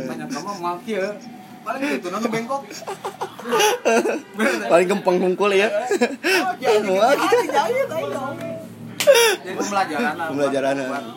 tanya 0.07 0.25
kamu 0.25 0.51
mau 0.57 0.77
kieu. 0.81 1.05
Paling 1.63 1.81
gitu 1.99 2.07
nang 2.11 2.23
bengkok. 2.27 2.61
Paling 4.71 4.87
gampang 4.87 5.17
hungkul 5.19 5.51
ya. 5.55 5.67
Jadi 9.43 9.55
pembelajaran 9.55 10.13
lah. 10.15 10.27
Pembelajaran, 10.31 10.75
buat- 10.87 11.07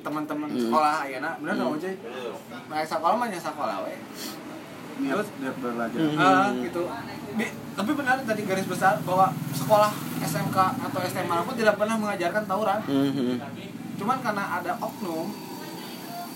teman-teman 0.00 0.48
sekolah 0.48 1.04
ayeuna 1.04 1.36
bener 1.44 1.54
dong 1.60 1.76
cuy. 1.76 1.92
Nah, 2.72 2.80
sekolah 2.80 3.14
mah 3.20 3.28
sekolah 3.28 3.84
we. 3.84 3.92
Niat 5.00 5.28
belajar. 5.60 6.00
Gitu. 6.56 6.82
Di- 7.36 7.54
tapi 7.76 7.90
benar 7.92 8.16
tadi 8.24 8.42
garis 8.48 8.64
besar 8.64 8.96
bahwa 9.04 9.28
sekolah 9.52 9.92
SMK 10.24 10.56
atau 10.56 11.00
SMA 11.04 11.36
pun 11.44 11.54
tidak 11.56 11.76
pernah 11.76 11.96
mengajarkan 12.00 12.48
tawuran. 12.48 12.80
Hmm. 12.84 13.36
Cuman 14.00 14.18
karena 14.24 14.44
ada 14.56 14.72
oknum 14.80 15.28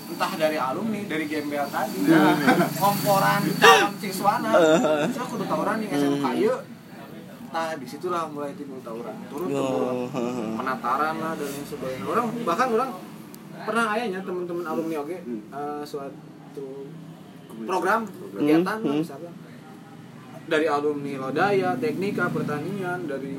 entah 0.04 0.32
dari 0.36 0.56
alumni, 0.56 1.00
dari 1.04 1.24
gembel 1.24 1.64
tadi, 1.68 2.00
komporan 2.82 3.40
calon 3.56 3.92
siswana, 3.96 4.50
saya 5.08 5.24
kudu 5.24 5.44
tawuran 5.44 5.80
di 5.80 5.86
SMK 5.88 6.26
yuk. 6.38 6.60
Nah, 7.50 7.70
di 7.78 7.86
situlah 7.86 8.26
mulai 8.26 8.50
timbul 8.52 8.82
tawuran. 8.82 9.14
Turun 9.30 9.48
turun 9.48 10.10
penataran 10.58 11.14
lah 11.18 11.32
dan 11.34 11.46
lain 11.46 11.64
sebagainya. 11.64 12.04
Orang 12.04 12.26
bahkan 12.42 12.68
orang 12.68 12.90
pernah 13.54 13.84
ayahnya 13.94 14.20
teman-teman 14.20 14.64
alumni 14.66 14.96
oke 14.98 15.16
eh, 15.16 15.82
suatu 15.86 16.66
program 17.62 18.02
kegiatan 18.34 18.66
lah 18.66 18.78
Hmm. 18.82 18.98
misalkan. 18.98 19.34
Dari 20.44 20.66
alumni 20.68 21.12
Lodaya, 21.16 21.72
Teknika, 21.80 22.28
Pertanian, 22.28 23.08
dari 23.08 23.32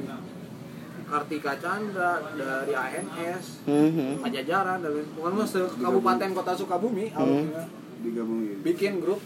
Kartika 1.06 1.54
Chandra, 1.56 2.12
dari 2.34 2.74
ANS, 2.74 3.46
Hmm. 3.64 4.18
Pajajaran, 4.20 4.78
dari 4.80 5.02
pokoknya 5.08 5.46
kabupaten 5.76 6.30
kota 6.34 6.54
Sukabumi 6.54 7.06
alumni 7.10 7.64
Digabungin. 7.98 8.58
bikin 8.62 8.98
grup. 8.98 9.22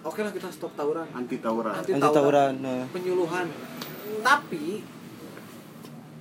Oke 0.00 0.20
lah 0.20 0.30
kita 0.30 0.48
stop 0.48 0.72
tawuran, 0.72 1.04
Anti 1.10 1.36
tawuran. 1.38 1.74
anti 1.74 1.90
Anti 1.90 2.00
tawuran, 2.00 2.14
tawuran. 2.14 2.52
Nah. 2.60 2.84
penyuluhan. 2.88 3.46
Tapi 4.18 4.80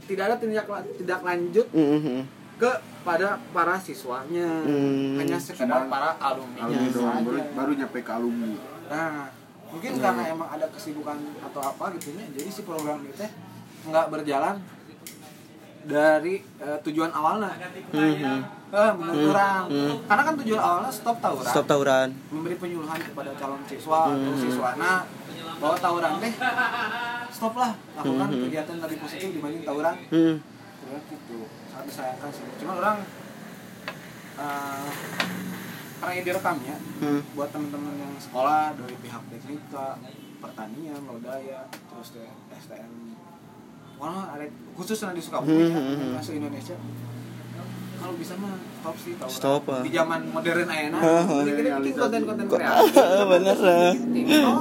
tidak 0.03 0.24
ada 0.26 0.36
tindak 0.38 0.66
tidak 0.97 1.20
lanjut 1.22 1.68
Hmm. 1.70 2.24
kepada 2.58 3.38
para 3.47 3.76
siswanya 3.78 4.49
Hmm. 4.62 5.16
hanya 5.16 5.38
sekedar 5.38 5.86
para 5.86 6.18
alumni 6.18 6.64
Alumni 6.64 6.89
doang 6.89 7.22
baru, 7.22 7.39
baru 7.53 7.72
nyampe 7.76 7.99
ke 8.01 8.12
alumni. 8.12 8.55
nah 8.88 9.30
mungkin 9.68 9.99
karena 9.99 10.24
emang 10.28 10.49
ada 10.49 10.66
kesibukan 10.68 11.16
atau 11.39 11.62
apa 11.62 11.91
gitu 11.93 12.12
ya 12.14 12.24
jadi 12.32 12.49
si 12.49 12.64
program 12.64 13.03
itu 13.03 13.14
teh 13.14 13.30
nggak 13.84 14.05
berjalan 14.10 14.58
dari 15.88 16.43
eh, 16.59 16.77
tujuan 16.83 17.09
awalnya. 17.09 17.55
Hmm. 17.95 18.43
eh, 18.69 18.91
menurut 18.93 19.31
orang. 19.31 19.63
Karena 20.05 20.21
kan 20.27 20.35
tujuan 20.43 20.61
awalnya 20.61 20.91
stop 20.91 21.17
tawuran. 21.23 21.47
Stop 21.49 21.65
tawuran. 21.65 22.09
memberi 22.29 22.55
penyuluhan 22.59 22.99
kepada 22.99 23.31
calon 23.39 23.63
siswa 23.65 24.11
atau 24.11 24.33
siswana 24.35 24.93
bahwa 25.57 25.75
tawuran 25.79 26.13
teh 26.19 26.33
stop 27.31 27.53
lah. 27.55 27.71
Lakukan 27.95 28.29
kegiatan 28.29 28.75
lebih 28.83 28.97
positif 28.99 29.29
dibanding 29.31 29.63
tawuran. 29.63 29.95
Hmm. 30.11 30.35
ya 30.88 30.97
gitu. 31.07 31.39
Sangat 31.71 31.85
disayangkan 31.88 32.29
sih. 32.29 32.45
Cuma 32.59 32.73
orang 32.77 32.97
eh 34.38 34.91
karena 35.97 36.11
ini 36.13 36.23
direkamnya 36.29 36.77
Hmm. 37.01 37.21
buat 37.33 37.49
teman-teman 37.49 37.93
yang 37.97 38.13
sekolah 38.21 38.73
dari 38.77 38.93
pihak 39.01 39.21
teknika 39.33 39.97
pertanian 40.38 41.01
lodaya 41.09 41.65
terus 41.69 42.21
STM 42.53 43.16
Wah, 43.97 44.29
ada 44.29 44.45
khusus 44.77 44.97
di 45.01 45.21
Sukabumi 45.21 45.57
ya, 45.57 45.73
Hmm, 45.73 45.73
hmm, 45.73 45.97
hmm. 45.97 46.11
masuk 46.21 46.33
Indonesia 46.37 46.75
kalau 47.97 48.13
bisa 48.13 48.37
mah 48.37 48.53
stop 48.55 48.95
sih 49.03 49.13
tawuran. 49.17 49.35
Stop, 49.35 49.63
ah. 49.73 49.81
di 49.81 49.89
zaman 49.89 50.21
modern 50.29 50.69
ayana 50.69 50.97
Ah, 51.01 51.25
ini 51.43 51.51
kita 51.59 51.81
bikin 51.81 51.97
konten-konten 51.97 52.45
kreatif 52.47 52.93
Bener 53.33 53.57
lah. 53.57 53.91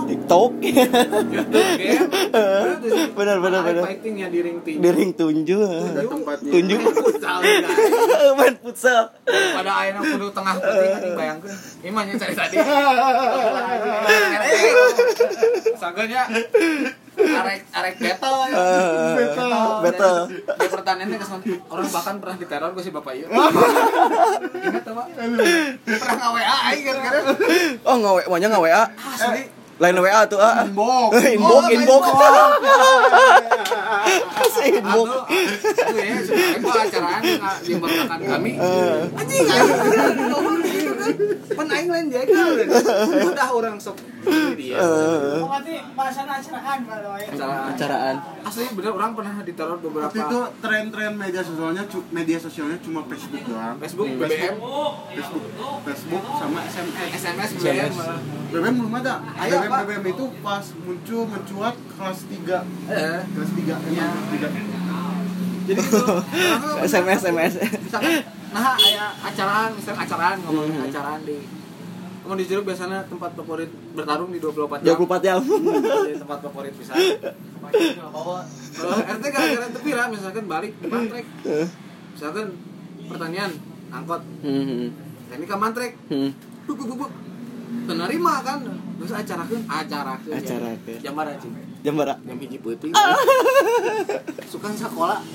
TikTok 0.09 0.51
game 0.59 0.89
Bener, 3.17 3.37
bener, 3.39 3.61
bener. 3.61 3.83
fighting 3.85 4.15
ya 4.25 4.29
di 4.33 4.41
ring 4.41 4.59
tinju 4.65 4.81
Di 4.83 4.91
ring 4.91 5.11
tunju. 5.13 5.59
Futsal 6.97 7.39
guys. 7.45 7.69
Main 8.41 8.55
futsal. 8.59 9.05
pada 9.61 9.73
ayeuna 9.85 10.01
kudu 10.01 10.27
tengah 10.33 10.55
putih 10.57 10.89
kan 10.91 11.03
bayangkeun 11.15 11.55
imahnya 11.85 12.15
cari 12.17 12.35
tadi 12.35 12.57
saganya 15.77 16.23
arek 17.17 17.61
arek 17.73 17.95
battle 17.97 18.39
ya. 18.45 18.57
Eh, 18.57 19.27
battle. 19.83 20.19
di 20.37 20.69
pertanian 20.69 21.07
teh 21.09 21.19
kesan 21.19 21.41
orang 21.67 21.89
bahkan 21.89 22.15
pernah 22.21 22.37
diteror 22.37 22.71
gue 22.77 22.85
si 22.85 22.93
bapak 22.93 23.13
ieu 23.17 23.27
ingat 24.67 24.83
tuh 24.85 24.93
pak? 24.93 25.07
Pernah 25.17 26.15
nge 26.15 26.29
WA 26.31 26.57
aing 26.69 26.85
gara-gara 26.85 27.19
Oh, 27.83 27.97
ngawe, 27.97 28.23
maunya 28.29 28.49
ngawe 28.49 28.69
WA. 28.69 28.85
asli 28.91 29.43
lain 29.77 30.01
WA 30.01 30.25
tuh 30.25 30.41
ah. 30.41 30.65
Inbox. 30.65 31.13
inbox 31.37 31.63
Oh, 31.63 31.69
inbox. 31.69 32.03
Anu, 34.37 34.61
inbox. 34.73 35.09
Ya, 35.97 36.57
gua 36.63 36.73
acaraan 36.87 37.21
di 37.23 38.27
kami. 38.27 38.53
Anjing, 38.57 39.45
Pan 41.53 41.69
aing 41.69 41.89
lain 41.89 42.07
jaga. 42.09 42.35
Udah 43.25 43.49
orang 43.51 43.77
sok 43.77 43.97
dia. 44.53 44.75
Eh, 44.75 44.85
Oh, 45.37 45.47
berarti 45.47 45.75
acaraan 46.33 46.81
kalau 46.83 47.15
ya. 47.15 47.29
Acaraan. 47.29 47.67
acaraan 47.71 48.17
Asli 48.43 48.65
bener 48.73 48.91
orang 48.91 49.13
pernah 49.13 49.35
diteror 49.41 49.79
beberapa 49.79 50.07
Waktu 50.07 50.21
itu 50.21 50.41
tren-tren 50.59 51.13
media 51.15 51.41
sosialnya 51.41 51.85
media 52.11 52.39
sosialnya 52.39 52.79
cuma 52.81 53.05
Facebook 53.05 53.43
doang. 53.45 53.77
Facebook, 53.79 54.07
BBM, 54.09 54.55
Facebook, 55.13 55.43
Facebook 55.85 56.23
sama 56.33 56.59
SMS. 56.65 57.09
SMS, 57.15 57.51
BBM. 57.57 57.91
malah. 57.93 58.21
BBM 58.49 58.75
belum 58.77 58.95
ada. 58.97 59.15
Ayo, 59.37 59.55
BBM 59.57 59.71
Pak. 59.71 59.81
BBM 59.85 60.05
itu 60.09 60.25
pas 60.41 60.65
muncul 60.81 61.23
mencuat 61.27 61.75
kelas 61.93 62.19
3. 62.25 62.59
Eh, 62.89 63.21
Kelas 63.29 63.51
3 63.53 63.75
Iya. 63.87 64.05
emang 64.05 64.25
kelas 64.27 64.51
3. 64.51 64.75
jadi 65.67 65.83
tuh 65.83 66.23
SMS 66.81 67.21
SMS 67.27 67.53
misalkan 67.87 68.13
nah 68.51 68.75
aya 68.75 69.05
acaraan 69.23 69.71
misalkan 69.73 70.03
acaraan 70.03 70.37
ngomongin 70.43 70.75
Hmm. 70.77 70.89
acaraan 70.89 71.23
di 71.23 71.39
Mau 72.27 72.35
di 72.35 72.43
jeruk 72.43 72.67
biasanya 72.67 73.07
tempat 73.07 73.39
favorit 73.39 73.71
bertarung 73.95 74.35
di 74.35 74.43
24 74.43 74.83
jam. 74.83 74.99
24 74.99 75.23
jam 75.23 75.39
Jadi 75.39 76.19
tempat 76.19 76.43
favorit 76.43 76.75
bisa. 76.75 76.91
Kalau 76.91 78.43
RT 78.99 79.25
gara-gara 79.31 79.67
tepi 79.71 79.95
lah 79.95 80.11
misalkan 80.11 80.51
balik 80.51 80.75
di 80.75 80.91
mantrek. 80.91 81.23
Misalkan 82.11 82.51
pertanian 83.07 83.55
angkot 83.89 84.27
Hmm, 84.43 84.91
teknik 85.31 85.55
mantrek. 85.55 85.95
hmm. 86.11 86.31
Buk 86.67 86.75
buk 86.77 86.87
buk, 86.91 87.07
buk. 87.07 87.11
Penerima 87.87 88.35
kan. 88.43 88.59
Terus 88.99 89.13
acarakeun 89.15 89.63
acarakeun. 89.63 90.35
Acarakeun. 90.35 90.99
Jam 90.99 91.15
berapa 91.15 91.39
cing? 91.39 91.55
jam 91.87 91.95
berapa 91.95 92.19
Jam 92.19 92.37
hiji 92.43 92.59
peuting. 92.59 92.91
Suka 94.51 94.75
sekolah. 94.75 95.23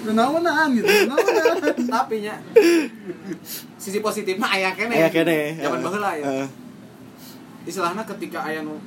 Kenaonan 0.00 0.68
gitu. 0.72 0.88
Tapi 1.86 2.16
nya 2.20 2.34
sisi 3.76 3.98
positifnya 3.98 4.46
aya 4.46 4.70
kene. 4.72 4.94
Aya 4.96 5.08
kene. 5.08 5.56
Zaman 5.56 5.78
baheula 5.80 6.10
ya. 6.16 6.24
Eh, 6.42 6.48
Istilahnya 7.62 8.02
ketika 8.06 8.40
aya 8.42 8.60
nu 8.60 8.80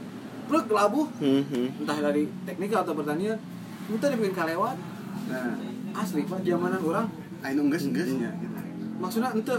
plug 0.43 0.68
labuh 0.68 1.07
hmm, 1.18 1.43
hmm. 1.47 1.68
entah 1.82 1.97
dari 2.01 2.28
teknik 2.43 2.74
atau 2.74 2.91
pertanian 2.91 3.39
itu 3.88 3.95
dibikin 4.01 4.36
kalewat 4.36 4.76
Nah, 5.24 5.55
asli 5.95 6.28
pak 6.28 6.43
zamanan 6.43 6.84
orang 6.84 7.07
anu 7.39 7.72
geus 7.72 7.88
geusnya 7.88 8.28
gitu. 8.43 8.57
maksudnya 8.99 9.32
ente 9.32 9.55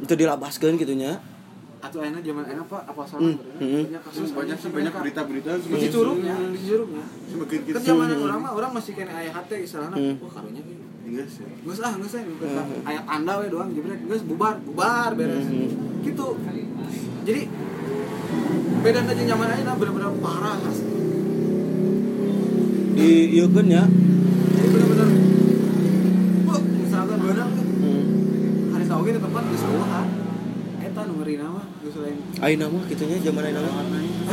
itu 0.00 0.14
dilabaskan 0.16 0.80
gitunya 0.80 1.20
atau 1.78 2.00
enak 2.00 2.24
zaman 2.24 2.44
enak 2.48 2.64
pak 2.64 2.88
apa 2.88 3.02
salah 3.04 3.20
Hmm, 3.20 3.36
hmm. 3.60 3.82
banyak 3.84 4.00
kasus 4.00 4.32
Banyak 4.32 4.56
sih 4.56 4.70
banyak 4.72 4.92
berita-berita 4.96 5.50
di 5.60 5.88
curugnya 5.92 6.34
di 6.40 6.60
curugnya 6.64 7.04
kan 7.04 7.58
kita 7.68 7.78
zamanan 7.84 8.16
orang 8.22 8.38
mah 8.40 8.52
orang 8.56 8.70
masih 8.72 8.96
kena 8.96 9.12
ayah 9.12 9.32
hati 9.36 9.60
istilahnya 9.60 9.92
Hmm. 9.92 10.16
wah 10.24 10.32
karunya 10.32 10.62
Geus 11.14 11.34
ya. 11.38 11.46
Nggak 11.62 11.78
ah, 11.86 11.92
nggak 11.94 12.10
sih, 12.10 12.22
ayat 12.82 13.04
tanda 13.06 13.32
we 13.38 13.46
doang, 13.46 13.70
jebret, 13.70 14.00
nggak 14.02 14.26
bubar, 14.26 14.58
bubar 14.66 15.10
beres, 15.14 15.46
Hmm. 15.46 16.02
gitu. 16.02 16.28
Jadi 17.24 17.42
beda 18.82 19.00
aja 19.06 19.22
nyaman 19.22 19.48
aja, 19.54 19.62
nah 19.62 19.76
bener-bener 19.78 20.10
parah 20.18 20.58
asli. 20.58 20.92
di 22.94 23.42
kan 23.42 23.66
ya 23.66 23.84
Jadi 24.54 24.68
bener-bener, 24.70 25.08
wah 26.46 26.60
misalkan 26.62 27.16
bener 27.22 27.36
kan, 27.42 27.50
hmm. 27.54 28.02
hari 28.74 28.84
tahu 28.86 29.00
gitu 29.06 29.18
tempat 29.22 29.42
di 29.50 29.56
sekolah, 29.58 30.04
eta 30.82 31.00
nu 31.06 31.12
ngeri 31.22 31.34
nama, 31.38 31.62
geus 31.82 31.96
lain. 31.98 32.18
Aina 32.42 32.66
mah 32.70 32.82
gitunya 32.90 33.16
zaman 33.22 33.42
aina 33.46 33.60
mah 33.62 33.82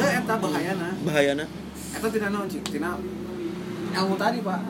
Eh, 0.02 0.12
eta 0.18 0.34
bahayana, 0.38 0.90
bahayana 1.06 1.46
eta 1.92 2.08
tidak 2.10 2.30
naon 2.34 2.48
cik, 2.50 2.64
tina 2.74 2.98
ilmu 3.92 4.16
tadi 4.18 4.40
pak. 4.42 4.62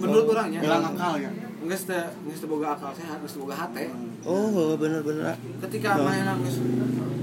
Menurut 0.00 0.26
orangnya, 0.28 0.60
Hilang 0.60 0.84
akal 0.86 1.12
ya. 1.16 1.30
nggak 1.60 1.80
teh 1.84 2.04
nggak 2.24 2.48
boga 2.48 2.68
akal 2.72 2.90
sehat, 2.90 3.20
nggak 3.20 3.36
boga 3.36 3.54
hati. 3.54 3.84
oh 4.24 4.74
bener-bener 4.74 5.36
ketika 5.60 5.96
Oh. 5.96 6.04
main 6.04 6.24
nangis 6.24 6.56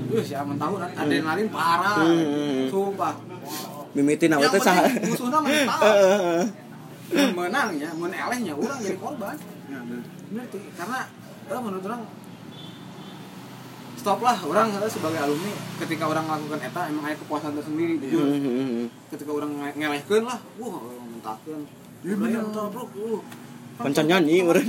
Wih, 0.07 0.23
si 0.23 0.33
aman 0.33 0.55
tahu 0.55 0.79
kan 0.79 0.87
adrenalin 0.95 1.49
parah. 1.51 1.99
Hmm. 1.99 2.71
Sumpah. 2.71 3.13
mimitin 3.91 4.31
awet 4.31 4.49
teh 4.49 4.61
saha 4.61 4.85
penting 4.85 5.09
musuhnya 5.09 5.39
mental. 5.41 5.79
Heeh. 5.83 6.43
Menangnya, 7.33 7.89
menelehnya 7.91 8.53
orang 8.53 8.77
jadi 8.77 8.95
korban. 8.95 9.35
Ya, 9.67 9.79
bener. 9.81 10.03
Bener 10.29 10.45
tuh. 10.47 10.61
Karena 10.75 10.99
eh, 11.43 11.59
menurut 11.59 11.83
orang 11.83 12.01
stop 13.97 14.21
lah 14.21 14.37
orang 14.39 14.71
sebagai 14.87 15.19
alumni 15.19 15.51
ketika 15.81 16.05
orang 16.05 16.23
melakukan 16.23 16.59
eta 16.61 16.81
emang 16.87 17.03
ada 17.03 17.17
kepuasan 17.17 17.51
tersendiri 17.51 17.99
jujur 17.99 18.23
Hmm, 18.23 18.39
hmm, 18.39 18.55
hmm. 18.55 18.87
ketika 19.09 19.31
orang 19.33 19.51
nge- 19.51 19.75
ngelehkeun 19.75 20.23
lah 20.23 20.39
wah 20.55 20.75
orang 20.77 21.07
mentakkeun 21.11 21.61
Iya, 22.07 22.15
ya, 22.15 22.39
bener. 22.39 22.43
bro. 22.71 23.19
Pancan 23.77 24.05
nyanyi 24.09 24.41
orang 24.41 24.65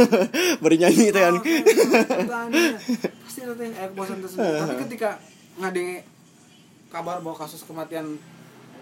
beri 0.64 0.76
nyanyi 0.80 1.14
teh 1.14 1.22
kan 1.22 1.36
Oh, 1.38 2.74
pasti 3.22 3.40
yang 3.46 3.54
air 3.78 3.88
kepuasan 3.94 4.18
tersendiri 4.18 4.58
tapi 4.58 4.74
ketika 4.88 5.10
ngadenge 5.60 6.02
kabar 6.90 7.22
bahwa 7.22 7.36
kasus 7.38 7.62
kematian 7.62 8.18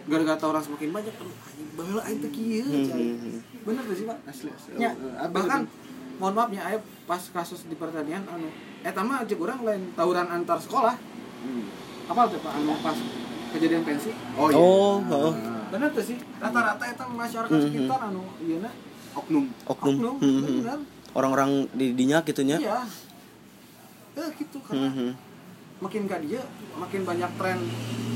gara-gara 0.09 0.41
orang 0.41 0.65
semakin 0.65 0.89
banyak 0.89 1.13
anjing 1.13 1.69
baheula 1.77 2.01
aing 2.09 2.21
teh 2.25 2.31
kieu 2.33 2.65
Hmm, 2.65 2.89
hmm, 2.89 3.17
hmm. 3.21 3.41
bener 3.69 3.83
tuh 3.85 3.93
sih 3.93 4.07
pak? 4.09 4.17
Asli 4.25 4.49
asli. 4.49 4.73
Ya, 4.81 4.97
Eh, 4.97 5.29
bahkan 5.29 5.69
mohon 6.17 6.33
maaf 6.33 6.49
ya 6.49 6.81
pas 7.05 7.21
kasus 7.21 7.69
di 7.69 7.77
pertanian 7.77 8.25
anu 8.25 8.49
eta 8.81 9.05
mah 9.05 9.29
jeung 9.29 9.45
urang 9.45 9.61
lain 9.69 9.93
tawuran 9.93 10.33
antar 10.33 10.57
sekolah. 10.57 10.97
Hmm. 11.45 11.65
apa 12.09 12.21
tuh 12.33 12.41
pak? 12.41 12.57
Anu 12.57 12.73
pas 12.81 12.97
kejadian 13.53 13.85
pensi? 13.85 14.17
Oh, 14.33 14.49
iya. 14.49 14.57
oh 14.57 14.97
oh 15.13 15.33
bener 15.69 15.89
tuh 15.91 16.05
sih 16.05 16.19
rata-rata 16.37 16.85
eta 16.85 17.05
masyarakat 17.07 17.51
Mhm. 17.51 17.64
sekitar 17.64 18.01
anu 18.05 18.23
iya 18.41 18.57
na 18.59 18.71
oknum. 19.12 19.45
oknum 19.64 19.95
oknum 19.95 20.14
Hmm, 20.19 20.31
hmm. 20.39 20.59
bener 20.59 20.79
orang-orang 21.11 21.51
di 21.73 21.87
dinya 21.93 22.19
gitunya 22.21 22.57
iya 22.57 22.81
eh 24.14 24.29
gitu 24.35 24.59
karena 24.61 24.87
Hmm, 24.87 24.95
hmm. 24.95 25.12
makin 25.79 26.01
gak 26.05 26.21
dia 26.23 26.43
makin 26.75 27.01
banyak 27.03 27.31
tren 27.35 27.59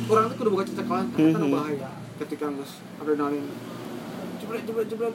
orang 0.04 0.24
tuh 0.26 0.36
kudu 0.36 0.50
buka 0.50 0.64
cecekelan 0.64 1.06
Hmm, 1.06 1.14
karena 1.14 1.32
kan 1.32 1.42
hmm. 1.42 1.54
bahaya 1.54 1.88
ketika 2.18 2.44
nggak 2.46 2.68
adrenalin 2.98 3.44
jebret 4.36 4.62
jebret 4.62 4.86
jebret 4.86 5.14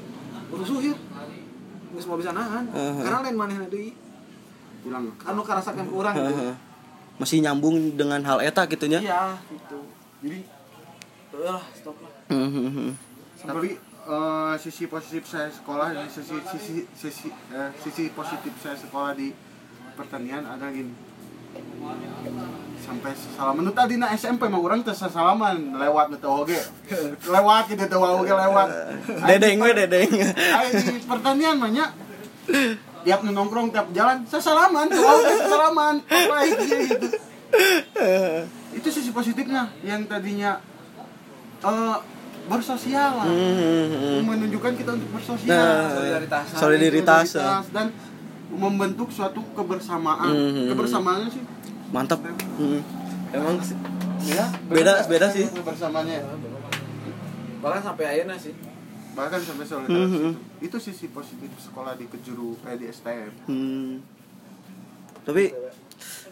rusuh 0.50 0.80
ya 0.82 0.96
nggak 1.88 2.02
semua 2.02 2.18
bisa 2.18 2.32
nahan 2.32 2.64
Uh-huh. 2.68 3.02
karena 3.02 3.20
lain 3.22 3.38
maneh 3.38 3.58
deui 3.68 3.92
Hilang. 4.80 5.12
anu 5.22 5.42
karasakan 5.42 5.84
ke 5.84 5.94
orang 5.94 6.14
gitu 6.14 6.32
Heeh. 6.34 6.56
masih 7.18 7.38
nyambung 7.40 7.76
dengan 7.94 8.22
hal 8.22 8.40
eta 8.40 8.64
gitunya 8.66 9.00
iya 9.00 9.36
gitu 9.48 9.80
Jadi 10.18 10.40
stop 11.74 11.98
lah. 12.02 12.14
Hmm, 12.34 12.50
hmm, 12.50 12.70
hmm. 12.74 12.92
tapi 13.46 13.70
eh, 14.08 14.54
sisi 14.58 14.90
positif 14.90 15.30
saya 15.30 15.54
sekolah 15.54 15.94
dan 15.94 16.08
sisi 16.10 16.34
sisi 16.50 16.76
sisi 16.98 17.30
eh, 17.54 17.70
sisi 17.82 18.10
positif 18.12 18.54
saya 18.58 18.74
sekolah 18.74 19.14
di 19.14 19.30
pertanian 19.94 20.46
ada 20.46 20.70
gini. 20.74 20.94
Sampai 22.78 23.18
salaman 23.18 23.66
itu 23.66 23.74
tadi 23.74 23.96
na 23.98 24.14
SMP 24.14 24.46
mah 24.46 24.62
orang 24.62 24.86
terus 24.86 25.02
salaman 25.02 25.74
lewat 25.74 26.14
itu 26.14 26.30
oge 26.30 26.62
lewat 27.36 27.64
gitu 27.74 27.84
tuh 27.90 28.00
oge 28.02 28.34
lewat. 28.34 28.68
dedeng 29.26 29.58
we 29.62 29.72
dedeng. 29.74 30.10
Di 30.10 31.02
pertanian 31.06 31.58
mah 31.58 31.70
nya 31.74 31.86
tiap 33.06 33.24
nu 33.26 33.32
nongkrong 33.34 33.74
tiap 33.74 33.90
jalan 33.94 34.22
saya 34.30 34.42
salaman 34.42 34.86
tuh 34.90 35.02
oge 35.02 35.36
salaman 35.50 35.96
apa 36.06 36.36
gitu? 36.46 36.78
Itu 38.78 38.90
sisi 38.94 39.10
positifnya. 39.10 39.74
Yang 39.82 40.06
tadinya 40.06 40.62
eh 41.60 41.96
bersosial 42.48 43.12
lah 43.14 43.26
Hmm, 43.26 43.36
hmm, 43.36 43.88
hmm. 43.92 44.20
menunjukkan 44.24 44.74
kita 44.74 44.90
untuk 44.94 45.10
bersosial 45.12 45.52
Nah, 45.52 45.92
solidaritas. 45.92 46.46
solidaritas 46.54 47.28
dan 47.70 47.88
membentuk 48.50 49.10
suatu 49.10 49.44
kebersamaan 49.52 50.32
Hmm. 50.32 50.72
kebersamaannya 50.72 51.28
sih 51.28 51.44
mantap 51.90 52.24
Hmm. 52.24 52.80
emang 53.30 53.60
sih. 53.60 53.76
ya 54.28 54.48
Beda- 54.66 55.04
beda 55.06 55.28
sih. 55.28 55.44
kebersamaannya 55.46 56.24
bahkan 57.58 57.82
sampai 57.84 58.06
akhirnya 58.08 58.38
sih 58.38 58.54
bahkan 59.12 59.40
sampai 59.40 59.66
solidaritas 59.66 60.08
Hmm. 60.10 60.32
itu 60.62 60.72
itu 60.72 60.78
sisi 60.80 61.06
positif 61.10 61.52
sekolah 61.60 61.94
di 61.94 62.06
kejuru 62.06 62.56
eh, 62.64 62.76
di 62.76 62.86
STM 62.88 63.32
Hmm. 63.46 64.00
Tapi 65.22 65.52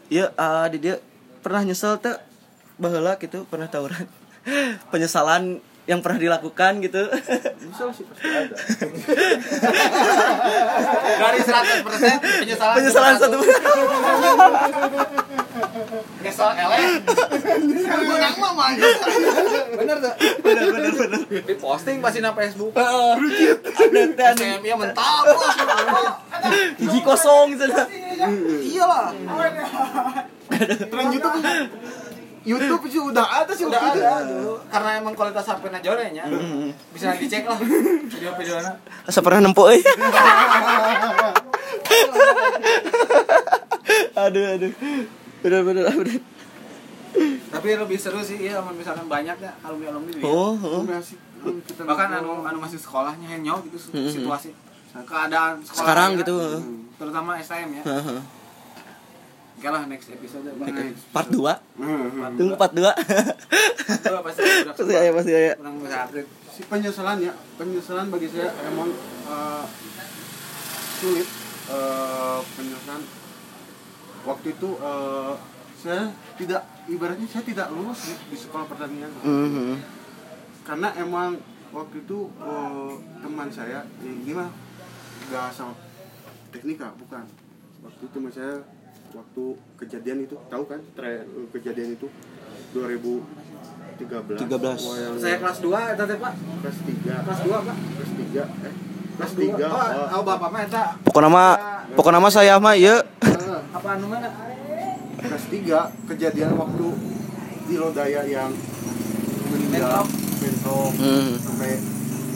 ya 0.07 0.31
ah, 0.35 0.63
di 0.65 0.79
dia 0.79 0.95
pernah 1.41 1.59
nyesel 1.61 1.99
tuh 1.99 2.15
baheula 2.77 3.17
gitu 3.17 3.43
pernah 3.43 3.67
tawuran. 3.67 4.07
Penyesalan 4.91 5.61
yang 5.85 6.01
pernah 6.01 6.17
dilakukan 6.17 6.81
gitu. 6.81 6.97
misal 7.61 7.93
sih 7.93 8.09
pasti 8.09 8.25
ada. 8.25 8.57
Dari 11.21 11.39
100% 11.45 12.41
penyesalan 12.41 12.75
Penyesalan 12.81 13.13
satu. 13.21 13.37
nyesal 16.25 16.57
eleh 16.57 17.05
menang 17.85 18.35
mah 18.41 18.51
mah 18.57 18.73
bener 19.77 19.97
tuh 20.01 20.13
bener 20.41 20.65
bener 20.73 20.91
bener. 20.97 21.21
di 21.45 21.55
posting 21.61 22.01
pasti 22.01 22.19
na 22.19 22.33
Facebook. 22.33 22.73
Ada 22.73 24.33
SMI 24.33 24.73
bos 24.73 24.89
hiji 26.81 26.99
kosong 27.05 27.53
cenah. 27.61 27.85
iyalah 28.65 29.13
tren 30.89 31.07
YouTube 31.13 31.37
YouTube 32.45 32.85
sih 32.85 33.01
udah 33.01 33.25
ada 33.41 33.51
sih 33.51 33.65
udah 33.65 33.81
ada. 33.91 34.21
dulu 34.21 34.61
karena 34.69 34.89
emang 35.01 35.13
kualitas 35.13 35.43
HP 35.43 35.65
na 35.67 35.81
jore 35.81 36.13
nya 36.13 36.29
bisa 36.93 37.17
dicek 37.17 37.43
lah. 37.43 37.57
Video-video 37.57 38.61
na 38.61 38.77
asa 39.03 39.19
pernah 39.19 39.41
nempo 39.41 39.65
euy 39.65 39.81
aduh 44.15 44.45
aduh. 44.55 44.71
Bener 45.41 45.61
bener 45.61 45.83
bener. 45.89 46.17
Tapi 47.49 47.67
lebih 47.73 47.97
seru 47.97 48.19
sih 48.19 48.37
ya 48.41 48.59
misalkan 48.67 49.07
banyak 49.07 49.37
ya 49.39 49.51
alumni 49.63 49.87
alumni 49.89 50.11
oh 50.21 50.53
oh. 50.53 50.81
Masih, 50.83 51.15
oh, 51.41 51.55
kita 51.63 51.81
bahkan 51.81 52.11
anu 52.13 52.43
anu 52.43 52.57
masih 52.59 52.75
sekolahnya 52.75 53.25
henyo 53.25 53.55
gitu 53.65 53.77
Hmm. 53.89 54.05
situasi. 54.05 54.51
Keadaan 54.95 55.59
sekolah 55.59 55.81
sekarang 55.81 56.09
ya, 56.15 56.19
gitu. 56.23 56.35
Terutama 56.95 57.35
STM 57.39 57.69
ya. 57.79 57.83
Oke 59.65 59.73
lah 59.73 59.89
next 59.89 60.13
episode 60.13 60.45
bang. 60.45 60.93
Part 61.09 61.33
2 61.33 61.41
Heeh. 61.41 62.29
tunggu 62.37 62.53
part 62.53 62.69
2 62.69 62.85
Itu 62.85 64.13
pasti 64.21 64.41
udah 64.45 64.73
pasti 64.77 64.93
aya 64.93 65.09
pasti 65.09 65.31
kurang 65.57 65.81
si 66.53 66.61
penyesalan 66.69 67.17
ya. 67.25 67.33
Penyesalan 67.57 68.13
bagi 68.13 68.29
saya 68.29 68.53
emang 68.69 68.93
eh, 69.25 69.65
sulit. 71.01 71.25
Eh, 71.65 72.39
penyesalan. 72.53 73.01
Waktu 74.29 74.47
itu 74.53 74.69
eh, 74.77 75.33
saya 75.81 76.13
tidak 76.37 76.61
ibaratnya 76.85 77.25
saya 77.25 77.41
tidak 77.41 77.73
lulus 77.73 78.05
nih 78.05 78.17
di 78.29 78.37
sekolah 78.37 78.69
pertanian. 78.69 79.09
Mhm. 79.25 79.97
karena 80.65 80.89
emang 80.97 81.41
waktu 81.73 82.05
itu 82.05 82.29
eh, 82.37 82.93
teman 83.17 83.49
saya 83.49 83.81
ini 84.05 84.29
mah 84.29 84.53
gak 85.33 85.49
sama 85.49 85.73
teknika 86.53 86.93
bukan. 87.01 87.25
Waktu 87.81 88.01
itu 88.05 88.13
teman 88.13 88.29
saya 88.29 88.61
waktu 89.15 89.43
kejadian 89.77 90.17
itu 90.21 90.35
tahu 90.45 90.63
kan 90.65 90.83
tre- 90.91 91.23
kejadian 91.51 91.95
itu 91.95 92.07
2013 92.71 93.23
13. 93.95 94.59
Wah, 94.83 94.95
yang 94.97 95.15
saya 95.15 95.37
kelas 95.39 95.57
2 95.59 95.71
eta 95.89 96.03
teh 96.03 96.17
Pak. 96.17 96.33
Kelas 96.61 96.77
3 96.83 97.23
kelas 97.23 97.39
2 97.41 97.55
Pak. 97.63 97.77
Kelas 97.95 98.11
3 98.13 98.43
eh. 98.61 98.73
Kelas 99.15 99.31
dua. 99.33 99.55
3 99.55 99.63
oh, 99.63 99.87
oh. 100.11 100.23
bapak 100.25 100.49
mah 100.49 100.61
eta 100.61 100.83
pokoknya 101.01 101.29
mah 101.29 101.49
pokoknya 101.95 102.19
mah 102.19 102.27
saya 102.29 102.59
mah 102.59 102.75
ieu 102.75 102.99
apa 103.71 103.87
anu 103.89 104.05
mana 104.05 104.27
kelas 105.17 105.43
3 105.47 106.11
kejadian 106.11 106.51
waktu 106.53 106.87
di 107.65 107.75
Lodaya 107.75 108.21
yang 108.23 108.51
meninggal 109.47 110.03
bentrok. 110.35 110.91
Hmm. 110.95 111.31
sampai 111.39 111.79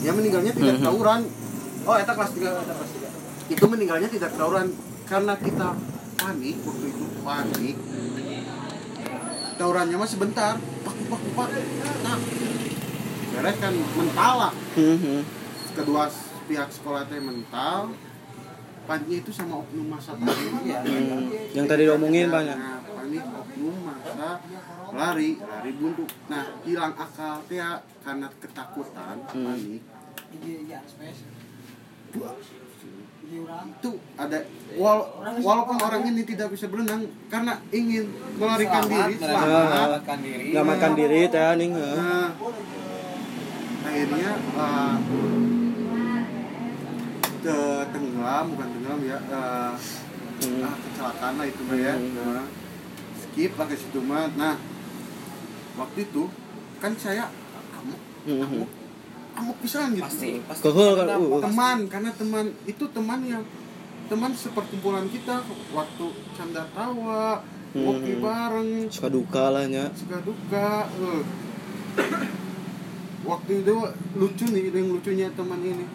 ya 0.00 0.10
meninggalnya 0.10 0.50
tidak 0.50 0.74
Mhm. 0.74 0.82
tawuran. 0.82 1.20
Oh 1.82 1.94
eta 1.94 2.12
kelas 2.14 2.32
3 2.32 2.48
eta 2.48 2.72
kelas 2.72 2.90
3 2.96 3.52
itu 3.52 3.64
meninggalnya 3.66 4.08
tidak 4.08 4.30
tawuran 4.32 4.72
karena 5.04 5.34
kita 5.36 5.68
panik 6.20 6.56
waktu 6.60 6.86
itu 6.86 7.04
panik. 7.24 7.76
Tawurannya 9.56 9.96
mah 9.96 10.08
sebentar 10.08 10.54
pak 10.56 10.96
pak 11.08 11.22
pak. 11.34 11.48
Nah 12.04 12.18
beres 13.30 13.56
kan 13.56 13.72
mental 13.72 14.32
lah. 14.38 14.52
Mhm. 14.76 15.20
kedua 15.70 16.10
pihak 16.44 16.68
sekolah 16.68 17.06
teh 17.06 17.20
mental. 17.20 17.94
Paniknya 18.80 19.22
itu 19.22 19.30
sama 19.30 19.62
oknum 19.62 19.86
masa 19.86 20.18
tadi 20.18 20.50
iya 20.66 20.82
Hmm. 20.82 21.30
yang 21.54 21.62
tadi 21.64 21.86
diomongin 21.86 22.26
banyak. 22.26 22.58
Nah, 22.58 22.82
panik 22.82 23.22
oknum 23.22 23.76
masa 23.86 24.42
lari 24.90 25.38
lari 25.38 25.70
buntu. 25.78 26.02
Nah 26.26 26.58
hilang 26.66 26.98
akal 26.98 27.38
teh 27.46 27.62
ya, 27.62 27.78
karena 28.02 28.26
ketakutan 28.42 29.16
Hmm. 29.30 29.46
panik. 29.46 29.82
Iya, 30.30 30.56
iya, 30.66 30.78
space. 30.82 31.22
Iya, 32.10 32.22
orang. 32.24 32.38
Itu 33.30 33.90
ada 34.16 34.38
wal- 34.74 35.08
walaupun 35.38 35.76
orang 35.78 36.02
ini 36.04 36.26
tidak 36.26 36.50
bisa 36.50 36.66
berenang 36.66 37.06
karena 37.30 37.62
ingin 37.70 38.10
melarikan 38.34 38.82
diri 38.84 39.14
selamat 39.16 39.46
selamatkan 39.46 40.18
diri 40.18 40.46
ngamankan 40.50 40.92
diri 40.98 41.20
teh 41.30 41.40
nah, 41.70 42.28
akhirnya 43.80 44.30
uh, 44.58 44.94
ke 47.40 47.58
tenggelam 47.90 48.44
bukan 48.52 48.68
tenggelam 48.68 49.00
ya 49.04 49.18
uh, 49.30 49.72
Hmm. 50.40 50.64
ah, 50.64 50.72
kecelakaan 50.72 51.36
lah 51.36 51.44
itu 51.44 51.60
mah 51.68 51.76
ya 51.76 51.92
Hmm. 51.92 52.16
Nah, 52.16 52.44
skip 53.14 53.52
lah 53.54 53.66
ke 53.68 53.76
situ 53.76 54.00
mah 54.00 54.24
nah 54.34 54.56
waktu 55.76 55.98
itu 56.02 56.32
kan 56.80 56.96
saya 56.96 57.28
kamu 57.70 57.92
Mhm. 58.24 58.64
Kamu 59.34 59.52
pisan 59.62 59.88
gitu? 59.96 60.04
Pasti 60.04 60.30
pasti. 60.44 60.62
Kehul 60.64 60.92
kan, 60.98 61.06
uh, 61.08 61.18
uh. 61.18 61.42
teman 61.42 61.78
karena 61.86 62.10
teman 62.14 62.46
itu 62.66 62.84
teman 62.90 63.20
yang 63.24 63.42
teman 64.10 64.30
seperkumpulan 64.34 65.06
kita. 65.10 65.42
Waktu 65.74 66.06
canda 66.34 66.66
tawa 66.74 67.40
Hmm. 67.70 67.86
ngopi 67.86 68.18
bareng. 68.18 68.90
Suka 68.90 69.06
duka 69.06 69.44
lah 69.54 69.64
nya. 69.70 69.86
Suka 69.94 70.18
duka 70.26 70.90
eh. 70.90 71.22
waktu 73.22 73.62
itu 73.62 73.76
lucu 74.18 74.44
nih 74.50 74.74
yang 74.74 74.90
lucunya 74.90 75.30
teman 75.38 75.62
ini. 75.62 75.86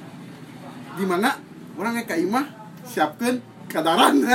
Gimana 0.95 1.35
orangnya 1.75 2.07
kak 2.07 2.23
Imah 2.23 2.47
siapkan 2.87 3.43
kadaran 3.75 4.15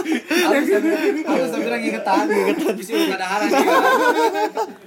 Aku 0.00 1.44
sampai 1.50 1.70
lagi 1.76 1.88
ketan, 1.92 2.26
ketan 2.28 2.74
bisa 2.74 2.90
udah 2.96 3.16
ada 3.20 3.26
haran. 3.28 3.48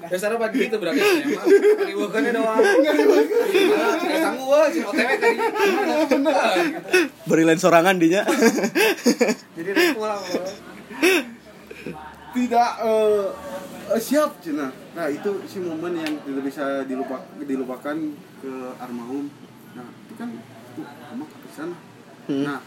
Dasarnya 0.10 0.38
pagi 0.42 0.60
itu 0.68 0.78
berarti 0.78 1.00
emang. 1.00 1.46
Kali 1.80 1.94
bukannya 1.96 2.32
doang. 2.34 2.60
Kayak 4.04 4.20
sanggup 4.22 4.48
wah, 4.50 4.68
si 4.70 4.80
OTW 4.84 5.10
tadi. 5.22 5.38
beri 7.24 7.44
lain 7.48 7.60
sorangan 7.60 7.96
dinya 7.98 8.22
Jadi 9.56 9.70
pulang. 9.96 10.22
tidak 12.34 12.70
eh, 12.82 13.26
eh, 13.94 14.02
siap 14.02 14.42
cina 14.42 14.74
nah 14.98 15.06
itu 15.06 15.46
si 15.46 15.62
momen 15.62 15.94
yang 16.02 16.14
tidak 16.26 16.44
bisa 16.50 16.82
dilupa, 16.90 17.22
dilupakan 17.38 17.94
ke 18.42 18.54
almarhum 18.82 19.30
nah 19.78 19.86
itu 19.86 20.14
kan 20.18 20.30
Hmm. 21.54 22.44
nah 22.44 22.60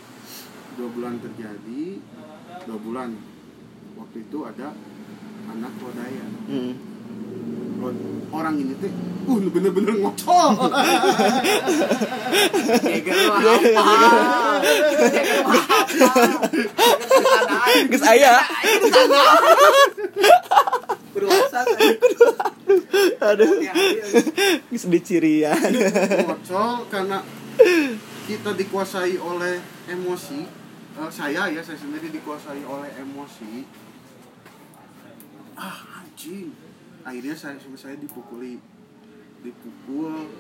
dua 0.77 0.89
bulan 0.93 1.19
terjadi 1.19 1.99
dua 2.65 2.79
bulan 2.79 3.11
waktu 3.97 4.17
itu 4.23 4.39
ada 4.45 4.71
anak 5.49 5.73
lodaya 5.81 6.27
Hmm. 6.47 6.75
Orang 8.31 8.59
ini 8.59 8.75
tuh 8.79 8.91
uh 9.27 9.39
bener-bener 9.47 9.95
ngocol 9.99 10.47
lu 10.59 10.67
apa? 10.67 10.83
Jager 12.83 13.15
lu 13.15 13.31
apa? 13.31 13.83
geus 17.87 18.03
aya 18.03 18.35
Berwasa. 21.15 21.61
aduh 23.23 23.51
geus 24.71 24.85
dicirian 24.87 25.71
ngocol 26.27 26.85
karena 26.91 27.19
kita 28.27 28.51
dikuasai 28.53 29.17
oleh 29.17 29.63
emosi 29.87 30.67
Eh, 30.97 31.13
saya 31.13 31.53
ya 31.53 31.61
saya 31.61 31.77
sendiri 31.77 32.09
dikuasai 32.09 32.65
oleh 32.65 32.89
emosi. 32.97 33.69
Ah 35.53 36.01
anjing. 36.01 36.57
Akhirnya 37.05 37.37
saya 37.37 37.61
sampai 37.61 37.77
saya 37.77 37.97
dipukuli 38.01 38.57
dipukul. 39.45 40.33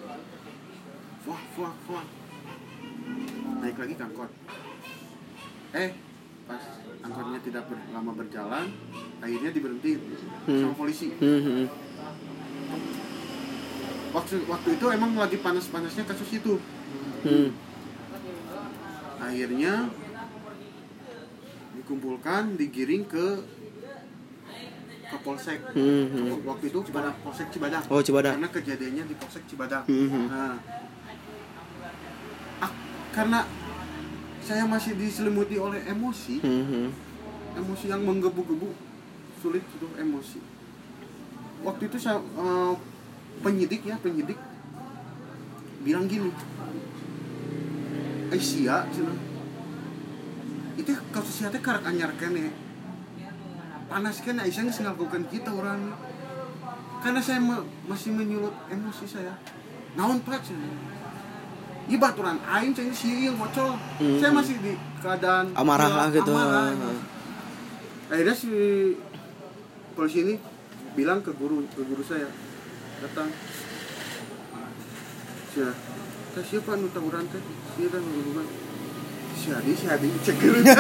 Wah 1.29 1.43
wah 1.61 1.75
wah 1.93 2.07
naik 3.61 3.77
lagi 3.77 4.01
ke 4.01 4.05
angkot. 4.09 4.33
Eh 5.77 5.93
pas 6.49 6.65
angkotnya 7.05 7.41
tidak 7.45 7.69
ber- 7.69 7.89
lama 7.93 8.17
berjalan 8.17 8.73
akhirnya 9.21 9.53
diberhenti 9.53 10.01
sama 10.49 10.73
polisi. 10.73 11.13
Mhm. 11.21 11.69
waktu 14.17 14.41
waktu 14.49 14.69
itu 14.81 14.87
emang 14.89 15.13
lagi 15.21 15.37
panas-panasnya 15.37 16.09
kasus 16.09 16.33
itu. 16.33 16.57
Hmm. 17.29 17.53
Akhirnya 19.27 19.91
dikumpulkan 21.77 22.55
digiring 22.57 23.05
ke 23.05 23.27
Kapolsek 25.07 25.63
Mhm. 25.71 26.43
waktu 26.43 26.65
itu 26.67 26.79
Cibadak 26.83 27.15
Polsek 27.23 27.47
Cibadak 27.51 27.83
Oh, 27.87 28.03
Cibadak. 28.03 28.35
karena 28.35 28.51
kejadiannya 28.51 29.05
di 29.07 29.15
Polsek 29.15 29.43
Cibadak 29.47 29.87
Mhm. 29.87 30.23
nah 30.27 30.59
ah, 32.59 32.71
karena 33.11 33.47
saya 34.43 34.67
masih 34.67 34.95
diselimuti 34.95 35.59
oleh 35.59 35.83
emosi 35.85 36.43
Mhm. 36.43 36.91
emosi 37.57 37.87
yang 37.87 38.03
menggebu-gebu 38.03 38.71
sulit 39.39 39.63
itu 39.63 39.87
emosi 39.95 40.39
waktu 41.63 41.83
itu 41.87 41.97
saya 41.99 42.19
eh, 42.19 42.75
penyidik 43.41 43.87
ya 43.87 43.95
penyidik 43.99 44.39
bilang 45.83 46.11
gini 46.11 46.35
eh 48.27 48.43
sia 48.43 48.83
cenah. 48.89 49.19
itu 50.77 50.93
kasusnya 51.09 51.49
teh 51.49 51.61
karek 51.61 51.85
anyar 51.85 52.13
kene 52.15 52.53
panas 53.87 54.21
kene 54.21 54.45
Aisyah 54.45 54.67
geus 54.67 54.83
ngagukeun 54.83 55.25
kita 55.27 55.49
orang 55.49 55.95
karena 57.01 57.21
saya 57.21 57.39
ma- 57.39 57.65
masih 57.87 58.13
menyulut 58.13 58.53
emosi 58.69 59.07
saya 59.07 59.33
naon 59.95 60.21
pak 60.21 60.43
cenah 60.43 60.97
Iya 61.87 62.03
baturan 62.03 62.43
aing 62.43 62.75
ceng 62.75 62.91
sih 62.91 63.31
ngocol. 63.31 63.79
Hmm. 64.03 64.19
Saya 64.19 64.35
masih 64.35 64.59
di 64.59 64.75
keadaan 64.99 65.55
Amarah 65.55 65.87
lah 65.87 66.11
gitu. 66.11 66.35
amarah. 66.35 66.75
akhirnya 68.11 68.35
si 68.35 68.51
polisi 69.95 70.27
ini 70.27 70.35
bilang 70.99 71.23
ke 71.23 71.31
guru 71.31 71.63
ke 71.71 71.87
guru 71.87 72.03
saya 72.03 72.27
datang 72.99 73.31
Sia, 75.55 75.71
teh 76.35 76.43
siapa 76.43 76.75
nu 76.75 76.91
tawuran 76.91 77.23
teh? 77.31 77.39
Si 77.77 79.53
Adi, 79.53 79.73
si 79.77 79.87
Adi 79.87 80.09
cek 80.25 80.33
gitu. 80.41 80.65
Lah. 80.65 80.75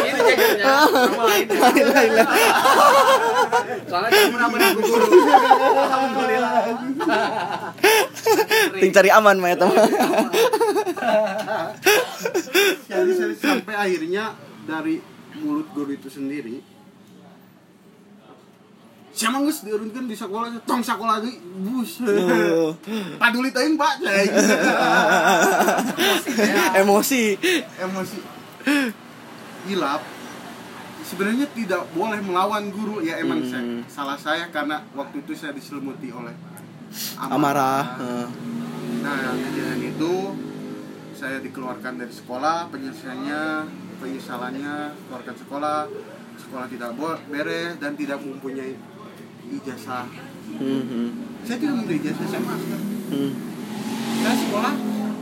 Itu 0.00 0.16
cekernya. 0.26 0.74
Nama 0.90 1.22
lain. 1.28 1.46
Soalnya 3.84 4.08
kamu 4.10 4.32
pernah 4.32 4.48
menang 4.48 4.74
guru. 4.80 5.06
Alhamdulillah. 5.76 6.56
Ting 8.80 8.90
cari 8.96 9.10
aman 9.12 9.36
mah 9.36 9.50
eta 9.52 9.64
mah. 9.68 9.76
Jadi 12.90 13.12
sampai 13.38 13.74
akhirnya 13.76 14.34
dari 14.64 15.04
mulut 15.36 15.68
guru 15.76 15.92
itu 15.94 16.08
sendiri 16.08 16.64
Siapa 19.16 19.40
ngus 19.40 19.64
diurunkan 19.64 20.04
di 20.04 20.12
sekolah 20.12 20.60
tong 20.62 20.84
sekolah 20.84 21.18
lagi 21.18 21.32
bus 21.56 22.04
Oh, 22.04 22.76
paduli 23.20 23.48
teuing 23.48 23.74
pak 23.74 23.96
cai 24.04 24.28
Emosi. 26.76 27.32
emosi 27.78 28.18
hilap 29.66 30.04
sebenarnya 31.00 31.48
tidak 31.50 31.88
boleh 31.90 32.20
melawan 32.20 32.68
guru 32.68 33.00
ya 33.00 33.16
emang 33.16 33.40
Hmm. 33.40 33.48
saya, 33.48 33.64
salah 33.88 34.18
saya 34.18 34.44
karena 34.48 34.84
waktu 34.92 35.22
itu 35.22 35.32
saya 35.32 35.50
diselimuti 35.50 36.10
oleh 36.10 36.34
Amarah. 37.18 37.98
Heeh. 37.98 38.26
Nah, 39.00 39.16
kejadian 39.34 39.82
itu 39.86 40.12
saya 41.12 41.40
dikeluarkan 41.40 41.96
dari 41.96 42.10
sekolah, 42.10 42.70
penyelesaiannya, 42.70 43.42
penyesalannya, 43.98 44.76
keluarkan 45.02 45.34
sekolah, 45.36 45.78
sekolah 46.38 46.66
tidak 46.68 46.94
bo- 46.94 47.18
beres 47.26 47.74
dan 47.76 47.94
tidak 47.94 48.20
mempunyai 48.20 48.78
ijazah. 49.48 50.06
Mhm. 50.52 51.04
Saya 51.42 51.56
tidak 51.56 51.74
mempunyai 51.76 52.00
ijazah 52.00 52.26
SMA. 52.26 52.54
Hmm. 53.06 53.30
Saya 54.18 54.34
sekolah 54.36 54.74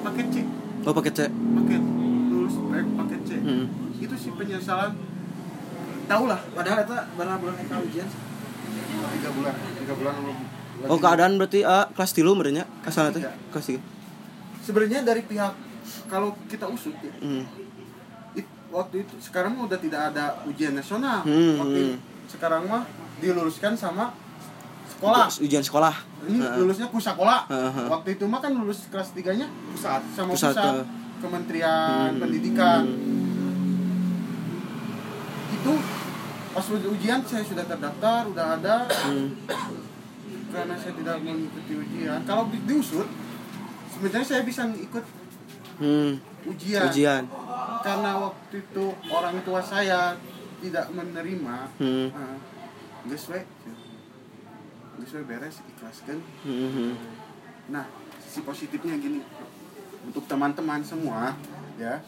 paket 0.03 0.27
C, 0.29 0.37
Oh 0.83 0.93
pakai 0.93 1.13
C. 1.13 1.21
paket 1.29 1.83
lulus 2.27 2.55
paket 2.63 2.87
paket 2.95 3.21
C. 3.23 3.31
Hmm. 3.39 3.65
Itu 3.97 4.15
sih 4.15 4.31
penyesalan. 4.31 4.93
Tahu 6.05 6.25
lah, 6.27 6.37
Padahal 6.51 6.79
itu 6.83 6.93
berapa 7.15 7.37
bulan 7.39 7.57
kita 7.59 7.77
ujian? 7.83 8.09
tiga 8.95 9.31
bulan, 9.31 9.55
tiga 9.75 9.95
bulan 9.95 10.13
belum. 10.19 10.37
Oh 10.87 10.99
keadaan 10.99 11.33
berarti 11.35 11.61
ah, 11.63 11.89
kelas 11.89 12.13
tilu 12.13 12.33
merenya 12.33 12.65
asal 12.83 13.09
teh 13.09 13.19
tiga. 13.19 13.33
kelas 13.49 13.67
tiga. 13.67 13.81
Sebenarnya 14.61 15.01
dari 15.03 15.23
pihak 15.23 15.53
kalau 16.07 16.37
kita 16.47 16.65
usut 16.67 16.93
ya, 16.99 17.13
Hmm. 17.19 17.45
it- 18.35 18.49
waktu 18.69 19.03
itu 19.03 19.15
sekarang 19.19 19.55
mah 19.55 19.65
udah 19.65 19.77
tidak 19.77 20.13
ada 20.13 20.41
ujian 20.45 20.73
nasional 20.73 21.21
Hmm, 21.23 21.57
waktu 21.59 21.79
hmm. 21.79 21.87
itu. 21.87 21.97
sekarang 22.31 22.65
mah 22.65 22.85
diluluskan 23.17 23.75
sama 23.75 24.11
sekolah 24.89 25.27
Ujian 25.39 25.61
sekolah. 25.61 25.95
ini 26.25 26.39
lulusnya 26.57 26.89
sekolah 26.89 27.41
waktu 27.89 28.15
itu 28.15 28.25
mah 28.25 28.41
kan 28.41 28.53
lulus 28.53 28.89
kelas 28.89 29.13
tiganya 29.13 29.45
pusat 29.69 30.01
sama 30.11 30.33
Pusat, 30.33 30.55
pusat, 30.55 30.75
eh. 30.75 30.87
kementerian 31.21 32.09
Hmm. 32.11 32.21
pendidikan 32.21 32.83
Hmm. 32.85 33.53
itu 35.53 35.73
pas 36.51 36.65
ujian 36.71 37.21
saya 37.21 37.43
sudah 37.43 37.65
terdaftar 37.65 38.21
udah 38.27 38.47
ada 38.55 38.77
Hmm. 39.05 39.35
karena 40.49 40.75
saya 40.75 40.95
tidak 40.95 41.17
mengikuti 41.21 41.73
ujian 41.75 42.21
kalau 42.23 42.47
di- 42.47 42.63
diusut 42.65 43.09
sebenarnya 43.91 44.25
saya 44.25 44.43
bisa 44.43 44.63
ikut 44.71 45.05
Hmm. 45.77 46.23
ujian 46.47 46.87
Ujian. 46.87 47.23
karena 47.81 48.11
waktu 48.21 48.63
itu 48.63 48.85
orang 49.09 49.37
tua 49.43 49.59
saya 49.59 50.15
tidak 50.61 50.87
menerima 50.89 51.57
Hmm. 51.77 52.09
uh, 52.09 52.37
geus 53.05 53.25
we 53.29 53.41
geus 55.01 55.13
we 55.15 55.23
beres 55.25 55.57
ikhlaskan. 55.61 56.19
Mhm. 56.45 56.97
nah 57.69 57.85
sisi 58.21 58.41
positifnya 58.45 58.97
gini. 58.97 59.21
Untuk 60.05 60.29
teman-teman 60.29 60.85
semua 60.85 61.33
ya. 61.81 62.01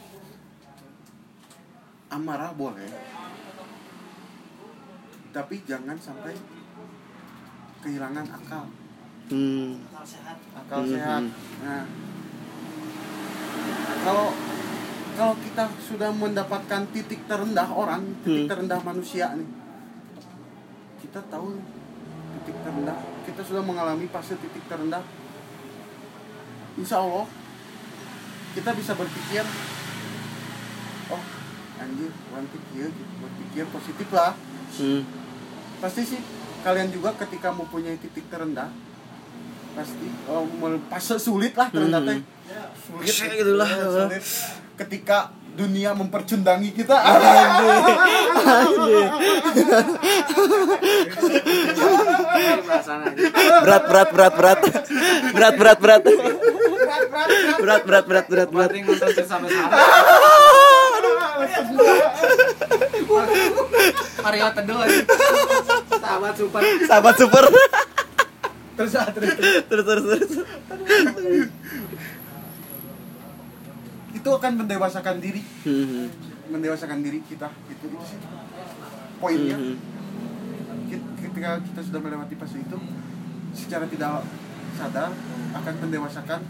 Amarah 2.07 2.53
boleh. 2.53 2.87
Tapi 5.33 5.55
jangan 5.65 5.97
sampai 5.97 6.33
kehilangan 7.81 8.25
akal. 8.31 8.65
Hmm. 9.27 9.81
akal 10.55 10.81
sehat. 10.87 11.23
Nah. 11.65 11.85
Kalau 14.07 14.31
kalau 15.17 15.35
kita 15.41 15.65
sudah 15.81 16.13
mendapatkan 16.13 16.85
titik 16.93 17.25
terendah 17.25 17.67
orang 17.73 18.05
titik 18.23 18.45
Hmm. 18.45 18.49
terendah 18.49 18.79
manusia 18.85 19.33
nih 19.33 19.66
kita 21.07 21.23
tahu 21.27 21.55
titik 22.37 22.57
terendah 22.61 22.97
kita 23.23 23.41
sudah 23.41 23.63
mengalami 23.63 24.05
fase 24.07 24.35
titik 24.35 24.63
terendah 24.67 25.01
insya 26.75 26.99
Allah 26.99 27.25
kita 28.53 28.75
bisa 28.75 28.91
berpikir 28.93 29.43
oh 31.07 31.23
anjir 31.77 32.11
orang 32.29 32.47
pikir 32.47 32.89
berpikir 32.93 33.63
positif 33.71 34.09
lah 34.11 34.33
Hmm. 34.67 34.99
pasti 35.79 36.03
sih 36.03 36.19
kalian 36.59 36.91
juga 36.91 37.15
ketika 37.15 37.55
mempunyai 37.55 37.95
titik 37.95 38.27
terendah 38.27 38.67
pasti 39.73 40.11
oh, 40.27 40.43
fase 40.91 41.15
sulit 41.17 41.55
lah 41.55 41.71
terendah 41.71 42.03
Hmm. 42.03 42.19
sulit 42.75 43.31
gitu 43.31 43.55
lah. 43.55 43.67
Ketika 44.75 45.31
dunia 45.57 45.97
mempercundangi 45.97 46.69
kita 46.77 46.95
Perasaan 52.67 52.99
aja. 53.09 53.17
Berat 53.63 53.83
berat 53.89 54.09
berat 54.13 54.33
berat. 54.37 54.59
Berat 55.33 55.53
berat 55.57 55.77
berat. 55.81 56.01
Berat 57.57 57.81
berat 57.87 58.05
berat 58.05 58.25
berat 58.29 58.49
berat. 58.53 58.69
Mending 58.69 58.85
nonton 58.85 59.09
sampai 59.25 59.49
sana. 59.49 59.69
Mario 64.21 64.47
teduh 64.53 64.77
aja. 64.83 64.99
Sahabat 65.97 66.33
super. 66.37 66.61
Sahabat 66.85 67.15
super. 67.17 67.43
Terus 68.77 68.93
ah, 68.93 69.07
terus. 69.09 69.31
Terus 69.65 69.83
terus 69.87 70.03
terus. 70.05 70.31
Itu 74.27 74.35
akan 74.35 74.59
mendewasakan 74.59 75.23
diri 75.23 75.39
Hmm. 75.63 76.11
mendewasakan 76.51 76.99
diri 76.99 77.23
kita 77.23 77.47
itu 77.71 77.87
itu 77.87 77.95
sih 78.03 78.19
poinnya. 79.23 79.55
Kit- 80.91 81.11
ketika 81.15 81.63
kita 81.63 81.79
sudah 81.79 81.99
melewati 82.03 82.35
fase 82.35 82.59
itu 82.59 82.75
secara 83.55 83.87
tidak 83.87 84.27
sadar 84.75 85.15
akan 85.55 85.73
mendewasakan 85.79 86.43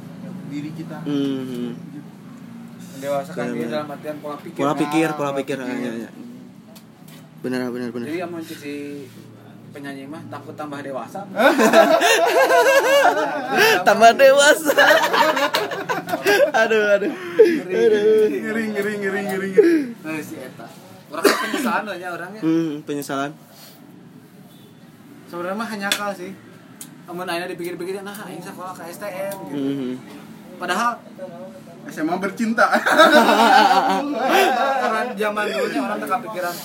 diri 0.50 0.74
kita 0.74 1.06
Mhm. 1.06 1.70
Mendewasakan 2.98 3.46
diri 3.54 3.70
dalam 3.70 3.94
artian 3.94 4.18
pola 4.26 4.42
pikir. 4.42 4.58
Pola 4.58 4.74
pikir, 4.74 5.08
pola 5.14 5.30
pola 5.30 5.32
pikir. 5.38 5.58
Ah, 5.62 5.70
pikir. 5.70 5.86
ya, 5.86 5.94
ya. 6.02 6.10
Benar 7.46 7.70
benar 7.70 7.90
benar. 7.94 8.10
Jadi 8.10 8.18
yang 8.18 8.34
si 8.42 8.74
penyanyi 9.78 10.10
mah 10.10 10.26
takut 10.34 10.58
tambah 10.58 10.82
dewasa. 10.82 11.22
Tambah 13.88 14.12
dewasa. 14.18 14.74
aduh 16.66 16.98
aduh. 16.98 17.14
ngeri 17.38 18.42
ngeri 18.42 18.64
ngeri 18.74 18.94
ngeri 18.98 19.22
ngeri 19.30 19.50
Nah, 20.02 20.18
si 20.18 20.42
eta. 20.42 20.66
Orang 21.14 21.24
kan 21.24 21.38
penyesalan 21.46 21.84
lah 21.86 21.98
ya 22.02 22.10
orangnya. 22.10 22.42
Hmm, 22.42 22.82
penyesalan. 22.90 23.32
Sebenarnya 25.30 25.62
mah 25.62 25.70
hanya 25.70 25.88
akal 25.94 26.10
sih. 26.18 26.34
Amun 27.06 27.30
aina 27.30 27.46
dipikir-pikir 27.46 28.02
nah 28.02 28.18
aing 28.26 28.42
sekolah 28.42 28.74
ke 28.74 28.82
STM 28.90 29.38
gitu. 29.54 29.62
Mhm. 29.62 29.94
Padahal 30.58 30.98
SMA 31.88 32.20
bercinta 32.20 32.68
karena 34.84 35.02
zaman 35.16 35.46
dulunya 35.48 35.80
orang 35.80 36.04
tak 36.04 36.20
kepikiran 36.20 36.56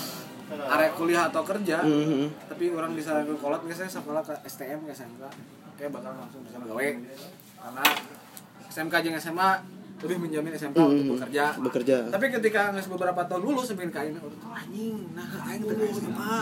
area 0.54 0.90
kuliah 0.92 1.22
atau 1.26 1.42
kerja 1.42 1.78
Mhm. 1.80 2.24
tapi 2.46 2.64
orang 2.68 2.92
bisa 2.92 3.20
ke 3.20 3.34
kolot 3.36 3.62
biasanya 3.62 3.90
sekolah 3.92 4.20
ke 4.20 4.34
STM 4.44 4.78
ke 4.82 4.92
SMK 4.92 5.22
kayak 5.74 5.90
bakal 5.90 6.12
langsung 6.14 6.42
bisa 6.42 6.58
gawe 6.58 6.88
karena 7.58 7.84
SMK 8.68 8.94
jeung 9.00 9.16
SMA 9.16 9.50
lebih 9.98 10.18
menjamin 10.18 10.50
SMK 10.52 10.74
untuk 10.74 10.98
Mhm. 11.00 11.12
bekerja 11.14 11.44
Bekerja. 11.56 11.96
tapi 12.08 12.26
ketika 12.32 12.60
nges 12.70 12.88
beberapa 12.88 13.22
tahun 13.22 13.42
lulus 13.44 13.70
sampai 13.70 13.86
orang 13.86 14.18
tuh, 14.18 14.34
anjing 14.44 14.98
nah 15.12 15.26
aing 15.44 15.62
teh 15.62 15.74
ke 15.74 15.84
SMA 15.92 16.34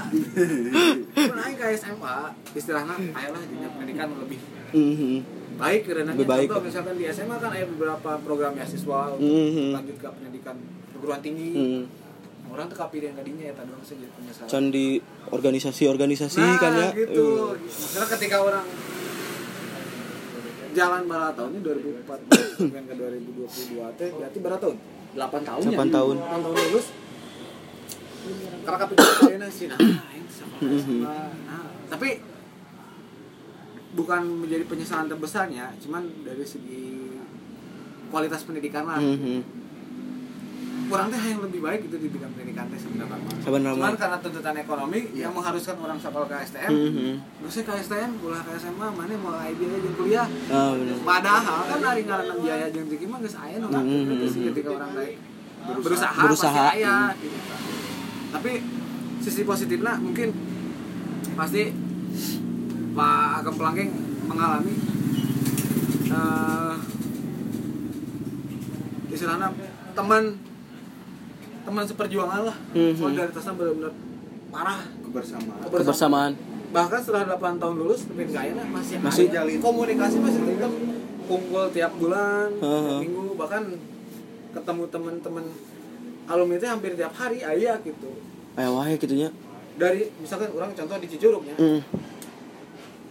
Mun 1.20 1.38
aing 1.38 1.56
ke 1.56 1.66
SMA 1.74 2.16
istilahnya 2.50 2.94
ayolah 3.12 3.40
jenjang 3.42 3.72
pendidikan 3.74 4.08
lebih 4.16 4.40
Mhm. 4.70 5.14
baik 5.56 5.80
karena 5.84 6.12
Lebih 6.14 6.24
baik. 6.26 6.46
contoh 6.48 6.64
misalkan 6.64 6.94
di 6.96 7.04
SMA 7.06 7.36
kan 7.36 7.50
ada 7.50 7.66
beberapa 7.66 8.10
program 8.18 8.52
beasiswa 8.54 9.00
untuk 9.12 9.28
Mhm. 9.28 9.68
lanjut 9.74 9.96
ke 9.98 10.08
pendidikan 10.10 10.56
perguruan 10.90 11.20
tinggi 11.20 11.50
Mhm. 11.52 11.82
Orang 12.50 12.66
tuh 12.66 12.78
kapir 12.78 13.02
yang 13.06 13.14
tadinya 13.14 13.44
ya 13.46 13.54
tadi 13.54 13.70
saja 13.86 14.06
penyesalan 14.10 14.48
Can 14.50 14.64
di 14.68 14.86
organisasi-organisasi 15.30 16.40
nah, 16.42 16.58
kan 16.58 16.72
ya. 16.74 16.88
gitu 16.92 17.54
maksudnya 17.56 18.06
ketika 18.18 18.36
orang 18.42 18.66
jalan 20.70 21.00
berapa 21.06 21.30
tahun 21.34 21.50
ini 21.50 21.60
2014 22.06 22.62
sampai 22.62 22.82
ke 22.86 22.94
2022 22.94 23.98
teh 23.98 24.10
berarti 24.14 24.38
berapa 24.38 24.58
tahun 24.60 24.76
8 25.10 25.48
tahun 25.48 25.62
ya 25.66 25.78
8 25.78 25.96
tahun. 25.96 26.16
8 26.22 26.30
tahun 26.30 26.54
lulus 26.54 26.86
karena 28.62 28.78
kepikiran 28.78 29.50
sih 29.50 29.66
nah. 29.66 29.78
SMA. 30.30 31.00
nah 31.00 31.64
tapi 31.90 32.20
bukan 33.90 34.22
menjadi 34.46 34.64
penyesalan 34.70 35.10
terbesarnya 35.10 35.74
cuman 35.82 36.02
dari 36.22 36.46
segi 36.46 37.10
kualitas 38.10 38.46
pendidikan 38.46 38.86
lah 38.86 38.98
Mhm. 39.02 39.38
Kurang 40.90 41.08
teh 41.08 41.22
yang 41.22 41.40
lebih 41.40 41.60
baik 41.60 41.80
itu 41.86 41.96
di 41.96 42.08
bidang 42.10 42.32
pendidikan 42.34 42.66
teh 42.66 42.76
sebenarnya 42.76 43.16
cuman 43.40 43.94
karena 43.94 44.16
tuntutan 44.18 44.56
ekonomi 44.58 45.00
yang 45.14 45.30
mengharuskan 45.30 45.78
orang 45.78 45.96
sekolah 45.96 46.26
ke 46.26 46.36
STM 46.44 46.70
Mhm. 46.70 47.14
Terusnya 47.40 47.62
ke 47.62 47.72
STM, 47.80 48.10
kuliah 48.18 48.42
ke 48.42 48.50
SMA, 48.56 48.86
mana 48.90 49.14
mau 49.16 49.32
biaya 49.34 49.78
jeung 49.80 49.96
kuliah. 49.96 50.26
Ah, 50.48 50.70
bener. 50.72 50.96
Padahal 51.00 51.58
kan 51.64 51.78
dari 51.80 52.02
ngaranna 52.04 52.34
biaya 52.36 52.66
jeung 52.68 52.86
rezeki 52.86 53.06
mah 53.06 53.18
geus 53.18 53.36
aya 53.36 53.56
nu 53.56 53.66
ketika 53.70 54.70
orang 54.70 54.92
lain 54.92 55.16
berusaha, 55.60 56.20
Berusaha. 56.20 56.50
pasti 56.52 56.78
aya 56.78 56.94
gitu. 57.16 57.38
Tapi 58.30 58.52
sisi 59.20 59.42
positifnya 59.42 59.92
mungkin 59.98 60.28
pasti 61.32 61.62
Pak 62.90 63.28
Agam 63.40 63.54
Pelangking 63.54 63.90
mengalami 64.24 64.74
eh 66.10 66.74
istilahnya 69.10 69.48
teman 69.92 70.22
teman 71.70 71.86
seperjuangan 71.86 72.40
lah 72.42 72.56
Mhm. 72.74 72.94
solidaritasnya 72.96 73.54
benar-benar 73.54 73.92
parah 74.50 74.82
kebersamaan 75.00 75.58
Kebersamaan. 75.64 76.32
bahkan 76.70 76.98
setelah 76.98 77.24
8 77.30 77.54
tahun 77.56 77.74
lulus 77.76 78.00
tapi 78.04 78.26
nggak 78.26 78.44
enak 78.50 78.66
masih 78.68 78.94
Masih 78.98 79.24
ada 79.24 79.34
jalin. 79.36 79.58
komunikasi 79.60 80.16
masih 80.18 80.40
tetap 80.44 80.72
kumpul 81.24 81.64
tiap 81.70 81.92
bulan 81.94 82.50
Heeh. 82.52 82.82
tiap 82.82 83.00
minggu 83.00 83.22
bahkan 83.34 83.62
ketemu 84.50 84.82
teman-teman 84.88 85.44
alumni 86.26 86.56
itu 86.56 86.66
hampir 86.66 86.90
tiap 86.92 87.14
hari 87.14 87.38
ayah 87.40 87.78
gitu 87.80 88.10
Aya 88.52 88.66
wae 88.68 88.94
kitunya. 88.96 89.30
dari 89.72 90.10
misalkan 90.16 90.50
orang 90.50 90.74
contoh 90.74 90.98
di 90.98 91.06
Cicurug 91.06 91.42
ya 91.44 91.54
Mm. 91.54 91.80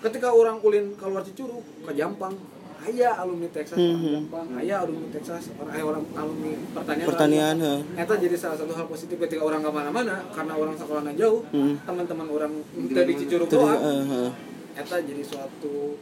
ketika 0.01 0.29
orang 0.29 0.59
ulin 0.59 0.91
keluar 0.93 1.23
Cicurug 1.23 1.63
ke 1.81 1.91
Jampang 1.93 2.35
ayah 2.81 3.11
alumni 3.17 3.49
Texas 3.49 3.75
orang 3.75 3.97
Mhm. 3.97 4.11
Jampang 4.13 4.47
ayah 4.57 4.77
alumni 4.79 5.07
Texas 5.09 5.43
orang 5.53 5.71
ayah 5.71 5.85
orang 5.85 6.03
alumni 6.13 6.51
pertanian 6.71 7.05
Pertanian, 7.05 7.55
heeh. 7.57 7.79
Eta 7.97 8.13
jadi 8.15 8.35
salah 8.35 8.55
satu 8.55 8.71
hal 8.71 8.85
positif 8.85 9.17
ketika 9.17 9.41
orang 9.41 9.59
ke 9.59 9.69
mana-mana 9.69 10.15
karena 10.29 10.53
orang 10.53 10.75
sekolahnya 10.75 11.13
jauh 11.13 11.41
Hmm. 11.49 11.75
teman-teman 11.81 12.27
orang 12.27 12.51
dari 12.89 13.13
Cicurug 13.13 13.47
doang 13.47 13.75
eh, 13.75 14.03
heeh. 14.05 14.31
eta 14.75 14.95
jadi 14.99 15.21
suatu 15.21 15.99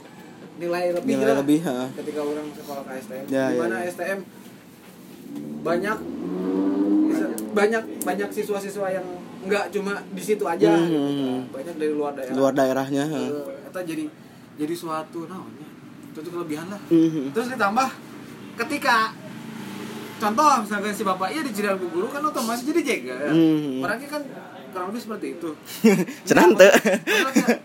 nilai 0.58 0.90
lebih 0.92 1.12
Nilai 1.12 1.28
lah 1.28 1.38
lebih, 1.40 1.60
ha. 1.64 1.86
ketika 1.94 2.20
orang 2.20 2.48
sekolah 2.52 2.82
ke 2.84 2.92
STM 3.00 3.26
Ya, 3.28 3.46
di 3.48 3.54
ya, 3.54 3.60
mana 3.60 3.76
ya. 3.80 3.90
STM 3.90 4.20
banyak 5.60 5.98
banyak 7.52 7.84
banyak 8.02 8.30
siswa-siswa 8.32 8.88
yang 8.88 9.06
nggak 9.40 9.70
cuma 9.70 10.02
di 10.08 10.20
situ 10.20 10.44
aja 10.44 10.68
Hmm, 10.68 10.84
gitu. 10.84 10.98
hmm, 11.00 11.14
hmm. 11.16 11.40
banyak 11.52 11.76
dari 11.76 11.94
luar 11.94 12.12
daerah 12.14 12.34
Luar 12.36 12.54
daerahnya, 12.54 13.04
heeh. 13.08 13.30
Eh, 13.32 13.68
eta 13.68 13.80
jadi 13.82 14.06
jadi 14.56 14.74
suatu 14.74 15.30
naonnya 16.18 16.26
suatu 16.26 16.30
kelebihan 16.34 16.66
lah 16.66 16.82
Mhm. 16.90 17.30
terus 17.30 17.48
ditambah 17.54 17.88
ketika 18.58 18.96
contoh 20.18 20.50
misalkan 20.66 20.90
si 20.92 21.04
bapak 21.06 21.30
iya 21.30 21.42
di 21.46 21.52
Cirebon 21.54 21.78
Bu 21.78 21.88
guru 21.94 22.08
kan 22.10 22.26
otomatis 22.26 22.66
jadi 22.66 22.82
jaga 22.82 23.30
Hmm. 23.30 23.86
orangnya 23.86 24.10
kan 24.10 24.22
kurang 24.68 24.88
lebih 24.92 25.02
seperti 25.02 25.28
itu. 25.34 25.50
Maksudnya, 26.28 27.56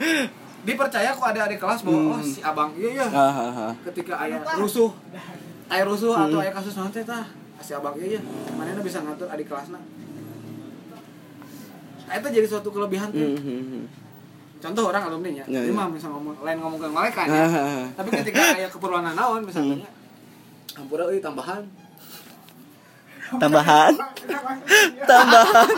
dipercaya 0.62 1.10
kok 1.10 1.26
ada 1.26 1.40
adik 1.44 1.58
kelas 1.58 1.80
bahwa 1.82 2.14
oh 2.14 2.22
si 2.22 2.38
abang 2.40 2.70
iya 2.76 3.02
ya 3.02 3.06
Ah, 3.10 3.32
ah, 3.32 3.52
ah. 3.66 3.72
ketika 3.90 4.14
ayah 4.20 4.38
rusuh 4.54 4.92
ayah 5.66 5.84
rusuh 5.88 6.12
atau 6.12 6.38
Hmm. 6.38 6.44
ayah 6.44 6.52
kasus 6.54 6.76
nanti 6.76 7.00
tah 7.02 7.24
si 7.58 7.72
abang 7.72 7.96
iya 7.96 8.16
ya 8.16 8.20
mana 8.52 8.78
bisa 8.78 9.00
ngatur 9.00 9.26
adik 9.26 9.48
kelasnya 9.48 9.80
nah, 12.04 12.14
itu 12.14 12.28
jadi 12.30 12.46
suatu 12.46 12.68
kelebihan 12.68 13.08
tuh 13.10 13.32
Mhm. 13.34 14.01
Contoh 14.62 14.84
orang 14.94 15.02
alumni 15.10 15.30
ya, 15.42 15.44
Ya, 15.50 15.60
dia 15.66 15.68
ya. 15.68 15.74
mah 15.74 15.90
bisa 15.90 16.06
ngomong 16.06 16.38
lain 16.46 16.58
ngomong 16.62 16.78
ke 16.78 16.86
mereka 16.86 17.20
Ah, 17.26 17.34
ya. 17.34 17.42
ah, 17.42 17.56
ah. 17.58 17.84
tapi 17.98 18.08
ketika 18.14 18.40
ayah 18.54 18.70
keperluan 18.70 19.02
naon 19.10 19.42
misalnya 19.42 19.82
ampura 20.78 21.10
euy 21.10 21.18
tambahan 21.18 21.66
Tambahan. 23.32 23.96
Tambahan. 25.08 25.68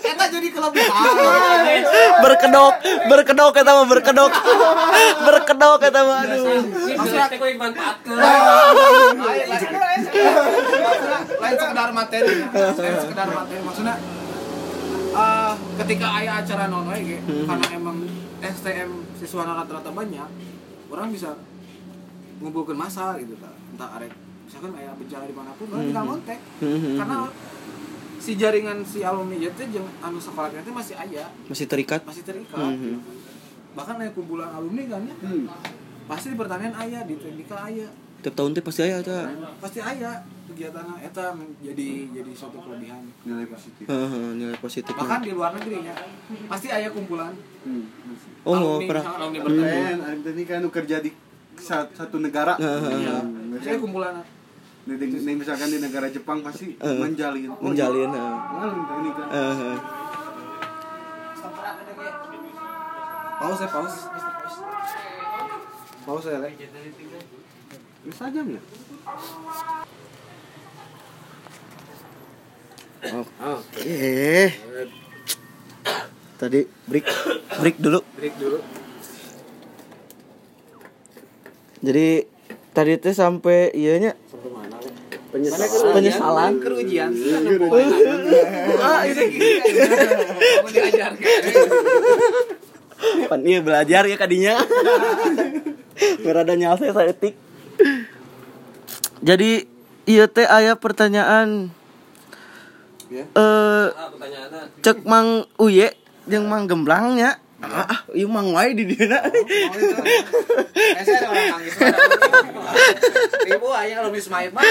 Eta 0.00 0.24
jadi 0.32 0.48
kelebihan. 0.48 1.84
Berkedok, 2.24 2.74
berkedok 3.12 3.52
eta 3.60 3.72
mah 3.76 3.84
berkedok. 3.84 4.32
Berkedok 5.28 5.80
eta 5.84 6.00
mah 6.08 6.24
aduh. 6.24 6.56
Maksudnya 6.96 7.28
manfaatkeun. 7.60 8.16
Lain 9.20 9.44
lain 11.36 11.54
sekedar 11.60 11.90
materi. 11.92 12.36
Lain 12.48 12.96
sekedar 12.96 13.28
materi 13.28 13.60
maksudnya 13.60 13.94
eh, 15.10 15.52
ketika 15.84 16.06
ayah 16.22 16.34
acara 16.42 16.64
non 16.66 16.86
we 16.86 16.98
ge, 17.02 17.18
karena 17.44 17.66
emang 17.74 17.96
STM 18.40 18.90
siswa 19.18 19.42
rata-rata 19.44 19.90
banyak, 19.90 20.28
orang 20.88 21.08
bisa 21.10 21.36
ngumpulkan 22.40 22.76
masa 22.78 23.18
gitu 23.20 23.36
kan. 23.36 23.52
Entah 23.74 24.00
arek 24.00 24.12
misalkan 24.46 24.72
ayah 24.80 24.92
bencana 24.96 25.24
di 25.28 25.34
mana 25.36 25.50
pun, 25.54 25.66
orang 25.70 25.84
tinggal 25.86 26.04
kontak. 26.08 26.38
Mhm. 26.62 26.92
Karena 26.98 27.16
si 28.20 28.32
jaringan 28.36 28.78
si 28.84 29.00
alumni 29.00 29.36
itu 29.38 29.62
jeung 29.70 29.88
anu 30.00 30.18
sekolah 30.20 30.50
teh 30.50 30.74
masih 30.74 30.96
aya, 30.96 31.24
Masih 31.48 31.66
terikat. 31.68 32.00
masih 32.04 32.22
terikat. 32.24 32.58
Mhm. 32.58 33.00
Bahkan 33.76 33.94
aya 34.02 34.10
kumpulan 34.10 34.50
alumni 34.50 34.82
kan 34.90 35.06
ya. 35.06 35.14
Hmm. 35.22 35.46
Pasti 36.10 36.34
di 36.34 36.36
pertanian 36.36 36.74
aya, 36.74 37.06
di 37.06 37.14
teknika 37.14 37.54
aya. 37.70 37.86
Tiap 38.20 38.34
tahun 38.34 38.52
teh 38.52 38.60
pasti 38.60 38.80
aya 38.82 39.00
eta. 39.00 39.32
Pasti 39.56 39.80
aya 39.80 40.10
kegiatan 40.44 40.84
eta 41.00 41.32
jadi 41.58 41.88
jadi 42.10 42.32
suatu 42.34 42.60
kelebihan. 42.60 43.00
nilai 43.22 43.46
positif 43.46 43.84
Heeh, 43.86 44.26
nilai 44.34 44.56
positifnya. 44.58 45.00
Bahkan 45.00 45.20
di 45.22 45.32
luar 45.32 45.50
negeri 45.56 45.78
ya, 45.82 45.94
pasti 46.46 46.68
aya 46.68 46.88
kumpulan. 46.90 47.32
hmm. 47.64 47.84
Oh, 48.42 48.54
alumni, 48.54 48.84
pernah. 48.86 49.04
alumni 49.14 49.38
Hmm. 49.38 49.46
pertanian. 49.46 49.98
kan 49.98 50.16
ini 50.26 50.42
kan 50.44 50.60
kerja 50.70 50.96
di 51.00 51.10
sa- 51.56 51.88
satu 51.90 52.16
negara 52.18 52.56
Heeh. 52.56 52.92
Iya, 52.98 53.16
Hmm. 53.20 53.56
pasti 53.56 53.68
aya 53.68 53.78
kumpulan. 53.78 54.14
Di- 54.80 54.96
misalkan 55.34 55.68
di 55.68 55.78
negara 55.78 56.06
Jepang 56.08 56.40
pasti 56.40 56.72
Eh, 56.74 56.96
menjalin 56.98 57.48
Oh, 57.50 57.56
menjalin, 57.62 58.10
iya. 58.10 58.20
eh. 58.20 58.72
Ini 58.96 59.10
kan 59.12 59.26
Heeh. 59.30 59.76
Pause 63.40 63.64
ya, 63.64 63.68
pause. 63.72 64.00
Pause 66.04 66.28
ya, 66.28 66.38
Ini 68.00 68.14
saja 68.16 68.40
ya 68.40 68.62
Oke. 73.40 74.52
Tadi 76.36 76.60
break 76.88 77.06
break 77.60 77.76
dulu. 77.80 78.00
Break 78.16 78.34
dulu. 78.36 78.58
Jadi 81.80 82.28
tadi 82.76 82.92
teh 83.00 83.16
sampai 83.16 83.72
ianya 83.72 84.12
Penyesalan. 85.30 85.94
Penyesalan. 85.94 86.52
Kerugian. 86.58 87.14
Ah, 88.82 89.06
ini 89.06 89.24
diajarkan. 90.74 91.22
pan 93.30 93.40
iya 93.46 93.60
belajar 93.62 94.02
ya 94.10 94.16
kadinya. 94.18 94.58
Berada 96.26 96.52
nyalse 96.58 96.90
saeutik. 96.90 97.38
Jadi 99.20 99.68
iya 100.04 100.24
teh 100.26 100.48
aya 100.48 100.74
pertanyaan 100.76 101.70
Ya. 103.10 103.26
eh 103.26 103.86
Ah, 103.90 104.06
pertanyaanna. 104.14 104.70
cek 104.86 105.02
Mang 105.02 105.42
Uye 105.58 105.98
jeung 106.30 106.46
Mang 106.46 106.70
Gemblangnya. 106.70 107.42
Ah, 107.58 107.90
ah, 107.90 108.00
ieu 108.14 108.30
Mang 108.30 108.54
wae 108.54 108.70
di 108.70 108.86
dieu 108.86 109.02
Saya 109.02 109.26
ada 111.18 111.26
orang 111.26 111.58
nangis. 111.58 111.74
Ibu 113.52 113.66
aja 113.68 113.92
kalau 113.98 114.14
Miss 114.14 114.30
Maid 114.30 114.54
mah. 114.54 114.62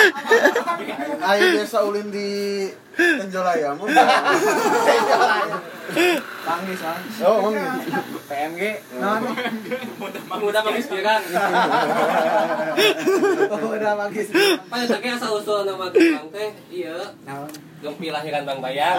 Ayo 1.20 1.44
biasa 1.52 1.84
ulin 1.84 2.08
di 2.10 2.30
Tenjolaya 3.00 3.72
mau 3.80 3.88
Tangis 6.40 6.80
kan. 6.82 7.02
Oh, 7.26 7.50
emang 7.50 7.82
gitu. 7.82 8.18
PMG. 8.30 8.62
Nah, 9.02 9.18
Pemuda 10.30 10.60
menginspiran. 10.62 11.22
udah 13.50 13.94
bagus. 14.06 14.28
Pada 14.70 14.86
teh 14.86 15.10
asal 15.10 15.32
usul 15.40 15.66
nama 15.66 15.90
tukang 15.90 16.30
teh 16.30 16.50
iya 16.70 16.94
gempi 17.80 18.12
lahiran 18.12 18.44
Bang 18.44 18.60
Bayang. 18.60 18.98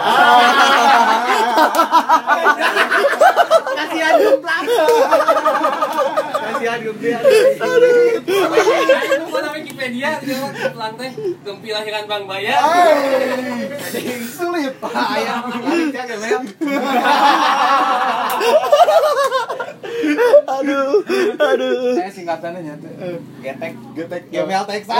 Kasihan 3.77 4.13
gemplang. 4.19 4.65
Kasihan 6.41 6.79
gemplang. 6.81 7.23
Itu 8.19 9.25
mau 9.31 9.39
nama 9.39 9.55
Wikipedia 9.55 10.11
gempi 11.45 11.69
lahiran 11.71 12.03
Bang 12.09 12.25
Bayang. 12.27 12.63
Sulit 13.91 14.73
Ayam, 14.87 15.51
ya, 15.91 16.03
Gemel. 16.07 16.41
aduh 20.47 21.03
aduh 21.35 21.91
Saya 21.99 22.11
singkatannya 22.11 22.59
nyata. 22.63 22.87
Getek. 23.43 23.73
Getek. 23.91 24.23
Gemel 24.31 24.63
teks. 24.63 24.87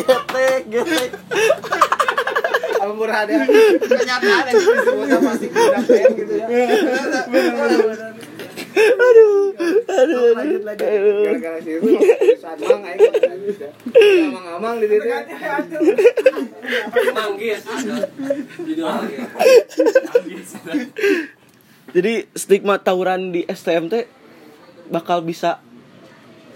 getek 0.00 0.62
getek 0.72 1.10
Ampun 2.80 3.12
ada 3.12 3.44
kenyataan 3.84 4.44
yang 4.48 5.20
pasti 5.20 5.46
kurang 5.52 5.84
keren 5.84 6.16
gitu 6.16 6.32
ya. 6.40 6.48
Lanjut 10.10 10.62
lanjut. 10.66 10.86
Gara-gara 10.86 11.58
si 11.62 11.70
itu 11.78 11.90
saat 12.40 12.58
mang 12.60 12.82
aing 12.84 14.30
amang-amang 14.30 14.76
di 14.82 14.86
ditu. 14.90 15.08
Manggis. 17.14 17.60
Judul 18.60 18.86
lagi. 18.86 19.16
jadi 21.90 22.26
stigma 22.34 22.78
tawuran 22.78 23.34
di 23.34 23.42
STM 23.50 23.90
teh 23.90 24.06
bakal 24.90 25.22
bisa 25.22 25.58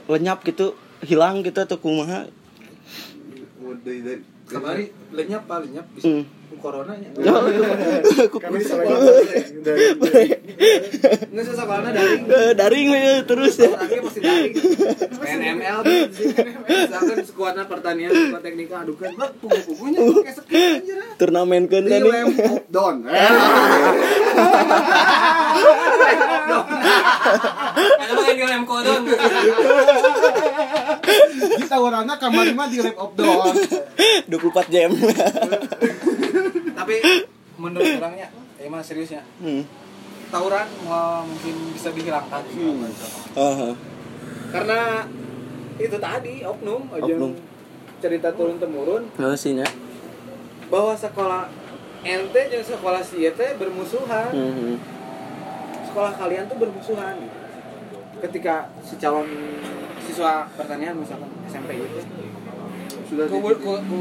lenyap 0.07 0.46
gitu 0.46 0.78
hilang 1.02 1.42
gitu 1.42 1.59
atau 1.59 1.78
kumaha 1.78 2.30
Kamari 4.45 4.84
lenyap 5.11 5.42
pak 5.45 5.64
lenyap. 5.64 5.86
Bisa 5.92 6.07
Hmm. 6.07 6.24
coronanya. 6.55 7.09
Kami 8.45 8.59
Nggak 11.34 11.45
sekolahnya 11.51 11.90
dari 11.90 12.14
Eh, 12.24 12.53
daring 12.55 12.88
we, 12.88 13.03
terus 13.26 13.59
ya. 13.59 13.68
PNML. 15.14 15.78
Misalkan 16.64 17.18
skuadnya 17.26 17.64
pertanian, 17.66 18.09
skuad 18.09 18.40
teknika 18.40 18.80
adukan, 18.80 19.12
kayak 19.12 20.34
sekian 20.34 20.78
aja 20.78 20.95
turnamen 21.16 21.66
kan 21.66 21.84
tadi 21.84 22.09
down. 22.70 22.97
Ada 27.95 28.12
lem 28.47 28.64
kodon. 28.64 29.03
Kita 31.64 31.76
orangnya 31.78 32.14
kamar 32.16 32.46
mah 32.54 32.66
di 32.68 32.78
up 32.82 33.12
down. 33.18 33.54
24 34.28 34.74
jam 34.74 34.90
Tapi 36.74 36.94
menurut 37.56 37.86
orangnya, 38.02 38.28
emang 38.60 38.82
seriusnya, 38.82 39.22
hmm. 39.40 39.62
tawuran 40.28 40.66
wah, 40.84 41.22
mungkin 41.24 41.54
bisa 41.72 41.94
dihilangkan. 41.94 42.42
Aha. 43.38 43.70
Karena 44.52 44.80
itu 45.80 45.96
tadi 45.98 46.46
oknum 46.46 46.86
aja 46.94 47.14
Oknum. 47.18 47.32
cerita 47.98 48.30
turun 48.30 48.62
temurun 48.62 49.10
Nggak 49.18 49.34
sih 49.34 49.58
ya 49.58 49.66
bahwa 50.74 50.94
sekolah 50.96 51.46
ente 52.04 52.42
dan 52.50 52.62
sekolah 52.64 53.02
si 53.04 53.24
teh 53.30 53.50
bermusuhan. 53.56 54.30
Hmm. 54.32 54.76
sekolah 55.86 56.10
kalian 56.18 56.50
tuh 56.50 56.58
bermusuhan 56.58 57.14
ketika 58.18 58.66
si 58.82 58.98
calon 58.98 59.30
siswa 60.14 60.46
pertanian 60.54 60.94
misalkan 60.94 61.26
SMP 61.50 61.82
gitu. 61.82 61.98
Sudah 63.10 63.26
ku, 63.26 63.42
ku, 63.42 63.72
ku, 63.82 63.98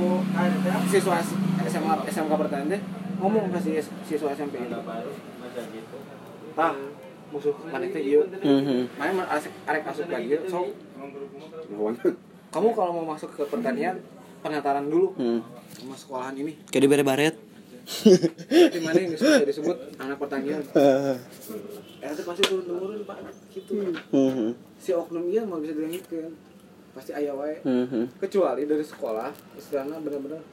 siswa 0.93 1.18
SMA 1.66 1.93
SMK 2.05 2.34
pertanian 2.38 2.70
teh 2.70 2.82
ngomong 3.18 3.49
ke 3.49 3.57
si 3.57 3.72
siswa 4.05 4.30
SMP 4.38 4.61
itu. 4.61 4.78
Tah 6.53 6.74
musuh 7.34 7.57
mana 7.66 7.89
teh 7.89 8.03
ieu 8.05 8.22
Hmm. 8.45 8.86
mana 8.93 9.26
arek 9.26 9.49
arek 9.66 9.84
asup 9.89 10.05
lagi 10.14 10.38
so 10.45 10.70
kamu 12.53 12.70
kalau 12.78 13.01
mau 13.01 13.18
masuk 13.18 13.34
ke 13.34 13.41
pertanian 13.49 13.97
pendaftaran 14.45 14.86
dulu. 14.86 15.18
Hmm. 15.18 15.41
sama 15.74 15.97
sekolahan 15.97 16.38
ini. 16.38 16.53
Kayak 16.70 16.82
di 16.86 16.89
baret 17.01 17.36
di 18.70 18.80
mana 18.80 18.95
yang 18.95 19.11
disebut, 19.18 19.43
disebut 19.49 19.78
anak 19.97 20.22
pertanian? 20.22 20.61
Ya 21.99 22.07
itu 22.14 22.22
pasti 22.22 22.41
turun 22.45 22.64
temurun 22.70 23.01
pak. 23.03 23.18
Gitu. 23.49 23.74
Hmm. 24.14 24.53
Si 24.84 24.92
oknum 24.92 25.24
iya 25.26 25.42
mau 25.42 25.58
bisa 25.58 25.72
dilengitkan 25.72 26.36
pasti 26.92 27.12
ayah 27.12 27.34
wae 27.34 27.56
Hmm. 27.64 28.12
kecuali 28.20 28.68
dari 28.68 28.84
sekolah 28.84 29.32
istilahnya 29.56 29.98
benar-benar 29.98 30.44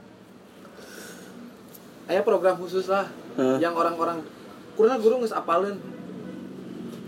ayah 2.07 2.23
program 2.23 2.55
khusus 2.57 2.87
lah 2.87 3.11
Hah. 3.35 3.59
yang 3.59 3.75
orang-orang 3.75 4.23
kurang 4.75 4.99
guru 4.99 5.21
nggak 5.21 5.35
apalin 5.35 5.77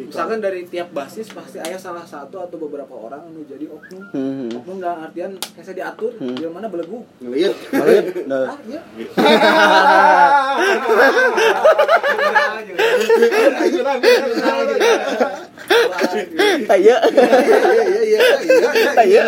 misalkan 0.05 0.38
dari 0.38 0.64
tiap 0.64 0.90
basis 0.90 1.28
pasti 1.28 1.59
ayah 1.59 1.76
salah 1.76 2.03
satu 2.03 2.38
atau 2.38 2.57
beberapa 2.57 2.90
orang 2.90 3.26
anu 3.26 3.42
jadi 3.44 3.66
oknum 3.66 4.03
Hmm. 4.12 4.48
oknum 4.53 4.78
dalam 4.78 5.05
artian 5.05 5.32
kayak 5.38 5.64
saya 5.64 5.76
diatur 5.76 6.12
Hmm. 6.16 6.34
di 6.34 6.44
mana 6.46 6.66
belegu 6.66 7.05
ngeliat. 7.18 7.55
Balik. 7.70 8.05
Nah. 8.26 8.53
ah 8.53 8.59
iya 8.64 8.80
Aya. 16.68 16.96
Iya 17.12 17.26
iya 17.42 17.92
iya 18.03 18.20
iya. 18.42 18.80
Aya. 18.98 19.22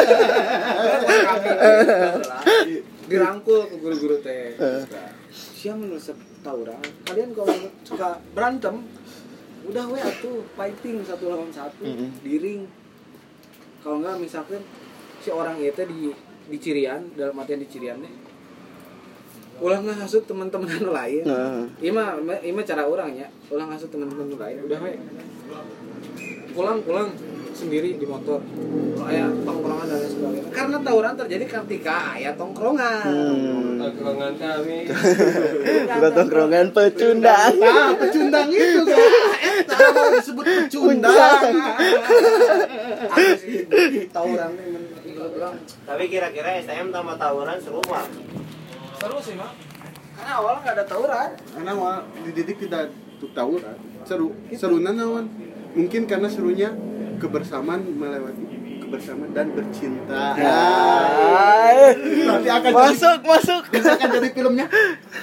dirangkul 3.05 3.68
ke 3.68 3.77
guru-guru 3.77 4.16
teh 4.25 4.57
siang 5.29 5.77
menusuk 5.77 6.16
tawuran 6.41 6.81
kalian 7.05 7.37
kalau 7.37 7.53
suka 7.85 8.16
berantem 8.33 8.81
udah 9.65 9.85
we 9.89 9.99
atuh 9.99 10.45
fighting 10.53 11.01
satu 11.01 11.29
lawan 11.29 11.49
satu 11.49 11.83
Mhm. 11.83 12.09
di 12.21 12.37
ring 12.37 12.62
kalau 13.81 14.01
enggak 14.01 14.17
misalkan 14.19 14.61
si 15.19 15.29
orang 15.29 15.57
itu 15.57 15.85
di 15.85 16.12
di 16.45 16.57
cirian 16.59 17.01
dalam 17.15 17.37
artian 17.37 17.61
di 17.61 17.69
cirian 17.69 17.97
deh. 17.97 18.12
Ulah 19.55 19.81
nggak 19.81 20.03
hasut 20.03 20.25
teman-teman 20.25 20.69
anu 20.69 20.91
lain. 21.01 21.23
Nah. 21.25 21.65
ima 21.81 22.17
ima 22.41 22.61
cara 22.61 22.85
orangnya 22.85 23.29
ulah 23.49 23.65
ngasut 23.65 23.89
teman-teman 23.89 24.29
lain. 24.35 24.57
Udah 24.65 24.79
we. 24.83 24.93
Pulang 26.53 26.79
pulang 26.83 27.09
sendiri 27.55 27.97
di 27.97 28.05
motor 28.05 28.43
ayah 29.07 29.31
tongkrongan 29.47 29.87
dan 29.87 29.97
lain 29.97 30.11
sebagainya 30.11 30.51
karena 30.51 30.77
tawuran 30.83 31.15
terjadi 31.15 31.45
ketika 31.47 31.95
ayah 32.19 32.35
tongkrongan 32.35 33.03
Hmm. 33.05 33.79
Tongkrongan 33.79 34.33
kami. 34.41 34.79
Bukan 35.93 36.11
tongkrongan 36.15 36.67
pecundang. 36.73 37.53
Ah, 37.61 37.93
pecundang 37.93 38.49
itu 38.49 38.81
kan. 38.81 39.09
Disebut 40.17 40.45
pecundang. 40.47 41.13
Apa 43.05 43.21
sih 43.37 43.69
tawuran 44.09 44.51
ini 44.57 44.79
menurut 45.05 45.33
orang 45.37 45.55
Tapi 45.85 46.05
kira-kira 46.09 46.65
STM 46.65 46.89
tambah 46.89 47.17
tawuran 47.17 47.61
seru 47.61 47.83
mah. 47.87 48.07
seru 48.97 49.19
sih 49.21 49.37
mak 49.37 49.53
karena 50.15 50.33
awalnya 50.41 50.61
nggak 50.65 50.75
ada 50.81 50.85
tawuran 50.89 51.31
Karena 51.37 51.71
awal 51.77 51.97
dididik 52.25 52.57
tidak 52.63 52.89
tawuran. 53.37 53.77
Seru. 54.05 54.33
Serunya 54.51 54.93
naon? 54.93 55.29
Mungkin 55.75 56.07
karena 56.07 56.29
serunya 56.31 56.73
kebersamaan 57.25 57.81
melewati 57.81 58.45
kebersamaan 58.85 59.33
dan 59.33 59.49
bercinta. 59.57 60.37
Ay. 60.37 61.97
Nanti 62.29 62.49
akan 62.53 62.68
jadi 62.68 62.85
Masuk, 62.93 63.18
masuk. 63.25 63.62
Nanti 63.72 63.89
akan 63.97 64.09
jadi 64.20 64.29
filmnya 64.37 64.66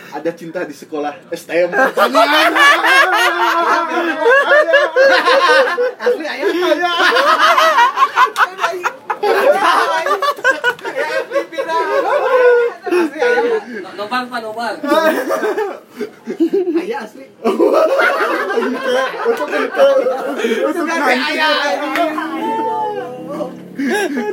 ada 0.09 0.31
cinta 0.33 0.65
di 0.65 0.73
sekolah 0.73 1.13
STM 1.29 1.69
asli 6.01 6.25
ayah 6.25 6.47
Ayah. 6.49 6.97
Asli 12.91 13.19
ayah 13.19 13.43
Nopang 13.95 14.25
pak 14.27 14.39
nopang. 14.43 14.75
ayah 16.81 16.99
asli 17.05 17.25
Untuk 17.41 17.73
nanti. 19.49 19.81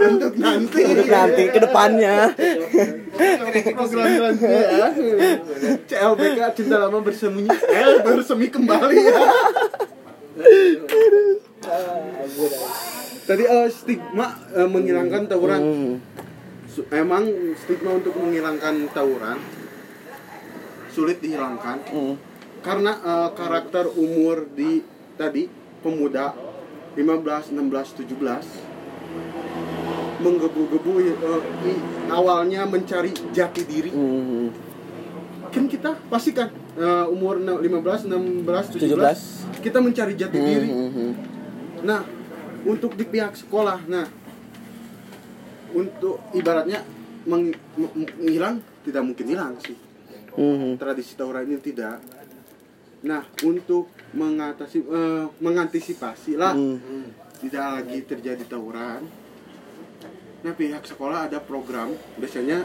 Untuk 0.08 0.34
nanti. 0.38 0.80
Untuk 0.82 1.08
nanti 1.08 1.42
ke 1.48 1.58
depannya. 1.62 2.16
CLBK 5.88 6.40
cinta 6.54 6.76
lama 6.78 6.98
bersembunyi. 7.02 7.50
L 7.50 7.90
bersemi 8.04 8.46
kembali 8.50 8.96
ya. 8.98 9.18
Tadi 13.28 13.44
eh, 13.44 13.68
stigma 13.68 14.26
eh, 14.56 14.68
menghilangkan 14.68 15.28
tawuran. 15.28 15.60
Hmm. 15.60 15.92
Emang 16.90 17.24
stigma 17.54 17.90
untuk 17.92 18.14
menghilangkan 18.14 18.86
tawuran 18.88 19.38
sulit 20.88 21.18
dihilangkan 21.18 21.78
Hmm. 21.86 22.14
karena 22.60 22.92
eh, 22.94 23.30
karakter 23.32 23.86
umur 23.90 24.46
di 24.48 24.82
tadi 25.14 25.46
pemuda 25.78 26.34
15, 26.94 27.50
16, 27.50 27.94
17 27.94 28.44
menggebu-gebu 30.18 30.92
i- 30.98 31.18
awalnya 32.10 32.66
mencari 32.66 33.14
jati 33.30 33.62
diri 33.62 33.90
Hmm. 33.90 34.50
kan 35.48 35.64
kita 35.64 35.94
pasti 36.06 36.30
kan 36.32 36.50
eh, 36.74 37.06
umur 37.06 37.38
na- 37.38 37.58
15, 37.58 38.04
16, 38.04 38.70
17, 38.70 38.90
17. 38.98 39.18
kita 39.58 39.78
mencari 39.78 40.14
jati 40.14 40.38
diri 40.38 40.68
Hmm, 40.68 40.90
hmm, 40.90 41.12
Nah, 41.80 42.02
untuk 42.64 42.92
di 42.92 43.02
pihak 43.02 43.34
sekolah, 43.34 43.86
nah 43.86 44.02
untuk 45.70 46.20
ibaratnya 46.32 46.80
meng- 47.24 47.56
meng- 47.74 48.14
menghilang 48.16 48.56
tidak 48.82 49.02
mungkin 49.02 49.26
hilang 49.26 49.54
sih. 49.58 49.76
hmm. 50.32 50.76
Tradisi 50.76 51.12
tawuran 51.14 51.44
ini 51.44 51.58
tidak. 51.58 51.98
Nah, 53.00 53.22
untuk 53.42 53.86
mengatasi 54.10 54.78
eh, 54.80 55.26
mengantisipasi 55.38 56.34
lah 56.34 56.54
Hmm. 56.54 57.10
tidak 57.38 57.64
lagi 57.74 57.98
terjadi 58.02 58.44
tawuran. 58.44 59.02
Nah, 60.38 60.52
pihak 60.52 60.82
sekolah 60.82 61.26
ada 61.26 61.38
program 61.38 61.90
biasanya 62.14 62.62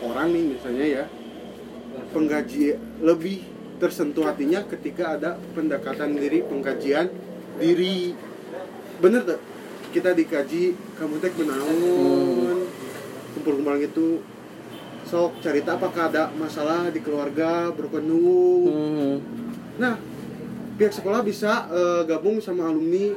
orang 0.00 0.30
nih 0.30 0.44
misalnya 0.48 0.86
ya 0.86 1.04
penggaji 2.08 2.74
lebih 3.00 3.42
tersentuh 3.78 4.22
hatinya 4.24 4.62
ketika 4.64 5.14
ada 5.14 5.30
pendekatan 5.52 6.14
diri 6.14 6.42
pengkajian 6.42 7.10
diri 7.58 8.14
bener 8.98 9.22
tuh 9.24 9.38
kita 9.88 10.12
dikaji 10.12 10.76
kamu 10.96 11.20
teh 11.20 11.32
menaun 11.38 12.66
kumpul-kumpul 13.34 13.76
gitu 13.80 14.08
sok 15.08 15.40
cerita 15.40 15.80
apakah 15.80 16.12
ada 16.12 16.28
masalah 16.36 16.92
di 16.92 17.00
keluarga 17.00 17.72
berkenung 17.72 18.68
Hmm. 18.68 19.16
Nah, 19.78 19.94
pihak 20.74 20.90
sekolah 20.90 21.22
bisa 21.22 21.70
eh, 21.70 22.02
gabung 22.04 22.42
sama 22.42 22.66
alumni 22.66 23.14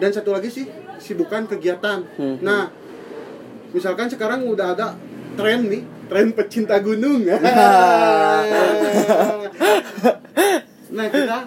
dan 0.00 0.10
satu 0.10 0.32
lagi 0.32 0.48
sih 0.48 0.64
sibukan 0.96 1.44
kegiatan. 1.44 2.02
Hmm. 2.16 2.40
Nah, 2.40 2.72
misalkan 3.76 4.08
sekarang 4.08 4.48
udah 4.48 4.72
ada 4.72 4.96
tren 5.36 5.68
nih, 5.68 5.84
tren 6.08 6.32
pecinta 6.32 6.80
gunung. 6.80 7.28
nah, 10.90 11.06
kita 11.12 11.38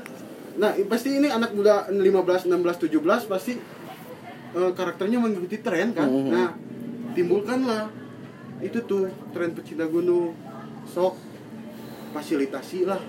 nah 0.53 0.69
pasti 0.85 1.17
ini 1.17 1.33
anak 1.33 1.57
muda 1.57 1.89
15, 1.89 2.45
16, 2.45 2.45
17 2.53 3.25
pasti 3.25 3.57
eh, 4.53 4.71
karakternya 4.71 5.17
mengikuti 5.17 5.57
tren 5.59 5.91
kan. 5.91 6.07
Hmm. 6.07 6.29
Nah, 6.29 6.49
timbulkanlah 7.11 7.89
itu 8.59 8.79
tuh 8.83 9.05
tren 9.31 9.51
pecinta 9.51 9.85
gunung. 9.85 10.33
Sok 10.83 11.15
fasilitasi 12.11 12.83
lah 12.83 12.99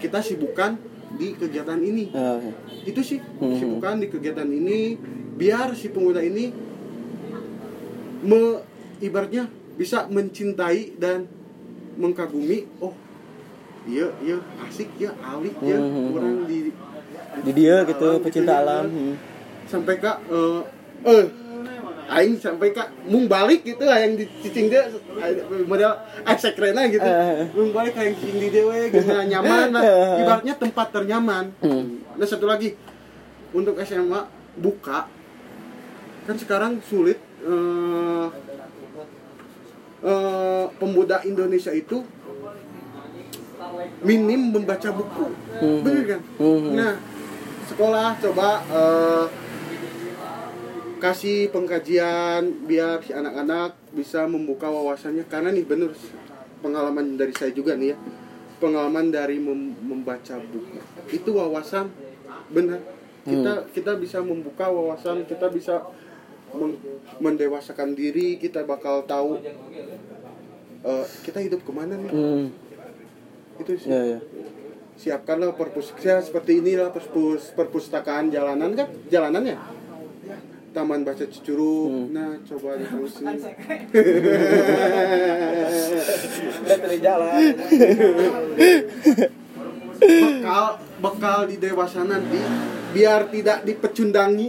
kita 0.00 0.18
sibukan 0.18 0.74
di 1.12 1.36
kegiatan 1.36 1.76
ini 1.76 2.08
Ah, 2.10 2.40
itu 2.82 2.98
sih 3.00 3.20
Hmm. 3.20 3.52
sibukan 3.52 4.00
di 4.00 4.08
kegiatan 4.08 4.46
ini 4.46 4.96
biar 5.36 5.74
si 5.74 5.92
pemuda 5.92 6.18
ini 6.18 6.48
me 8.20 8.40
ibaratnya 8.98 9.48
bisa 9.76 10.04
mencintai 10.06 10.96
dan 10.96 11.24
mengkagumi 11.94 12.68
oh 12.80 12.92
iya 13.84 14.08
iya 14.20 14.36
asik 14.62 14.92
ya 14.96 15.12
alik 15.20 15.56
ya 15.60 15.76
Hmm. 15.76 16.14
orang 16.14 16.36
di 16.44 16.72
di 17.40 17.52
dia 17.54 17.84
gitu 17.84 18.20
pecinta 18.20 18.56
ya. 18.56 18.60
alam 18.60 18.84
Hmm. 18.88 19.14
Sampai 19.70 19.94
kak 20.02 20.18
eh 20.26 20.60
eh 21.06 21.24
aing 22.10 22.34
sampai 22.42 22.74
kak 22.74 22.90
mung 23.06 23.30
balik 23.30 23.62
gitu 23.62 23.86
lah 23.86 24.02
yang 24.02 24.18
dicicing 24.18 24.66
dia 24.66 24.90
eh, 24.90 25.62
model 25.62 25.94
esek 26.26 26.58
rena 26.58 26.90
gitu. 26.90 27.06
Eh. 27.06 27.46
mung 27.54 27.70
balik 27.70 27.94
kayak 27.94 28.10
yang 28.10 28.16
cicing 28.18 28.38
di 28.42 28.48
dewe 28.50 28.90
gitu. 28.90 29.06
Nah, 29.06 29.22
nyaman 29.30 29.68
lah. 29.70 29.82
Ibaratnya 30.18 30.54
tempat 30.58 30.86
ternyaman. 30.90 31.54
Hmm. 31.62 32.02
nah 32.18 32.26
satu 32.26 32.50
lagi. 32.50 32.74
Untuk 33.54 33.78
SMA 33.86 34.26
buka. 34.58 35.06
Kan 36.26 36.34
sekarang 36.34 36.82
sulit 36.82 37.22
eh 37.46 38.26
eh, 40.02 40.64
pemuda 40.82 41.22
Indonesia 41.22 41.70
itu 41.70 42.02
minim 44.02 44.50
membaca 44.50 44.90
buku. 44.90 45.26
Hmm. 45.62 45.80
bener 45.86 46.04
kan? 46.18 46.20
Hmm. 46.42 46.74
nah 46.74 46.92
sekolah 47.70 48.18
coba 48.18 48.48
eh, 48.66 49.26
kasih 51.00 51.48
pengkajian 51.50 52.68
biar 52.68 53.00
si 53.02 53.10
anak-anak 53.16 53.74
bisa 53.96 54.28
membuka 54.28 54.68
wawasannya. 54.68 55.24
Karena 55.26 55.50
nih 55.50 55.64
bener 55.64 55.90
pengalaman 56.60 57.16
dari 57.16 57.32
saya 57.32 57.50
juga 57.50 57.74
nih 57.74 57.92
ya. 57.92 57.96
Pengalaman 58.60 59.08
dari 59.08 59.40
mem- 59.40 59.74
membaca 59.80 60.36
buku. 60.38 60.78
Itu 61.08 61.32
wawasan 61.34 61.88
benar 62.52 62.78
kita 63.24 63.68
kita 63.72 63.92
bisa 64.00 64.18
membuka 64.20 64.68
wawasan 64.68 65.24
kita 65.24 65.48
bisa 65.48 65.80
men- 66.52 66.80
mendewasakan 67.20 67.92
diri 67.96 68.36
kita 68.36 68.64
bakal 68.68 69.04
tahu 69.08 69.40
eh, 70.84 71.06
kita 71.24 71.38
hidup 71.40 71.60
ke 71.64 71.72
mana 71.72 71.96
nih? 71.96 72.12
Hmm. 72.12 72.46
itu 73.60 73.76
sih. 73.76 73.92
Ya 73.92 74.16
ya. 74.16 74.20
Siapkanlah 74.96 75.52
perpus 75.56 75.92
ya, 76.00 76.20
seperti 76.20 76.60
inilah 76.64 76.92
perpus 76.92 77.52
perpustakaan 77.52 78.32
jalanan 78.32 78.72
kan? 78.72 78.88
Jalanannya 79.08 79.79
taman 80.70 81.02
baca 81.02 81.24
Cicurug 81.26 81.90
Hmm. 81.90 82.06
nah 82.14 82.38
coba 82.46 82.78
diterusin 82.78 83.26
Udah 86.60 86.76
pilih 86.78 87.00
jalan. 87.00 87.54
bekal 90.00 90.66
bekal 91.00 91.48
di 91.48 91.56
dewasa 91.56 92.04
nanti 92.04 92.38
biar 92.90 93.30
tidak 93.32 93.64
dipecundangi. 93.64 94.48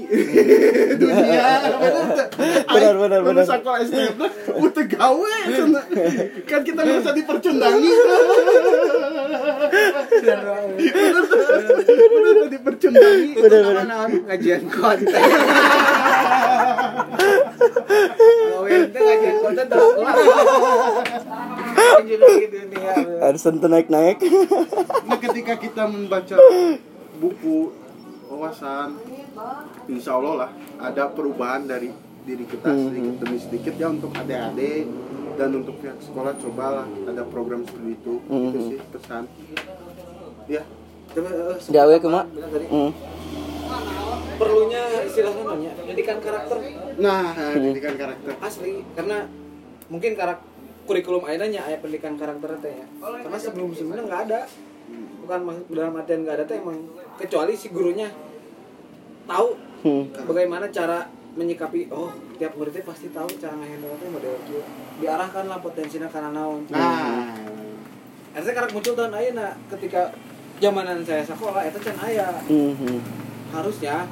Dunia. 1.02 1.46
Benar, 2.68 2.96
benar, 2.98 3.20
benar. 3.24 3.46
sekolah 3.46 3.80
SD 3.86 3.98
udah 4.52 4.86
gawe 4.98 5.36
kan 6.50 6.62
kita 6.66 6.80
nggak 6.84 7.00
usah 7.06 7.14
dipercundangi. 7.16 7.92
Udah 10.22 10.40
udah 12.36 12.50
dipercundangi. 12.50 13.32
Benar 13.40 13.62
benar. 13.72 14.08
Ngajian 14.28 14.64
konten. 14.68 15.22
Harus 23.22 23.42
tentu 23.46 23.68
naik 23.70 23.88
naik 23.88 24.18
Nah 25.06 25.18
ketika 25.22 25.54
kita 25.60 25.84
membaca 25.88 26.36
buku 27.18 27.58
wawasan. 28.28 28.98
Insya 29.88 30.16
Allah 30.16 30.34
lah 30.38 30.52
ada 30.80 31.04
perubahan 31.08 31.66
dari 31.66 31.92
diri 32.22 32.46
kita 32.46 32.70
Hmm. 32.70 32.86
sedikit 32.88 33.14
demi 33.20 33.38
sedikit 33.38 33.74
ya 33.76 33.88
untuk 33.90 34.12
adik-adik 34.14 34.86
dan 35.36 35.50
untuk 35.54 35.76
pihak 35.80 35.98
sekolah. 36.00 36.34
Cobalah 36.38 36.88
ada 37.04 37.24
program 37.26 37.62
seperti 37.64 37.92
itu. 37.94 38.14
Itu 38.20 38.32
Hmm. 38.32 38.68
sih 38.68 38.78
pesan. 38.90 39.24
Ya 40.48 40.64
Coba 41.12 41.28
eh, 41.28 41.60
gawe 41.60 41.96
ke 41.98 42.08
mak 42.08 42.26
bilang 42.32 42.52
tadi? 42.52 42.66
Hmm. 42.68 42.92
perlunya 44.36 45.06
istilahnya 45.06 45.44
namanya 45.44 45.72
pendidikan 45.78 46.18
karakter. 46.18 46.58
Nah 46.98 47.24
Hmm. 47.30 47.54
pendidikan 47.54 47.94
karakter. 47.96 48.32
Asli 48.40 48.82
karena 48.92 49.18
mungkin 49.86 50.12
karak 50.16 50.40
kurikulum 50.82 51.22
akhirnya 51.22 51.62
ayat 51.62 51.80
pendidikan 51.80 52.18
karakter 52.18 52.58
teh 52.58 52.74
ya. 52.74 52.88
Karena 53.22 53.38
sebelum 53.38 53.70
sebelumnya 53.72 54.04
nggak 54.08 54.22
ada 54.26 54.40
bukan 55.22 55.40
dalam 55.70 55.94
artian 55.96 56.26
nggak 56.26 56.36
ada 56.42 56.46
teh 56.46 56.58
emang 56.58 56.78
kecuali 57.16 57.54
si 57.54 57.70
gurunya 57.70 58.10
tahu 59.26 59.72
Hmm. 59.82 60.06
bagaimana 60.30 60.70
cara 60.70 61.10
menyikapi 61.34 61.90
oh 61.90 62.14
tiap 62.38 62.54
muridnya 62.54 62.86
pasti 62.86 63.10
tahu 63.10 63.26
cara 63.42 63.58
ngehandle 63.58 63.98
teh 63.98 64.10
model 64.14 64.38
kieu 64.46 64.62
diarahkan 65.02 65.50
lah 65.50 65.58
potensinya 65.58 66.06
karena 66.06 66.30
naon. 66.30 66.70
Nah. 66.70 67.34
Artinya 68.30 68.54
karak 68.62 68.72
muncul 68.78 68.94
tahun 68.94 69.10
ayeuna 69.18 69.58
ketika 69.74 70.14
zamanan 70.62 71.02
saya 71.02 71.26
sekolah 71.26 71.66
itu 71.66 71.82
can 71.82 71.98
aya. 71.98 72.30
Hmm. 72.46 73.02
harusnya 73.50 74.06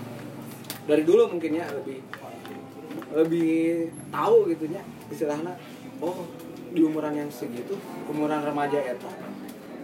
dari 0.90 1.06
dulu 1.06 1.38
mungkin 1.38 1.54
ya 1.54 1.70
lebih 1.70 2.02
lebih 3.14 3.88
tahu 4.10 4.50
gitu 4.50 4.74
nya 4.74 4.82
istilahnya 5.14 5.54
oh 6.02 6.26
di 6.74 6.82
umuran 6.82 7.14
yang 7.14 7.30
segitu 7.30 7.78
umuran 8.10 8.42
remaja 8.42 8.82
eta 8.82 9.10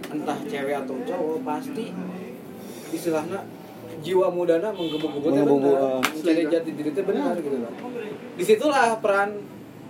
entah 0.08 0.38
cewek 0.44 0.76
atau 0.78 0.96
cowok 1.00 1.40
pasti 1.42 1.86
istilahnya 2.90 3.40
jiwa 3.98 4.28
mudana 4.30 4.70
menggebu-gebu 4.70 5.18
teh 5.24 5.32
Menggebu-gebu, 5.32 5.72
benar 5.72 5.96
ah. 5.96 6.02
mencari 6.04 6.44
jati 6.46 6.70
diri 6.72 6.92
teh 6.92 7.04
benar 7.04 7.34
gitu 7.36 7.58
loh 7.58 7.74
di 8.36 8.44
situlah 8.44 9.00
peran 9.00 9.30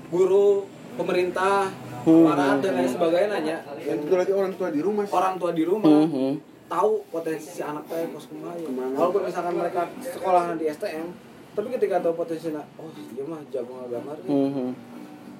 guru 0.08 0.64
pemerintah 0.96 1.68
Hmm. 2.06 2.22
para 2.24 2.62
dan 2.62 2.78
lain 2.78 2.86
sebagainya 2.86 3.38
nya 3.42 3.58
yang 3.82 3.98
itu 3.98 4.14
lagi 4.14 4.30
orang 4.30 4.54
tua 4.54 4.70
di 4.70 4.78
rumah 4.78 5.02
sih. 5.02 5.10
orang 5.12 5.42
tua 5.42 5.50
di 5.52 5.66
rumah 5.66 5.90
Hmm. 5.90 6.06
hmm. 6.06 6.34
tahu 6.68 7.02
potensi 7.10 7.50
si 7.50 7.62
anak 7.62 7.82
teh 7.84 8.06
kos 8.14 8.30
Ke 8.30 8.38
mana. 8.38 8.94
walaupun 8.94 9.26
misalkan 9.26 9.58
mereka 9.58 9.90
sekolah 10.00 10.54
di 10.54 10.70
STM 10.70 11.10
tapi 11.52 11.68
ketika 11.74 12.06
tahu 12.06 12.14
potensinya 12.16 12.62
oh 12.78 12.94
dia 12.94 13.26
mah 13.26 13.42
jago 13.50 13.74
ngagamar 13.76 14.22
nih 14.22 14.30
Hmm. 14.30 14.70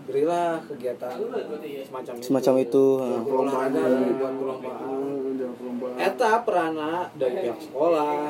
Berilah 0.06 0.62
kegiatan 0.64 1.14
semacam 1.82 2.14
itu 2.14 2.24
semacam 2.24 2.54
itu 2.62 2.86
ah. 2.98 3.22
olahraga 3.26 3.84
buat 4.14 4.34
perlombaan 4.38 5.96
eta 5.98 6.32
perana 6.46 7.10
dari 7.14 7.36
pihak 7.42 7.60
sekolah 7.62 8.30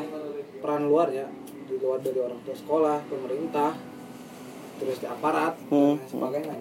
peran 0.59 0.83
luar 0.87 1.07
ya 1.11 1.27
di 1.65 1.75
luar 1.77 1.99
dari 1.99 2.19
orang 2.21 2.39
tua 2.41 2.55
sekolah 2.55 2.97
pemerintah 3.05 3.71
terus 4.75 4.97
di 4.99 5.07
aparat 5.07 5.53
Hmm. 5.67 5.95
dan 5.95 6.07
sebagainya 6.07 6.55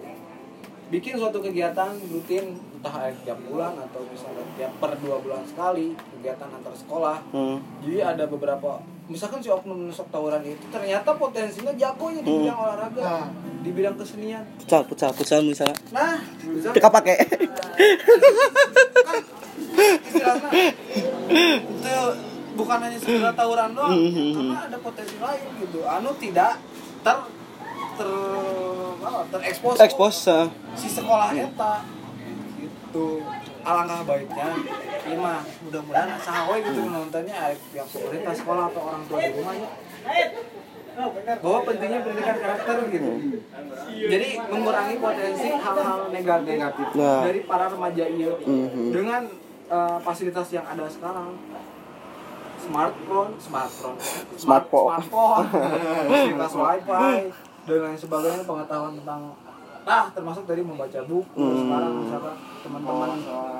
bikin 0.85 1.17
suatu 1.17 1.41
kegiatan 1.41 1.93
rutin 2.05 2.45
entah 2.77 3.09
tiap 3.25 3.39
bulan 3.43 3.73
atau 3.75 4.05
misalnya 4.05 4.45
tiap 4.53 4.71
per 4.77 4.93
dua 5.01 5.17
bulan 5.17 5.41
sekali 5.43 5.95
kegiatan 5.95 6.49
antar 6.51 6.75
sekolah 6.75 7.17
Hmm. 7.31 7.57
jadi 7.81 8.15
ada 8.15 8.25
beberapa 8.27 8.83
misalkan 9.05 9.37
si 9.37 9.47
oknum 9.47 9.85
sok 9.89 10.09
tawuran 10.09 10.41
itu 10.41 10.65
ternyata 10.67 11.13
potensinya 11.13 11.69
jago 11.73 12.09
ya 12.09 12.19
di 12.19 12.27
Hmm. 12.27 12.41
bidang 12.41 12.57
olahraga 12.59 13.03
Ah. 13.03 13.27
di 13.59 13.69
bidang 13.69 13.95
kesenian. 13.95 14.41
Pucal 14.57 14.81
pucal 14.83 15.11
pucal 15.11 15.39
misalnya. 15.41 15.77
Nah 15.91 16.17
bisa 16.43 16.69
Teka 16.71 16.89
pakai. 16.89 17.15
Istilahnya 20.05 20.61
itu 21.75 21.91
bukan 22.55 22.77
hanya 22.79 22.97
sekedar 22.97 23.33
tawuran 23.33 23.69
doang 23.73 23.91
Mhm. 23.93 24.31
karena 24.33 24.57
ada 24.65 24.77
potensi 24.79 25.15
lain 25.17 25.49
gitu. 25.59 25.79
Anu 25.83 26.09
tidak 26.15 26.57
ter 27.01 27.17
ter 27.95 28.09
apa, 28.97 29.19
terekspos 29.29 29.75
Expose 29.77 30.19
uh, 30.27 30.47
si 30.73 30.87
sekolah 30.87 31.29
eta. 31.31 31.83
Gitu 32.57 33.05
alangkah 33.65 33.99
baiknya. 34.05 34.47
Ini 35.05 35.17
mah 35.17 35.41
mudah-mudahan 35.65 36.09
sahawe 36.17 36.55
gitu 36.55 36.81
nontonnya 36.85 37.35
ada 37.35 37.55
pihak 37.57 37.87
pemerintah 37.89 38.33
sekolah 38.33 38.63
atau 38.69 38.81
orang 38.85 39.03
tua 39.05 39.19
di 39.19 39.31
rumahnya 39.33 39.69
bahwa 41.43 41.59
pentingnya 41.67 41.99
pendidikan 41.99 42.37
karakter 42.39 42.75
gitu. 42.87 43.11
Jadi 44.05 44.27
mengurangi 44.47 44.95
potensi 44.95 45.47
hal-hal 45.51 45.99
negatif 46.07 46.87
Ya. 46.95 47.13
dari 47.19 47.39
para 47.43 47.65
remaja 47.67 48.03
ini 48.05 48.25
Mhm. 48.31 48.85
dengan 48.93 49.23
eh, 49.65 49.97
fasilitas 49.99 50.47
yang 50.51 50.63
ada 50.63 50.85
sekarang. 50.85 51.35
Smartphone 52.55 53.31
smartphone. 53.37 53.97
Smartphone. 54.33 54.89
smartphone. 54.97 55.45
Fasilitas 56.07 56.53
wifi 56.55 57.13
dan 57.65 57.77
lain 57.81 57.97
sebagainya 57.97 58.43
pengetahuan 58.45 58.93
tentang 58.95 59.21
nah 59.85 60.09
termasuk 60.09 60.43
dari 60.43 60.59
membaca 60.59 60.97
buku 61.03 61.29
Hmm. 61.37 61.61
sekarang 61.61 61.93
misalkan 61.95 62.33
teman-teman 62.59 63.09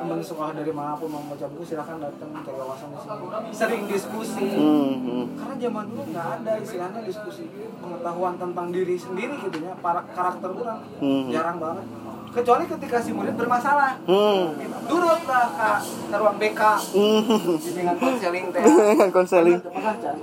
teman 0.02 0.18
sekolah 0.20 0.52
dari 0.52 0.72
mana 0.72 0.92
pun 0.96 1.08
mau 1.08 1.22
membaca 1.22 1.46
buku 1.48 1.64
silahkan 1.64 2.02
datang 2.02 2.34
cari 2.36 2.58
wawasan 2.58 2.90
di 2.90 2.98
sini 2.98 3.26
sering 3.54 3.84
diskusi 3.86 4.46
mhm. 4.50 5.38
karena 5.38 5.56
zaman 5.56 5.86
dulu 5.86 6.02
nggak 6.10 6.28
ada 6.36 6.52
istilahnya 6.58 7.02
diskusi 7.02 7.46
pengetahuan 7.78 8.34
tentang 8.36 8.68
diri 8.70 8.96
sendiri 8.96 9.38
gitu 9.40 9.58
ya 9.62 9.78
para 9.80 10.02
karakter 10.10 10.50
orang 10.50 10.82
Hmm. 10.98 11.30
jarang 11.30 11.58
banget 11.58 11.86
kecuali 12.32 12.64
ketika 12.66 12.98
si 13.00 13.14
murid 13.14 13.32
bermasalah 13.34 13.96
Hmm. 14.04 14.58
turut 14.90 15.22
lah 15.24 15.46
ke, 15.48 15.70
ke 16.10 16.16
ruang 16.18 16.38
BK 16.38 16.62
Mhm. 16.92 17.54
dengan 17.70 17.96
konseling 17.96 18.46
teh 18.50 18.64
Dengan 18.66 19.10
konseling. 19.10 19.60
Chan? 19.62 20.16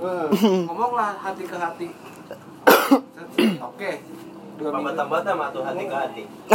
ngomonglah 0.67 1.15
hati 1.17 1.43
ke 1.43 1.55
hati 1.55 1.87
oke 3.71 3.91
dua 4.63 4.71
minggu 4.71 4.87
Bata-bata 4.89 5.31
mah 5.33 5.49
tuh 5.51 5.61
hati 5.61 5.83
ke 5.83 5.95
hati. 5.97 6.23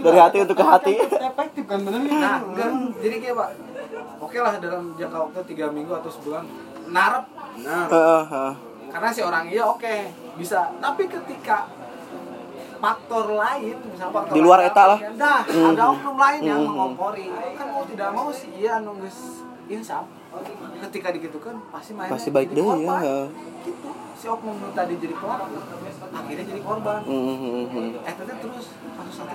Dari 0.00 0.18
hati 0.18 0.36
untuk 0.38 0.56
ke 0.56 0.64
hati. 0.64 0.94
efektif 1.00 1.64
kan 1.64 1.80
bener 1.80 2.00
nah 2.10 2.36
enggak 2.38 2.70
jadi 2.98 3.16
kayak 3.18 3.34
pak 3.34 3.48
oke 4.20 4.36
lah 4.36 4.54
dalam 4.58 4.92
jangka 4.94 5.18
waktu 5.20 5.40
tiga 5.46 5.66
minggu 5.68 5.92
atau 5.94 6.10
sebulan 6.10 6.44
narap 6.86 7.24
nah 7.58 7.86
Heeh, 7.86 8.22
heeh. 8.26 8.52
karena 8.88 9.08
si 9.08 9.20
orang 9.20 9.44
iya 9.46 9.64
oke 9.64 9.94
bisa 10.36 10.68
tapi 10.78 11.06
ketika 11.06 11.64
faktor 12.76 13.34
lain 13.34 13.76
misalnya 13.84 14.12
faktor 14.14 14.32
Di 14.32 14.40
luar 14.40 14.58
eta 14.62 14.84
lah. 14.86 14.98
dah 15.14 15.40
Mhm. 15.42 15.68
ada 15.70 15.82
oknum 15.90 16.16
lain 16.16 16.40
yang 16.42 16.60
Mhm. 16.60 16.68
mengompori 16.68 17.26
kan 17.54 17.66
mau 17.68 17.84
tidak 17.84 18.08
mau 18.10 18.28
sih 18.30 18.50
iya 18.54 18.80
nunggu 18.80 19.08
insaf 19.68 20.04
ketika 20.80 21.08
digitukan 21.10 21.54
pasti 21.68 21.92
main 21.92 22.08
Pasti 22.08 22.28
baik 22.28 22.50
deh 22.50 22.62
ya. 22.62 22.74
gitu 23.62 23.88
si 24.20 24.28
oknum 24.28 24.52
tadi 24.76 25.00
jadi 25.00 25.16
pelaku 25.16 25.56
akhirnya 26.12 26.44
jadi 26.44 26.60
korban. 26.60 27.00
Mhm. 27.08 28.04
eh 28.04 28.14
tadi 28.14 28.32
terus 28.36 28.66
kasus 28.76 29.14
satu 29.16 29.32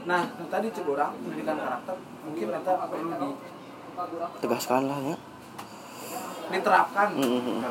nah 0.00 0.22
yang 0.26 0.48
tadi 0.50 0.66
cek 0.74 0.86
orang 0.88 1.14
pendidikan 1.22 1.54
karakter 1.54 1.94
mungkin 2.26 2.46
kita 2.50 2.72
perlu 2.82 3.10
di, 3.14 3.28
Tegaskan 4.40 4.82
lah 4.90 4.98
ya. 5.04 5.16
diterapkan. 6.50 7.08
Mhm. 7.14 7.62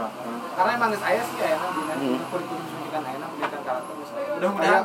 karena 0.55 0.71
emang 0.71 0.91
saya 0.95 1.19
sih 1.19 1.35
kayaknya 1.35 1.67
di 1.67 1.81
Hmm. 1.83 2.19
kurikulum 2.31 2.63
pendidikan 2.63 3.03
enak 3.03 3.29
pendidikan 3.35 3.61
karakter 3.67 3.93
mudah-mudahan 4.39 4.83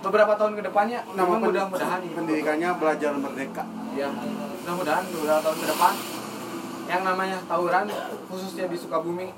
beberapa 0.00 0.32
tahun 0.40 0.52
ke 0.56 0.62
depannya 0.64 0.98
nama 1.12 1.34
mudah-mudahan 1.36 2.00
pendidikannya 2.00 2.68
belajar 2.80 3.12
merdeka. 3.12 3.64
Ya 3.92 4.08
mudah-mudahan 4.08 5.04
beberapa 5.04 5.40
tahun 5.42 5.56
ke 5.58 5.66
depan 5.68 5.92
yang 6.86 7.02
namanya 7.02 7.38
tawuran 7.44 7.84
khususnya 8.30 8.64
di 8.70 8.76
Sukabumi 8.78 9.28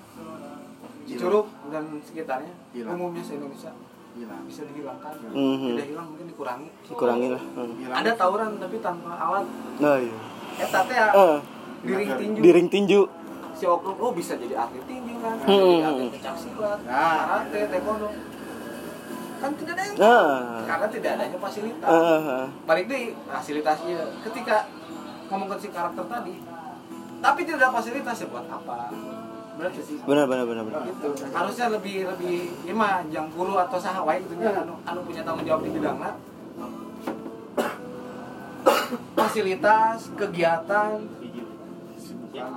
Curug 1.11 1.47
dan 1.69 1.85
sekitarnya 1.99 2.53
Hilang. 2.71 2.93
umumnya 2.95 3.23
se 3.23 3.33
Indonesia 3.35 3.73
hilang 4.11 4.43
bisa 4.45 4.67
dihilangkan 4.67 5.13
Mhm. 5.31 5.69
tidak 5.73 5.87
hilang 5.87 6.07
mungkin 6.11 6.27
dikurangi 6.27 6.69
Dikurangi 6.83 7.27
lah. 7.31 7.43
Hilang 7.55 7.97
ada 7.97 8.11
tawuran 8.13 8.51
tapi 8.59 8.77
tanpa 8.79 9.15
alat 9.15 9.47
Nah, 9.79 9.97
iya. 9.97 10.17
eta 10.59 10.81
teh 10.83 10.93
ya 10.93 11.07
Eh, 11.09 11.37
di 11.81 11.93
ring 11.95 12.11
tinju 12.13 12.41
di 12.41 12.51
ring 12.51 12.67
tinju. 12.69 13.01
si 13.53 13.65
oknum 13.65 13.95
oh 13.97 14.11
bisa 14.11 14.35
jadi 14.35 14.55
atlet 14.57 14.83
tinju 14.85 15.15
kan 15.19 15.35
Hmm. 15.41 15.55
jadi 15.55 15.83
atlet 15.85 16.11
pencak 16.13 16.35
silat 16.37 16.79
Nah. 16.83 17.15
karate 17.39 17.61
taekwondo 17.69 18.09
kan 19.39 19.51
tidak 19.55 19.73
ada 19.73 19.83
yang 19.85 19.97
Nah. 19.97 20.63
karena 20.67 20.87
tidak 20.89 21.11
adanya 21.15 21.39
fasilitas 21.39 21.89
Heeh, 21.89 22.19
heeh. 22.21 22.47
balik 22.65 22.85
deh 22.85 23.03
fasilitasnya 23.25 23.97
ketika 24.21 24.57
ngomong 25.29 25.47
ke 25.49 25.57
si 25.59 25.69
karakter 25.69 26.05
tadi 26.05 26.35
tapi 27.19 27.41
tidak 27.45 27.59
ada 27.61 27.71
fasilitas 27.73 28.17
ya 28.17 28.27
buat 28.27 28.47
apa 28.49 28.77
benar 29.59 29.71
sih 29.75 29.99
Benar 30.01 30.25
benar 30.25 30.45
benar 30.47 30.63
benar. 30.65 30.83
gitu 30.87 31.09
harusnya 31.29 31.67
lebih 31.69 31.97
lebih 32.07 32.35
ya 32.63 32.73
mah 32.73 33.03
jang 33.09 33.27
guru 33.29 33.59
atau 33.59 33.75
saha 33.77 34.01
wae 34.01 34.19
gitu 34.21 34.35
nya 34.37 34.55
anu, 34.57 34.79
anu 34.83 35.01
punya 35.03 35.21
tanggung 35.21 35.43
jawab 35.43 35.61
di 35.61 35.71
bidangnya 35.73 36.13
fasilitas 39.15 40.09
kegiatan 40.15 40.97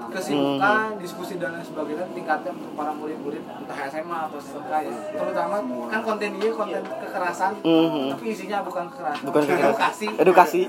kesibukan 0.08 0.94
diskusi 1.02 1.36
dan 1.36 1.58
lain 1.58 1.66
sebagainya 1.66 2.06
tingkatnya 2.14 2.54
untuk 2.54 2.72
para 2.76 2.94
murid-murid 2.94 3.42
entah 3.42 3.78
SMA 3.90 4.20
atau 4.30 4.38
SMK 4.38 4.72
ya 4.80 4.94
terutama 5.12 5.58
kan 5.90 6.00
konten 6.02 6.38
dia 6.38 6.52
konten 6.52 6.82
kekerasan 6.86 7.58
Mhm. 7.60 8.14
tapi 8.14 8.26
isinya 8.30 8.62
bukan 8.62 8.86
kekerasan 8.88 9.26
Bukan 9.26 9.42
kekerasan. 9.42 9.66
edukasi 9.66 10.08
Edukasi. 10.16 10.62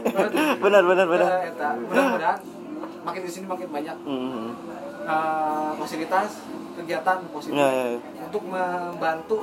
Benar 0.59 0.83
benar 0.83 1.07
benar. 1.07 1.29
Eh, 1.31 1.53
eta. 1.53 1.69
mudah-mudahan 1.79 2.39
makin 3.05 3.21
di 3.21 3.31
sini 3.31 3.45
makin 3.45 3.69
banyak 3.69 3.97
Mhm. 4.01 4.45
Eh, 5.05 5.71
fasilitas 5.77 6.41
kegiatan 6.73 7.21
positif 7.29 7.55
Ya 7.55 7.69
ya. 7.69 7.85
ya. 7.91 7.97
untuk 8.23 8.43
membantu 8.45 9.39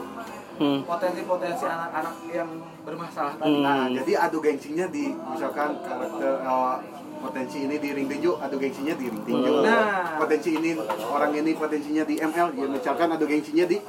Hmm. 0.55 0.83
potensi-potensi 0.83 1.63
anak-anak 1.63 2.15
yang 2.27 2.47
bermasalah 2.83 3.33
tadi. 3.33 3.49
Hmm. 3.49 3.63
Nah, 3.63 3.89
jadi 3.89 4.11
adu 4.19 4.39
gengsinya 4.39 4.87
di 4.87 5.07
misalkan 5.07 5.79
karakter 5.79 6.37
eh, 6.37 6.75
potensi 7.17 7.61
ini 7.61 7.77
di 7.77 7.89
ring 7.89 8.05
tinju 8.05 8.35
adu 8.35 8.57
gengsinya 8.57 8.93
di 8.93 9.07
ring 9.07 9.23
tinju 9.23 9.61
Nah. 9.61 10.15
potensi 10.15 10.53
ini 10.53 10.75
orang 11.05 11.33
ini 11.33 11.53
potensinya 11.53 12.03
di 12.03 12.17
ML 12.17 12.47
ya 12.53 12.65
misalkan 12.67 13.07
adu 13.07 13.23
gengsinya 13.23 13.65
di 13.65 13.79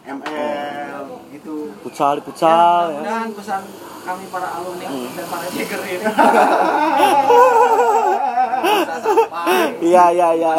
ML 0.00 1.02
gitu 1.30 1.70
Futsal 1.82 2.16
di 2.16 2.22
futsal 2.22 2.88
ya. 2.88 2.96
mudah-mudahan 2.96 3.32
pesan 3.32 3.62
kami 4.00 4.24
para 4.26 4.48
alumni 4.52 4.86
dan 4.86 5.26
para 5.26 5.44
jagger 5.46 5.80
ini 5.84 6.06
Iya 9.80 10.04
iya 10.10 10.28
iya. 10.34 10.52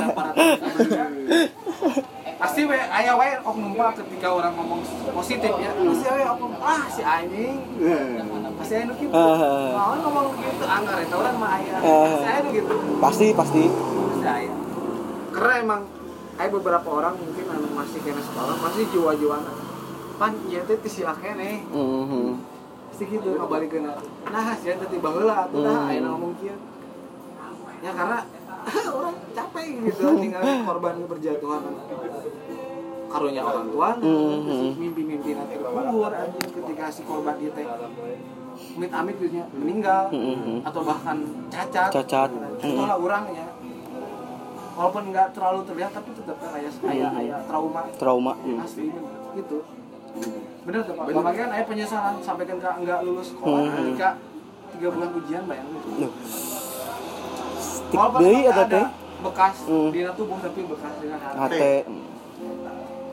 pasti 2.34 2.66
we 2.66 2.74
aya 2.74 3.14
wae 3.14 3.38
oknum 3.40 3.78
mah 3.78 3.94
ketika 3.94 4.28
orang 4.28 4.50
ngomong 4.52 4.82
positif 5.14 5.54
ya 5.56 5.72
pasti 5.78 6.06
aya 6.10 6.26
oknum 6.34 6.58
ah 6.58 6.82
si 6.90 7.02
anjing 7.06 7.62
pasti 8.58 8.74
aya 8.76 8.84
nu 8.84 8.94
kitu 8.98 9.14
Eh. 9.14 9.70
mau 9.72 9.94
ngomong 9.94 10.26
gitu 10.36 10.66
anggar 10.66 10.98
eta 10.98 11.16
orang 11.16 11.36
mah 11.38 11.52
aya 11.54 11.76
Eh. 11.78 12.02
pasti 12.10 12.26
aya 12.26 12.40
nu 12.42 12.50
gitu 12.52 12.74
Pasti 12.98 13.26
pasti. 13.32 13.64
pasti 13.70 14.26
aya 14.28 14.54
karena 15.32 15.54
emang 15.60 15.82
aya 16.36 16.50
beberapa 16.50 16.90
orang 16.92 17.14
mungkin 17.16 17.46
anu 17.48 17.68
masih 17.72 18.00
kena 18.02 18.22
sekolah 18.24 18.56
masih 18.60 18.84
jiwa-jiwaan 18.90 19.44
pan 20.18 20.34
ieu 20.44 20.66
teh 20.66 20.76
teu 20.76 20.90
sia 20.90 21.14
keneh 21.14 21.62
Mhm. 21.70 22.26
pasti 22.90 23.04
gitu 23.06 23.38
kabalikeun 23.38 23.86
nah 24.28 24.58
sia 24.58 24.74
teh 24.76 24.88
tiba 24.90 25.10
heula 25.10 25.46
atuh 25.46 25.62
dah 25.62 25.78
aya 25.88 26.02
nu 26.02 26.10
ngomong 26.10 26.34
kieu 26.36 26.58
ya 27.82 27.92
karena 27.92 28.18
orang 28.98 29.16
capek 29.34 29.66
gitu 29.84 30.04
tinggal 30.16 30.42
korban 30.64 30.96
berjatuhan. 31.06 31.62
Karunya 33.12 33.44
orang 33.44 33.68
tua 33.68 33.90
mimpi-mimpi 34.72 35.36
nanti 35.36 35.56
kubur 35.58 36.14
anjing 36.14 36.48
ketika 36.48 36.86
si 36.88 37.02
korban 37.04 37.36
dia 37.36 37.52
teh 37.52 37.68
amit-amit 38.72 39.16
dunia 39.18 39.44
meninggal 39.52 40.08
Mhm. 40.14 40.64
atau 40.64 40.82
bahkan 40.82 41.18
cacat. 41.50 41.90
Cacat. 41.90 42.30
itulah 42.62 42.96
orang 42.96 43.26
ya. 43.34 43.48
Walaupun 44.72 45.12
nggak 45.12 45.36
terlalu 45.36 45.60
terlihat 45.68 45.92
tapi 45.92 46.10
tetap 46.16 46.38
kan 46.40 46.56
ayah 46.56 46.72
ayah 46.88 47.10
ayah 47.20 47.40
trauma. 47.44 47.82
Trauma. 48.00 48.34
Hmm. 48.40 48.64
asli 48.64 48.88
gitu. 49.36 49.58
Bener 50.64 50.80
tuh 50.86 50.94
pak. 50.96 51.04
Bapak 51.10 51.34
kan 51.36 51.50
ayah 51.52 51.66
penyesalan 51.68 52.16
sampai 52.22 52.48
kan 52.48 52.58
nggak 52.80 53.00
lulus 53.04 53.36
sekolah 53.36 53.68
ketika 53.68 54.10
tiga 54.72 54.88
bulan 54.88 55.10
ujian 55.14 55.44
bayangin 55.44 55.76
Duh. 56.00 56.12
Tik 57.92 58.00
walaupun 58.00 58.20
deui 58.24 58.48
eta 58.48 58.64
ada 58.64 58.66
teh. 58.72 58.86
bekas 59.22 59.56
Hmm. 59.68 59.90
di 59.92 60.00
tubuh 60.16 60.38
tapi 60.40 60.62
bekas 60.66 60.94
dengan 60.98 61.20
hati 61.20 61.84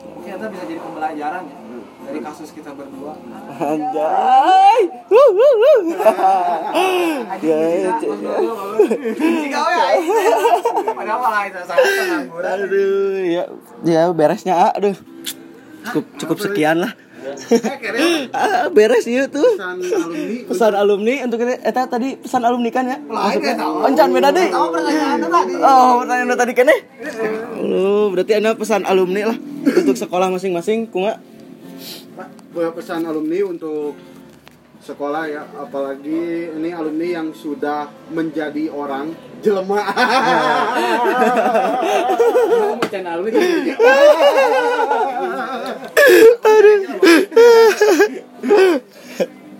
mungkin 0.09 0.31
itu 0.35 0.45
bisa 0.49 0.63
jadi 0.65 0.79
pembelajaran 0.81 1.41
ya 1.45 1.57
dari 1.99 2.19
kasus 2.23 2.49
kita 2.55 2.71
berdua 2.73 3.13
Anjay. 3.59 4.81
Wuh, 5.11 5.29
wuh, 5.35 5.53
wuh. 5.59 5.79
Ya, 7.43 7.57
ya, 7.59 7.69
ya, 7.75 7.91
ya. 7.91 8.23
Padahal 10.95 11.19
malah 11.19 11.43
itu 11.43 11.59
saya 11.67 11.77
pengangguran. 11.83 12.55
Aduh, 12.65 13.19
ya 13.27 13.43
ya 13.83 14.01
beresnya 14.15 14.71
aduh. 14.71 14.95
Cukup 15.91 16.05
cukup 16.17 16.37
sekian 16.39 16.81
lah. 16.81 16.91
Eh, 17.19 17.77
keren. 17.83 18.31
ah, 18.31 18.71
beres 18.71 19.05
ieu 19.05 19.27
tuh. 19.27 19.43
Pesan 19.57 19.77
alumni. 19.81 20.35
Pesan 20.47 20.73
alumni 20.75 21.15
untuk 21.27 21.39
ini 21.43 21.55
eta 21.59 21.81
tadi 21.85 22.15
pesan 22.15 22.41
alumni 22.47 22.69
kan 22.71 22.85
ya? 22.87 22.97
Lain 23.03 23.39
ya, 23.43 23.53
tahu. 23.59 23.75
Oncan 23.85 24.09
beda 24.15 24.29
deh. 24.31 24.47
Oh 24.53 24.67
pertanyaan 26.01 26.37
tadi 26.37 26.53
kan 26.55 26.67
eh? 26.71 26.79
Oh 27.59 28.07
berarti 28.13 28.33
ada 28.39 28.55
pesan 28.55 28.83
alumni 28.87 29.35
lah 29.35 29.37
untuk 29.65 29.95
sekolah 29.97 30.31
masing-masing 30.31 30.87
kunga 30.87 31.19
Boleh 32.51 32.71
pesan 32.75 33.07
alumni 33.07 33.39
untuk 33.47 33.95
sekolah 34.79 35.23
ya 35.27 35.43
apalagi 35.59 36.55
ini 36.55 36.71
alumni 36.71 37.19
yang 37.19 37.35
sudah 37.35 37.91
menjadi 38.09 38.71
orang 38.71 39.11
jelema. 39.43 39.83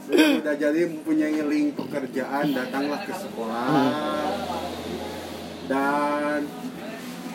Sudah 0.09 0.55
jadi 0.57 0.81
mempunyai 0.89 1.39
link 1.45 1.77
pekerjaan 1.77 2.55
datanglah 2.55 2.99
ke 3.05 3.13
sekolah. 3.13 3.67
Dan 5.69 6.49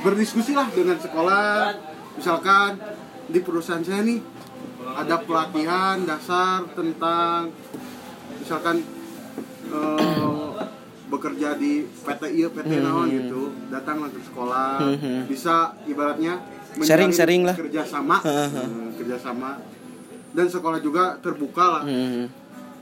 berdiskusilah 0.02 0.68
dengan 0.74 0.98
sekolah. 0.98 1.76
Misalkan 2.14 2.78
di 3.30 3.40
perusahaan 3.40 3.82
saya 3.82 4.04
nih 4.04 4.20
ada 4.84 5.16
pelatihan 5.24 6.04
dasar 6.04 6.68
tentang 6.76 7.50
misalkan 8.36 8.76
eh, 9.66 10.48
bekerja 11.06 11.54
di 11.54 11.72
PT 11.84 12.22
iya 12.32 12.48
PT 12.48 12.72
naon 12.80 13.06
gitu 13.08 13.42
datanglah 13.68 14.08
ke 14.08 14.20
sekolah 14.22 14.70
Mhm. 14.90 15.18
bisa 15.26 15.54
ibaratnya 15.84 16.40
Sharing-sharing 16.74 17.42
lah. 17.44 17.54
kerjasama 17.54 18.18
Heeh. 18.20 18.48
eh, 18.52 18.90
kerjasama 18.96 19.50
dan 20.30 20.46
sekolah 20.48 20.78
juga 20.78 21.14
terbuka 21.18 21.64
lah 21.70 21.82
Hmm. 21.84 22.26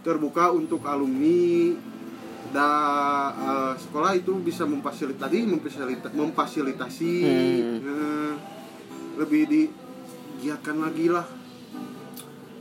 terbuka 0.01 0.49
untuk 0.51 0.81
alumni 0.83 1.77
dan 2.49 3.33
eh, 3.39 3.75
sekolah 3.79 4.13
itu 4.15 4.33
bisa 4.39 4.65
memfasilitasi 4.65 5.39
memfasilita- 5.45 6.13
memfasilitasi 6.13 7.15
Hmm. 7.21 7.77
eh, 7.83 8.33
lebih 9.15 9.43
digiatkan 9.47 10.77
lagi 10.79 11.07
lah 11.07 11.27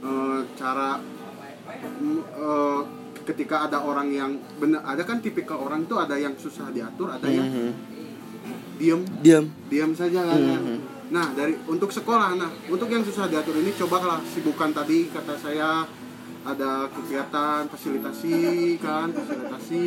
eh, 0.01 0.39
cara 0.53 0.99
eh, 1.73 2.79
ketika 3.21 3.69
ada 3.69 3.81
orang 3.81 4.09
yang 4.09 4.31
benar 4.57 4.81
ada 4.81 5.05
kan 5.05 5.21
tipikal 5.21 5.61
orang 5.61 5.85
tuh 5.85 6.01
ada 6.01 6.17
yang 6.17 6.33
susah 6.35 6.73
diatur 6.73 7.11
ada 7.11 7.29
yang 7.29 7.45
Mhm. 7.47 7.71
diem. 8.81 9.01
Diam 9.21 9.45
diam 9.69 9.91
saja 9.93 10.25
kan. 10.25 10.39
Mhm. 10.41 10.77
nah 11.11 11.27
dari 11.35 11.53
untuk 11.67 11.91
sekolah 11.91 12.39
nah 12.39 12.47
untuk 12.65 12.87
yang 12.87 13.03
susah 13.03 13.27
diatur 13.27 13.59
ini 13.59 13.75
cobalah 13.75 14.23
sibukan 14.25 14.71
tadi 14.71 15.11
kata 15.11 15.35
saya 15.35 15.83
ada 16.41 16.89
kegiatan 16.89 17.69
fasilitasi 17.69 18.37
kan 18.81 19.13
fasilitasi. 19.13 19.85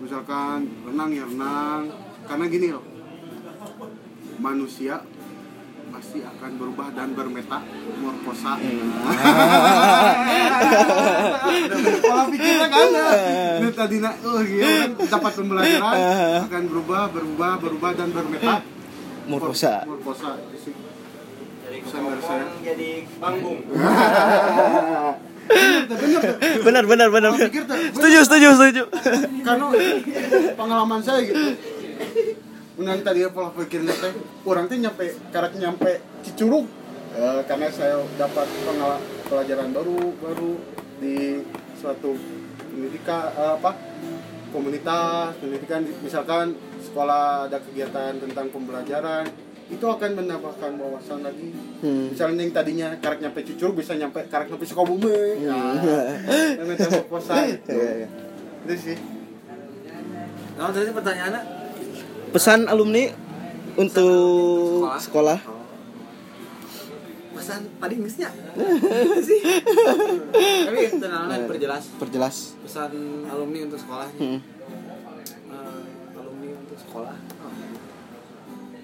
Misalkan 0.00 0.58
renang 0.82 1.10
ya 1.12 1.22
renang. 1.22 1.82
Karena 2.26 2.44
gini 2.48 2.68
loh 2.72 2.82
manusia 4.40 5.04
pasti 6.00 6.24
akan 6.24 6.56
berubah 6.56 6.88
dan 6.96 7.12
bermeta 7.12 7.60
morfosa 8.00 8.56
pola 12.00 12.24
pikirnya 12.32 12.66
kan? 12.72 12.88
Nah, 13.60 13.68
tadi 13.76 14.00
nak 14.00 14.16
oh 14.24 14.40
iya. 14.40 14.88
Dapat 14.96 15.32
pembelajaran 15.36 15.92
akan 16.48 16.62
berubah 16.72 17.12
berubah 17.12 17.60
berubah 17.60 17.92
dan 17.92 18.16
bermeta 18.16 18.64
morfosa. 19.28 19.84
Morfosa 19.84 20.40
jadi 22.64 23.04
panggung. 23.20 23.60
benar 26.64 26.84
benar 26.88 27.08
benar. 27.12 27.30
Pikir 27.36 27.68
setuju 27.92 28.18
setuju 28.24 28.48
setuju. 28.56 28.82
Karena 29.44 29.68
pengalaman 30.56 31.04
saya 31.04 31.20
gitu 31.28 31.60
Menang 32.80 33.04
tadi 33.04 33.20
pola 33.28 33.52
pikirnya 33.52 33.92
teh. 33.92 34.08
Orang 34.48 34.64
teh 34.64 34.80
nyampe 34.80 35.12
karak 35.28 35.52
nyampe 35.60 36.00
Cicurug. 36.24 36.64
Eh, 37.12 37.40
karena 37.44 37.68
saya 37.68 38.00
dapat 38.16 38.48
pengalaman 38.64 39.04
pelajaran 39.28 39.68
baru 39.76 40.16
baru 40.16 40.56
di 40.96 41.44
suatu 41.76 42.16
pendidikan 42.72 43.28
eh, 43.36 43.52
apa 43.60 43.76
komunitas 44.48 45.36
pendidikan 45.36 45.84
misalkan 46.00 46.56
sekolah 46.80 47.52
ada 47.52 47.60
kegiatan 47.60 48.16
tentang 48.16 48.48
pembelajaran 48.48 49.28
itu 49.68 49.84
akan 49.84 50.10
menambahkan 50.16 50.80
wawasan 50.80 51.20
lagi. 51.20 51.52
Hmm. 51.84 52.10
misalnya 52.10 52.42
yang 52.48 52.52
tadinya 52.56 52.88
karak 52.96 53.20
nyampe 53.20 53.44
Cicurug 53.44 53.76
bisa 53.76 53.92
nyampe 53.92 54.24
karak 54.32 54.48
nyampe 54.48 54.64
Sukabumi. 54.64 55.44
Nah, 55.44 55.76
yang 56.56 56.64
menambah 56.64 57.12
wawasan 57.12 57.60
itu. 57.60 57.76
Iya, 57.76 57.90
iya. 58.02 58.08
itu 58.64 58.74
sih. 58.80 58.96
Nah, 60.56 60.72
tadi 60.72 60.90
pertanyaannya 60.90 61.59
pesan 62.30 62.66
alumni 62.66 63.10
untuk 63.74 64.86
sekolah 64.98 65.38
pesan 67.30 67.60
tadi 67.80 67.94
misnya 67.96 68.28
sih. 69.28 69.40
Tapi 70.68 70.78
tenang 70.92 71.48
perjelas 71.48 71.88
perjelas 71.96 72.36
pesan 72.60 72.92
alumni 73.26 73.58
untuk 73.64 73.80
sekolahnya. 73.80 74.12
Hmm. 74.20 74.38
Eh, 75.48 75.82
alumni 76.14 76.48
untuk 76.52 76.76
sekolah. 76.76 77.16
Oh. 77.40 77.52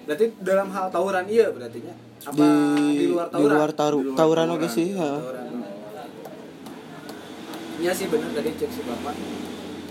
Berarti 0.09 0.25
dalam 0.41 0.67
hal 0.73 0.85
tawuran 0.89 1.25
iya 1.29 1.53
berarti 1.53 1.79
ya? 1.85 1.93
Apa 2.25 2.43
di, 2.89 3.07
luar 3.07 3.29
di 3.29 3.33
tawuran? 3.37 3.55
luar 3.55 3.71
taru 3.71 3.99
Di 4.01 4.05
luar 4.09 4.17
tawuran 4.17 4.47
tawuran. 4.49 4.57
oke 4.57 4.67
sih. 4.73 4.87
Tawuran. 4.97 5.45
Iya 7.77 7.91
sih 7.93 8.05
benar 8.09 8.29
tadi 8.33 8.49
cek 8.57 8.69
si 8.73 8.81
bapak 8.81 9.15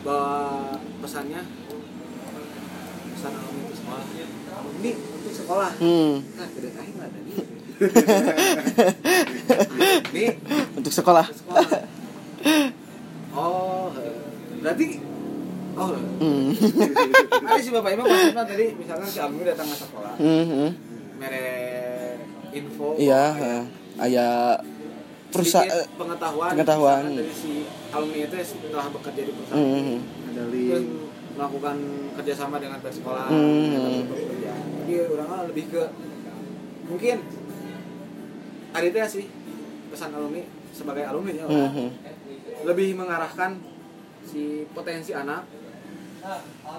bahwa 0.02 0.34
pesannya 0.98 1.38
pesan 3.26 3.42
alumni 3.42 3.62
untuk 3.66 3.74
sekolah. 3.76 4.04
Alumni 4.56 4.92
untuk 4.94 5.32
sekolah. 5.34 5.70
hmm. 5.82 6.12
Nah, 6.36 6.48
gede 6.54 6.68
aing 6.74 6.96
lah 6.96 7.08
tadi. 7.10 7.32
Nih, 10.16 10.30
untuk 10.78 10.92
sekolah 10.94 11.26
sekolah. 11.28 11.66
Oh, 13.36 13.92
eh, 14.00 14.16
berarti 14.64 14.86
oh. 15.76 15.88
hmm. 15.92 16.48
Tadi 17.46 17.60
si 17.60 17.70
Bapak 17.70 17.90
Imam 17.92 18.08
maksudnya 18.08 18.44
tadi 18.48 18.66
misalkan 18.80 19.04
si 19.04 19.18
alumni 19.20 19.44
datang 19.52 19.68
ke 19.68 19.76
sekolah, 19.76 20.12
Hmm, 20.16 20.44
hmm. 20.48 20.70
mere 21.20 21.44
info 22.56 22.96
iya 22.96 23.36
bahwa 23.36 23.44
ha. 23.44 23.52
ada 24.00 24.04
aya 24.08 24.28
perusahaan 25.28 25.68
pengetahuan 26.00 26.50
pengetahuan. 26.56 27.02
dari 27.12 27.32
si 27.36 27.52
alumni 27.92 28.24
itu 28.24 28.36
setelah 28.40 28.88
bekerja 28.88 29.20
di 29.28 29.32
perusahaan 29.36 29.60
hmm. 29.60 29.98
ada 30.32 30.42
terus 30.48 30.48
link 30.48 30.88
melakukan 31.36 31.76
kerjasama 32.16 32.56
dengan 32.56 32.80
pihak 32.80 32.94
sekolah 32.94 33.28
Hmm. 33.28 34.08
bekerja. 34.08 34.52
Jadi 34.82 34.92
orang 35.06 35.28
mah 35.28 35.42
lebih 35.44 35.64
ke 35.68 35.82
mungkin 36.86 37.16
ada 38.72 38.84
itu 38.84 38.96
ya 38.96 39.08
sih 39.08 39.24
pesan 39.88 40.12
alumni 40.12 40.42
sebagai 40.70 41.04
alumni 41.04 41.32
ya 41.34 41.44
Hmm, 41.44 41.70
hmm. 41.70 41.88
lebih 42.64 42.94
mengarahkan 42.94 43.60
si 44.22 44.42
potensi 44.70 45.12
anak 45.12 45.44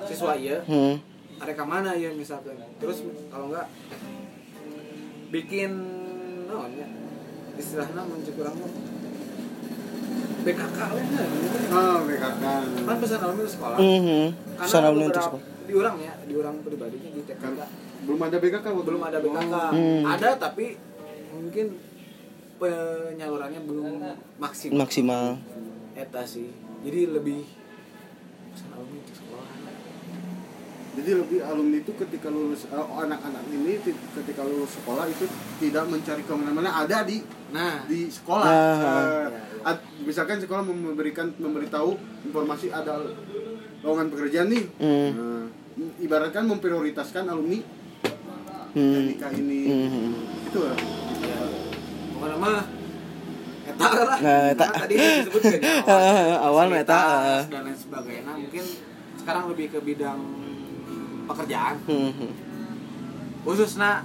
siswa 0.03 0.33
iya 0.33 0.59
Hmm. 0.63 0.99
mereka 1.37 1.63
mana 1.63 1.93
ya 1.93 2.11
misalkan 2.11 2.57
terus 2.77 3.01
kalau 3.29 3.47
enggak 3.47 3.67
bikin 5.29 5.71
naon 6.45 6.71
ya 6.73 6.87
istilahnya 7.55 8.01
mencukurangnya 8.01 8.69
BKK 10.39 10.79
lah. 10.79 11.03
Oh 11.69 11.97
BKK 12.03 12.43
kan 12.83 12.95
pesan 12.97 13.19
alumni 13.19 13.41
itu 13.41 13.51
sekolah. 13.51 13.77
Hmm, 13.77 13.99
hmm. 13.99 14.25
pesan 14.57 14.81
alumni 14.81 15.05
untuk 15.07 15.23
sekolah. 15.23 15.43
di 15.67 15.73
orang 15.73 15.95
ya 15.99 16.13
di 16.23 16.33
orang 16.33 16.55
pribadinya 16.61 17.09
di 17.09 17.21
TKK 17.21 17.43
Kan 17.43 17.53
belum 17.99 18.19
ada 18.21 18.37
BKK 18.37 18.65
waktu 18.65 18.87
belum 18.87 19.03
ada 19.03 19.17
BKK 19.19 19.53
Hmm. 19.69 20.01
ada 20.05 20.29
tapi 20.37 20.65
mungkin 21.29 21.65
penyalurannya 22.57 23.61
belum 23.61 23.93
maksimal. 24.37 24.77
Maksimal. 24.79 25.25
Eta 25.93 26.23
sih. 26.23 26.49
Jadi 26.79 26.99
lebih 27.07 27.41
pesan 28.49 28.69
alumni 28.71 28.97
untuk 28.97 29.15
sekolah. 29.15 29.45
Jadi 30.95 31.11
lebih 31.13 31.39
alumni 31.43 31.77
itu 31.77 31.91
ketika 31.93 32.27
lulus 32.27 32.65
eh, 32.65 32.73
anak-anak 32.73 33.43
ini 33.51 33.77
ti- 33.79 33.93
ketika 34.15 34.41
lulus 34.41 34.73
sekolah 34.73 35.05
itu 35.05 35.29
tidak 35.59 35.85
mencari 35.85 36.21
ke 36.21 36.33
mana-mana. 36.33 36.73
Ada 36.79 37.05
di 37.05 37.21
nah 37.47 37.83
di 37.85 38.07
sekolah 38.07 38.45
Nah. 38.45 38.75
Eh, 38.77 39.27
ad- 39.63 39.85
misalkan 40.01 40.37
sekolah 40.37 40.61
memberikan 40.61 41.31
memberitahu 41.33 41.95
informasi 42.23 42.67
ada 42.69 42.99
lowongan 43.79 44.07
pekerjaan 44.09 44.47
nih 44.47 44.65
Hmm. 44.77 45.09
Nah, 45.13 45.45
ibaratkan 45.97 46.43
memprioritaskan 46.43 47.25
alumni 47.25 47.61
hmm. 48.73 49.13
ini 49.15 49.59
Hmm. 49.65 50.11
itu 50.43 50.59
lah 50.59 50.75
ya 51.21 51.39
pokoknya 52.11 52.37
mah 52.37 52.65
eta 53.67 53.87
lah 53.93 54.17
Nah, 54.17 54.41
eta. 54.49 54.65
Tadi 54.65 54.95
disebutkan 54.95 55.59
ya, 55.89 56.35
Awal 56.41 56.65
mah 56.67 56.79
eta, 56.79 56.99
eh. 57.37 57.43
dan 57.47 57.61
lain 57.63 57.77
sebagainya 57.77 58.23
Nah, 58.23 58.35
mungkin 58.37 58.63
sekarang 59.17 59.43
lebih 59.51 59.65
ke 59.69 59.79
bidang 59.81 60.19
pekerjaan 61.27 61.75
Hmm, 61.85 62.11
hmm. 62.11 62.31
khususnya 63.43 64.03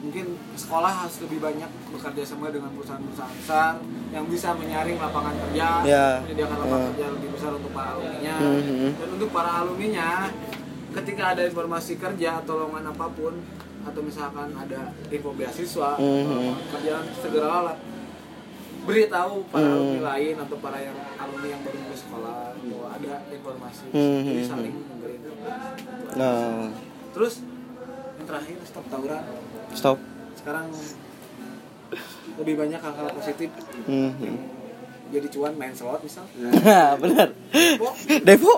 mungkin 0.00 0.26
sekolah 0.56 1.04
harus 1.04 1.20
lebih 1.20 1.38
banyak 1.38 1.70
bekerja 1.92 2.22
sama 2.24 2.48
dengan 2.48 2.72
perusahaan-perusahaan 2.72 3.34
besar 3.36 3.72
yang 4.10 4.24
bisa 4.26 4.56
menyaring 4.56 4.96
lapangan 4.96 5.34
kerja, 5.36 5.68
Ya. 5.84 6.06
menyediakan 6.24 6.56
lapangan 6.56 6.80
Ya. 6.80 6.88
kerja 6.92 7.06
lebih 7.14 7.28
besar 7.36 7.50
untuk 7.52 7.72
para 7.72 7.88
alumninya. 7.94 8.36
Mhm. 8.40 8.88
Dan 8.96 9.08
untuk 9.12 9.28
para 9.30 9.50
alumninya, 9.60 10.08
ketika 10.90 11.22
ada 11.36 11.42
informasi 11.44 11.92
kerja 11.94 12.30
atau 12.40 12.52
lowongan 12.58 12.84
apa 12.90 13.06
pun 13.12 13.34
atau 13.80 14.00
misalkan 14.00 14.48
ada 14.52 14.80
info 15.08 15.30
beasiswa 15.32 15.96
atau 15.96 16.04
Mhm. 16.04 16.28
lowongan 16.32 16.66
kerjaan 16.72 17.04
segeralah 17.16 17.76
beritahu 18.80 19.44
para 19.52 19.68
Hmm. 19.68 19.76
alumni 19.76 20.00
lain 20.16 20.34
atau 20.40 20.56
para 20.56 20.78
yang 20.80 20.96
alumni 21.20 21.48
yang 21.52 21.60
baru 21.60 21.78
lulus 21.78 22.00
sekolah 22.00 22.36
bahwa 22.56 22.88
ada 22.90 23.12
informasi 23.28 23.86
Hmm. 23.92 24.20
jadi 24.24 24.42
saling 24.48 24.74
memberi 24.88 25.14
informasi 25.20 26.16
Nah, 26.16 26.72
terus 27.12 27.34
yang 28.16 28.26
terakhir 28.26 28.56
stop 28.64 28.84
tawuran 28.88 29.22
stop. 29.72 29.98
sekarang 30.34 30.66
lebih 32.36 32.54
banyak 32.56 32.78
hal-hal 32.78 33.08
positif 33.12 33.50
Mhm. 33.84 34.34
jadi 35.08 35.26
cuan 35.28 35.54
main 35.54 35.72
slot 35.72 36.00
misal 36.00 36.24
Benar. 37.02 37.28
Kok 37.52 37.94
Devo. 38.22 38.54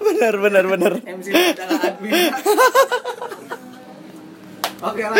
benar 0.00 0.34
benar 0.38 0.64
benar. 0.66 0.92
MC 1.00 1.26
adalah 1.30 1.80
admin 1.84 2.12
oke 4.82 5.02
lah 5.04 5.16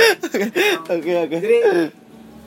Oke 0.89 1.13
oke. 1.17 1.37
jadi 1.37 1.57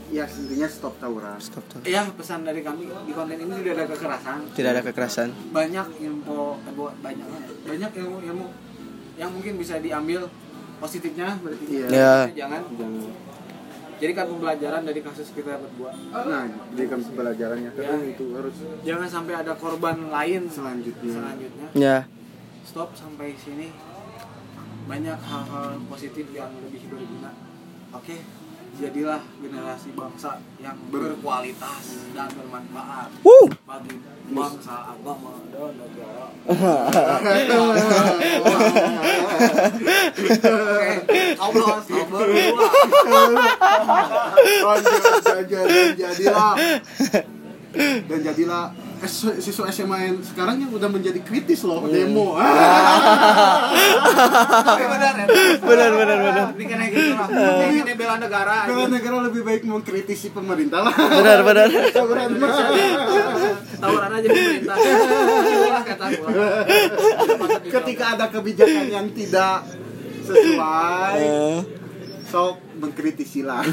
ya 0.07 0.25
intinya 0.29 0.67
stop 0.67 0.93
tawuran 0.97 1.35
Stop 1.39 1.63
stop. 1.65 1.81
ya 1.83 2.05
pesan 2.09 2.43
dari 2.43 2.61
kami 2.61 2.87
di 2.87 3.11
konten 3.11 3.37
ini 3.37 3.53
tidak 3.59 3.73
ada 3.75 3.85
kekerasan 3.89 4.39
Tidak 4.53 4.69
ada 4.69 4.81
kekerasan. 4.81 5.27
banyak 5.51 5.87
info 5.99 6.55
info 6.61 6.85
banyak 6.99 7.27
banyak 7.63 7.91
ilmu 7.95 8.17
ilmu 8.23 8.45
yang 9.15 9.31
mungkin 9.31 9.55
bisa 9.55 9.79
diambil 9.79 10.27
positifnya 10.77 11.39
berarti. 11.39 11.65
Iya. 11.67 11.87
Ya. 11.87 12.13
jangan. 12.35 12.61
Jangan 12.75 12.93
jadikan 13.95 14.27
pembelajaran 14.27 14.81
dari 14.83 14.99
kasus 14.99 15.31
kita 15.31 15.55
berdua. 15.55 15.91
Nah 16.11 16.43
jadikan 16.75 16.99
pembelajarannya. 16.99 17.71
Karena 17.71 17.95
Ya. 17.95 18.11
itu 18.11 18.25
harus 18.35 18.55
jangan 18.83 19.07
sampai 19.07 19.33
ada 19.39 19.53
korban 19.55 19.97
lain 20.11 20.41
selanjutnya. 20.51 21.15
selanjutnya. 21.15 21.67
Ya. 21.75 21.97
stop 22.67 22.91
sampai 22.97 23.31
sini. 23.39 23.71
Banyak 24.85 25.17
hal-hal 25.17 25.81
positif 25.89 26.29
yang 26.35 26.51
lebih 26.61 26.85
berguna. 26.91 27.31
Oke 27.95 28.21
jadilah 28.75 29.23
generasi 29.39 29.95
bangsa 29.95 30.43
yang 30.59 30.75
berkualitas 30.91 32.11
dan 32.11 32.27
bermanfaat 32.35 33.07
Wuh. 33.23 33.47
bagi 33.63 33.95
bangsa 34.35 34.91
agama 34.91 35.39
dan 35.47 35.71
negara. 35.79 36.27
Dan, 45.45 45.95
jadilah. 45.99 46.53
Dan 48.07 48.19
jadilah 48.23 48.71
siswa 49.07 49.69
SMA 49.71 49.97
yang 50.11 50.17
sekarang 50.21 50.61
yang 50.61 50.71
udah 50.73 50.89
menjadi 50.89 51.19
kritis 51.21 51.63
loh 51.63 51.85
demo. 51.87 52.35
Oke, 54.75 54.85
benar 54.85 55.13
ya. 55.17 55.25
Benar 55.61 55.91
benar 55.95 56.17
benar. 56.21 56.45
ini 56.53 56.65
kena 56.67 56.85
gitu 56.89 57.13
lah. 57.15 57.27
Ini 57.71 57.93
bela 57.95 58.15
negara. 58.19 58.67
Karena 58.69 58.87
negara 58.89 59.17
lebih 59.25 59.41
baik 59.45 59.63
mengkritisi 59.65 60.29
pemerintah 60.33 60.85
lah. 60.85 60.93
Benar 60.93 61.39
benar. 61.45 61.67
Tawuran 61.95 62.29
tawuran 63.79 64.09
aja 64.13 64.27
pemerintah. 64.27 64.75
Itulah 64.75 65.83
kata 65.83 66.05
gua. 66.19 66.65
ketika 67.65 68.05
ada 68.17 68.25
kebijakan 68.31 68.85
yang 68.89 69.07
tidak 69.13 69.63
sesuai 70.25 71.15
Eh, 71.15 71.61
sok 72.25 72.57
mengkritisi 72.81 73.45
lah. 73.45 73.61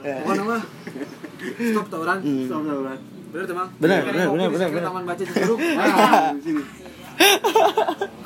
Pokoknya 0.00 0.44
mah 0.44 0.62
stop 1.40 1.86
tawuran 1.88 2.18
Stop 2.44 2.62
tawuran. 2.62 2.98
bener 3.30 3.44
teman 3.44 3.66
Benar, 3.76 3.98
benar, 4.02 4.26
benar, 4.28 4.48
benar, 4.48 4.68
benar. 4.68 4.84
taman 4.84 5.02
baca 5.04 5.22
Cicurug 5.22 5.58
Nah, 5.78 6.32
di 6.32 6.42
sini. 6.42 6.62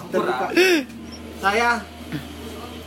terbuka 0.06 0.46
saya 1.38 1.70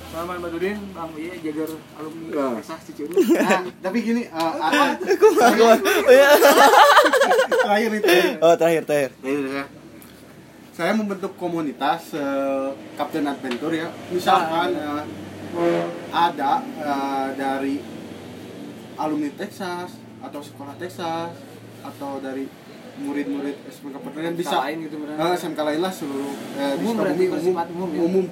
Salman 0.07 0.39
Badudin 0.39 0.77
Bang 0.91 1.13
Iya 1.13 1.35
Jagar 1.41 1.69
alumni. 1.93 2.57
Texas 2.57 2.79
Cicurug 2.85 3.13
Nah, 3.13 3.61
tapi 3.77 3.97
gini 4.01 4.23
uh, 4.33 4.53
ada 4.57 4.97
Oh, 4.97 5.75
iya. 6.09 6.29
terakhir 7.61 7.91
itu 7.93 8.15
Oh 8.39 8.53
terakhir 8.55 8.83
terakhir. 8.83 9.11
Ya, 9.21 9.63
saya 10.71 10.93
membentuk 10.93 11.33
komunitas 11.35 12.13
eh, 12.13 12.69
Captain 12.93 13.25
Adventure 13.25 13.73
ya 13.75 13.89
misalkan 14.09 14.73
eh, 14.73 15.03
ada 16.09 16.51
eh, 16.61 17.27
dari 17.33 17.75
alumni 18.95 19.29
Texas 19.33 19.93
atau 20.27 20.41
sekolah 20.41 20.75
Texas 20.75 21.31
atau 21.79 22.19
dari 22.19 22.45
murid-murid 22.97 23.55
SMK 23.67 23.95
Pertanian 23.95 24.33
bisa 24.33 24.57
lain 24.59 24.77
gitu 24.81 24.97
bener 24.97 25.15
Eh, 25.15 25.33
SMK 25.35 25.59
lain 25.63 25.79
lah 25.79 25.91
seluruh 25.91 26.33
eh, 26.53 26.73
di 26.73 26.83
Umum 26.83 26.95
berarti 26.95 27.23
bersifat 27.27 27.65
umum 27.69 27.89
ya? 27.89 27.99
umum 28.01 28.25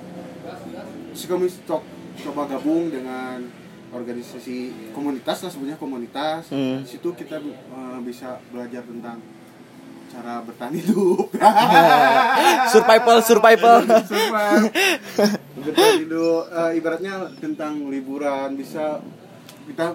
co- 1.63 1.85
coba 2.17 2.41
gabung 2.47 2.89
dengan 2.89 3.37
organisasi 3.89 4.57
komunitas 4.91 5.37
lah 5.39 5.49
sebenarnya 5.49 5.77
komunitas 5.77 6.49
Hmm. 6.49 6.81
di 6.81 6.89
situ 6.89 7.09
kita 7.11 7.37
eh, 7.37 7.99
bisa 8.01 8.41
belajar 8.49 8.81
tentang 8.81 9.21
cara 10.07 10.41
bertahan 10.41 10.73
hidup 10.73 11.27
Survival 12.73 13.17
survival. 13.21 13.77
Bertahan 15.55 15.95
hidup 15.99 16.41
eh, 16.47 16.71
ibaratnya 16.73 17.13
tentang 17.37 17.85
liburan 17.85 18.53
bisa 18.53 18.99
kita 19.65 19.93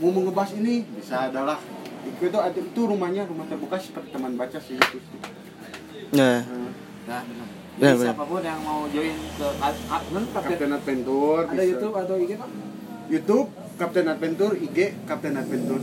mau 0.00 0.20
ngebahas 0.22 0.52
ini 0.54 0.86
bisa 0.94 1.26
adalah 1.26 1.58
itu 2.06 2.22
itu, 2.24 2.38
itu 2.38 2.80
rumahnya 2.80 3.26
rumah 3.26 3.44
terbuka 3.44 3.76
seperti 3.76 4.08
teman 4.10 4.34
baca 4.34 4.58
sih 4.58 4.78
itu 4.78 4.98
sih. 4.98 5.18
Nah. 6.14 6.40
Eh, 6.40 6.66
Nah, 7.08 7.24
benar. 7.24 7.48
Benar, 7.48 7.80
Jadi 7.80 7.94
benar. 7.96 8.06
siapa 8.12 8.24
pun 8.28 8.40
yang 8.44 8.60
mau 8.60 8.80
join 8.84 9.16
ke 9.32 9.46
Ad- 9.64 9.84
Admin 9.88 10.24
Kapten 10.28 10.50
Captain 10.50 10.72
Adventure 10.74 11.40
ada 11.40 11.52
bisa. 11.56 11.64
YouTube 11.64 11.94
atau 11.96 12.14
IG 12.20 12.30
Pak? 12.36 12.50
YouTube 13.08 13.48
Captain 13.80 14.06
Adventure 14.06 14.52
IG 14.52 14.78
Captain 15.08 15.34
Adventure 15.34 15.80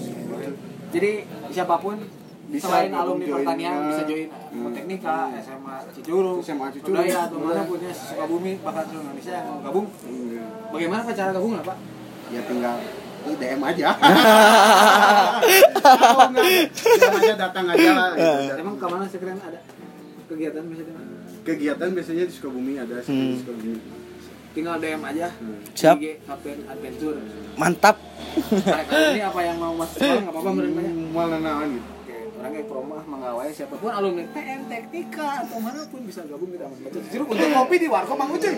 Jadi 0.94 1.12
siapa 1.50 1.76
pun 1.82 1.98
Bisa 2.46 2.70
selain 2.70 2.94
gabung 2.94 3.18
alumni 3.18 3.42
pertanian 3.42 3.78
bisa 3.90 4.04
join 4.06 4.30
hmm. 4.30 4.74
Teknika, 4.78 5.18
SMA 5.42 5.76
Cicurug, 5.98 6.38
SMA 6.46 6.68
Cicurug. 6.70 6.94
Budaya 6.94 7.18
atau 7.26 7.38
Budaya. 7.42 7.58
mana 7.58 7.62
pun 7.66 7.80
ya 7.82 7.90
Sukabumi 7.90 8.52
bahkan 8.62 8.84
seluruh 8.86 9.06
Indonesia 9.10 9.34
yang 9.34 9.46
mau 9.50 9.60
gabung. 9.66 9.88
Iya. 10.06 10.44
Bagaimana 10.70 11.10
cara 11.10 11.32
gabung 11.34 11.54
lah 11.58 11.64
Pak? 11.66 11.78
ya 12.26 12.42
tinggal 12.42 12.78
DM 13.34 13.62
aja 13.66 13.90
DM 16.86 17.14
aja 17.18 17.34
datang 17.36 17.66
aja 17.74 17.90
lah 17.94 18.10
gitu. 18.14 18.54
Emang 18.62 18.76
ke 18.78 18.86
mana 18.86 19.06
sekalian 19.10 19.40
ada 19.42 19.60
kegiatan 20.30 20.64
misalnya? 20.66 20.94
kegiatan 21.46 21.90
biasanya 21.94 22.24
di 22.26 22.34
Sukabumi 22.34 22.74
ada 22.78 22.96
sih 23.02 23.10
di 23.10 23.18
Hmm. 23.18 23.40
Sukabumi 23.42 23.78
Tinggal 24.56 24.80
DM 24.80 25.04
aja. 25.04 25.28
Hmm. 25.36 25.60
Siap. 25.76 26.00
IG 26.00 26.24
Kapten 26.24 26.64
Adventure. 26.64 27.20
Mantap. 27.60 28.00
Tarik 28.64 28.88
ini 28.88 29.20
apa 29.20 29.40
yang 29.44 29.60
mau 29.60 29.76
masuk 29.76 30.00
nggak 30.00 30.32
apa-apa 30.32 30.50
saya. 30.64 30.92
malah 31.12 31.40
naon 31.44 31.70
gitu 31.76 31.95
Oke, 32.46 32.62
orangnya 32.62 32.70
promah 32.70 33.02
mengawai 33.10 33.50
siapa 33.50 33.74
pun 33.74 33.90
alumni 33.90 34.22
TN 34.30 34.70
Teknika 34.70 35.50
atau 35.50 35.58
mana 35.58 35.82
pun 35.90 36.06
bisa 36.06 36.22
gabung 36.30 36.54
kita 36.54 36.70
Taman 36.70 36.78
Baca 36.78 37.00
Cicurug 37.02 37.34
untuk 37.34 37.50
kopi 37.58 37.76
di 37.82 37.90
warkop 37.90 38.22
Mang 38.22 38.38
Ucuy. 38.38 38.54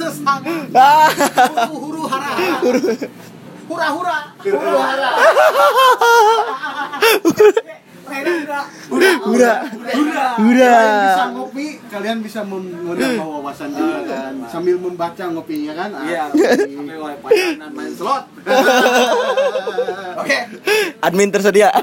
Sesangat. 0.00 0.72
Huru 1.68 1.76
huru 1.76 2.02
hara. 2.08 2.56
Hura 3.68 3.88
hura. 3.92 4.32
Hura 4.48 4.80
hara. 4.80 5.10
Hura. 8.04 8.60
Hura. 9.24 9.54
Hura. 10.36 10.72
Kalian 10.74 11.00
bisa 11.00 11.24
ngopi, 11.32 11.66
kalian 11.88 12.18
bisa 12.20 12.40
menambah 12.44 13.24
wawasan 13.24 13.72
juga 13.72 13.98
kan 14.04 14.32
sambil 14.46 14.76
membaca 14.76 15.24
ngopinya 15.26 15.72
kan. 15.74 15.90
Ah, 15.90 16.04
Iya, 16.04 16.22
ngopi. 16.28 16.76
sampai 16.76 16.96
main 17.72 17.92
slot. 17.96 18.24
Oke. 20.20 20.38
Admin 21.00 21.30
tersedia. 21.32 21.68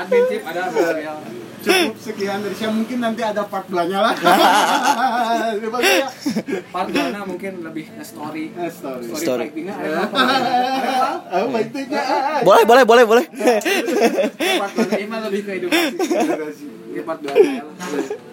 Admin 0.00 0.22
tip 0.28 0.42
ada. 0.44 0.62
Cukup 1.60 1.96
sekian 2.00 2.40
dari 2.40 2.56
saya 2.56 2.72
mungkin 2.72 2.98
nanti 3.04 3.20
ada 3.20 3.44
part 3.44 3.68
belanya 3.68 4.10
lah. 4.10 4.14
Part 6.74 6.88
dua 6.88 7.22
mungkin 7.28 7.60
lebih 7.60 7.84
story. 8.00 8.54
Eh, 8.56 8.70
story. 8.72 9.04
Story, 9.12 9.20
Story. 9.20 9.46
Oh, 11.30 11.46
baiknya. 11.52 12.02
Boleh 12.40 12.64
boleh 12.64 12.84
boleh 12.88 13.04
boleh. 13.04 13.24
Part 14.56 14.72
mah 15.04 15.20
lebih 15.28 15.40
ke 15.44 15.52
edukasi. 15.60 16.79
Ini 16.90 17.00
part 17.00 17.18
dua. 17.22 17.32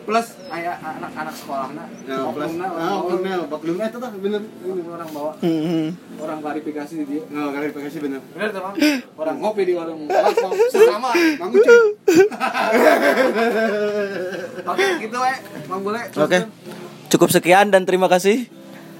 Plus 0.01 0.27
ayah 0.49 0.75
anak-anak 0.79 1.35
sekolah 1.35 1.67
nak. 1.71 1.87
Nah, 2.03 2.31
plus, 2.31 2.49
Oknumna, 2.49 2.65
ah, 2.73 2.97
oknumna, 2.97 3.31
baklumna 3.45 3.83
itu 3.85 3.97
tuh 3.99 4.09
bener. 4.17 4.41
bawa- 4.41 4.89
orang 4.89 5.09
bawa 5.11 5.31
Hmm. 5.37 5.87
orang 6.17 6.39
klarifikasi 6.41 6.93
di 6.95 7.05
dia. 7.05 7.21
Oh, 7.27 7.49
klarifikasi 7.51 7.97
bener. 7.99 8.19
Benar 8.31 8.49
teman. 8.49 8.73
Orang 9.17 9.35
ngopi 9.37 9.61
di 9.63 9.73
warung 9.75 10.07
warkop 10.07 10.51
sesama. 10.71 11.11
Mang 11.37 11.51
Ucuy. 11.51 11.81
Oke, 14.67 14.85
gitu 14.99 15.17
we. 15.17 15.33
Bang 15.67 15.81
Bule. 15.83 16.01
Oke. 16.09 16.39
Cukup 17.07 17.29
sekian 17.29 17.69
dan 17.69 17.83
terima 17.83 18.07
kasih. 18.07 18.47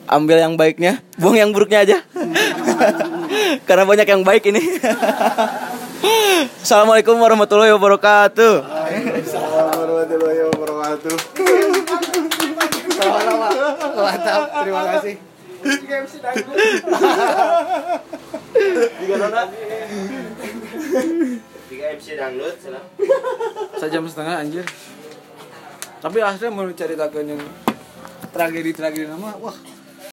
Ambil 0.07 0.39
yang 0.39 0.55
baiknya, 0.55 1.03
buang 1.17 1.35
yang 1.35 1.51
buruknya 1.51 1.83
aja. 1.83 1.97
Karena 3.67 3.83
banyak 3.83 4.05
yang 4.05 4.23
baik 4.23 4.45
ini. 4.45 4.61
Assalamualaikum 6.61 7.17
warahmatullahi 7.17 7.73
wabarakatuh. 7.73 8.53
Assalamualaikum 8.61 9.81
warahmatullahi 9.81 10.41
wabarakatuh. 10.53 11.15
Mantap, 13.97 14.41
terima 14.61 14.83
kasih. 14.93 15.15
Tiga 21.67 21.95
MC 21.97 22.05
dangdut, 22.13 22.55
salah. 22.61 22.83
Sejam 23.81 24.05
setengah 24.05 24.35
anjir. 24.45 24.65
Tapi 25.97 26.17
asli 26.21 26.53
mau 26.53 26.69
ceritakan 26.69 27.25
yang 27.25 27.41
tragedi-tragedi 28.29 29.09
nama, 29.09 29.33
wah 29.41 29.57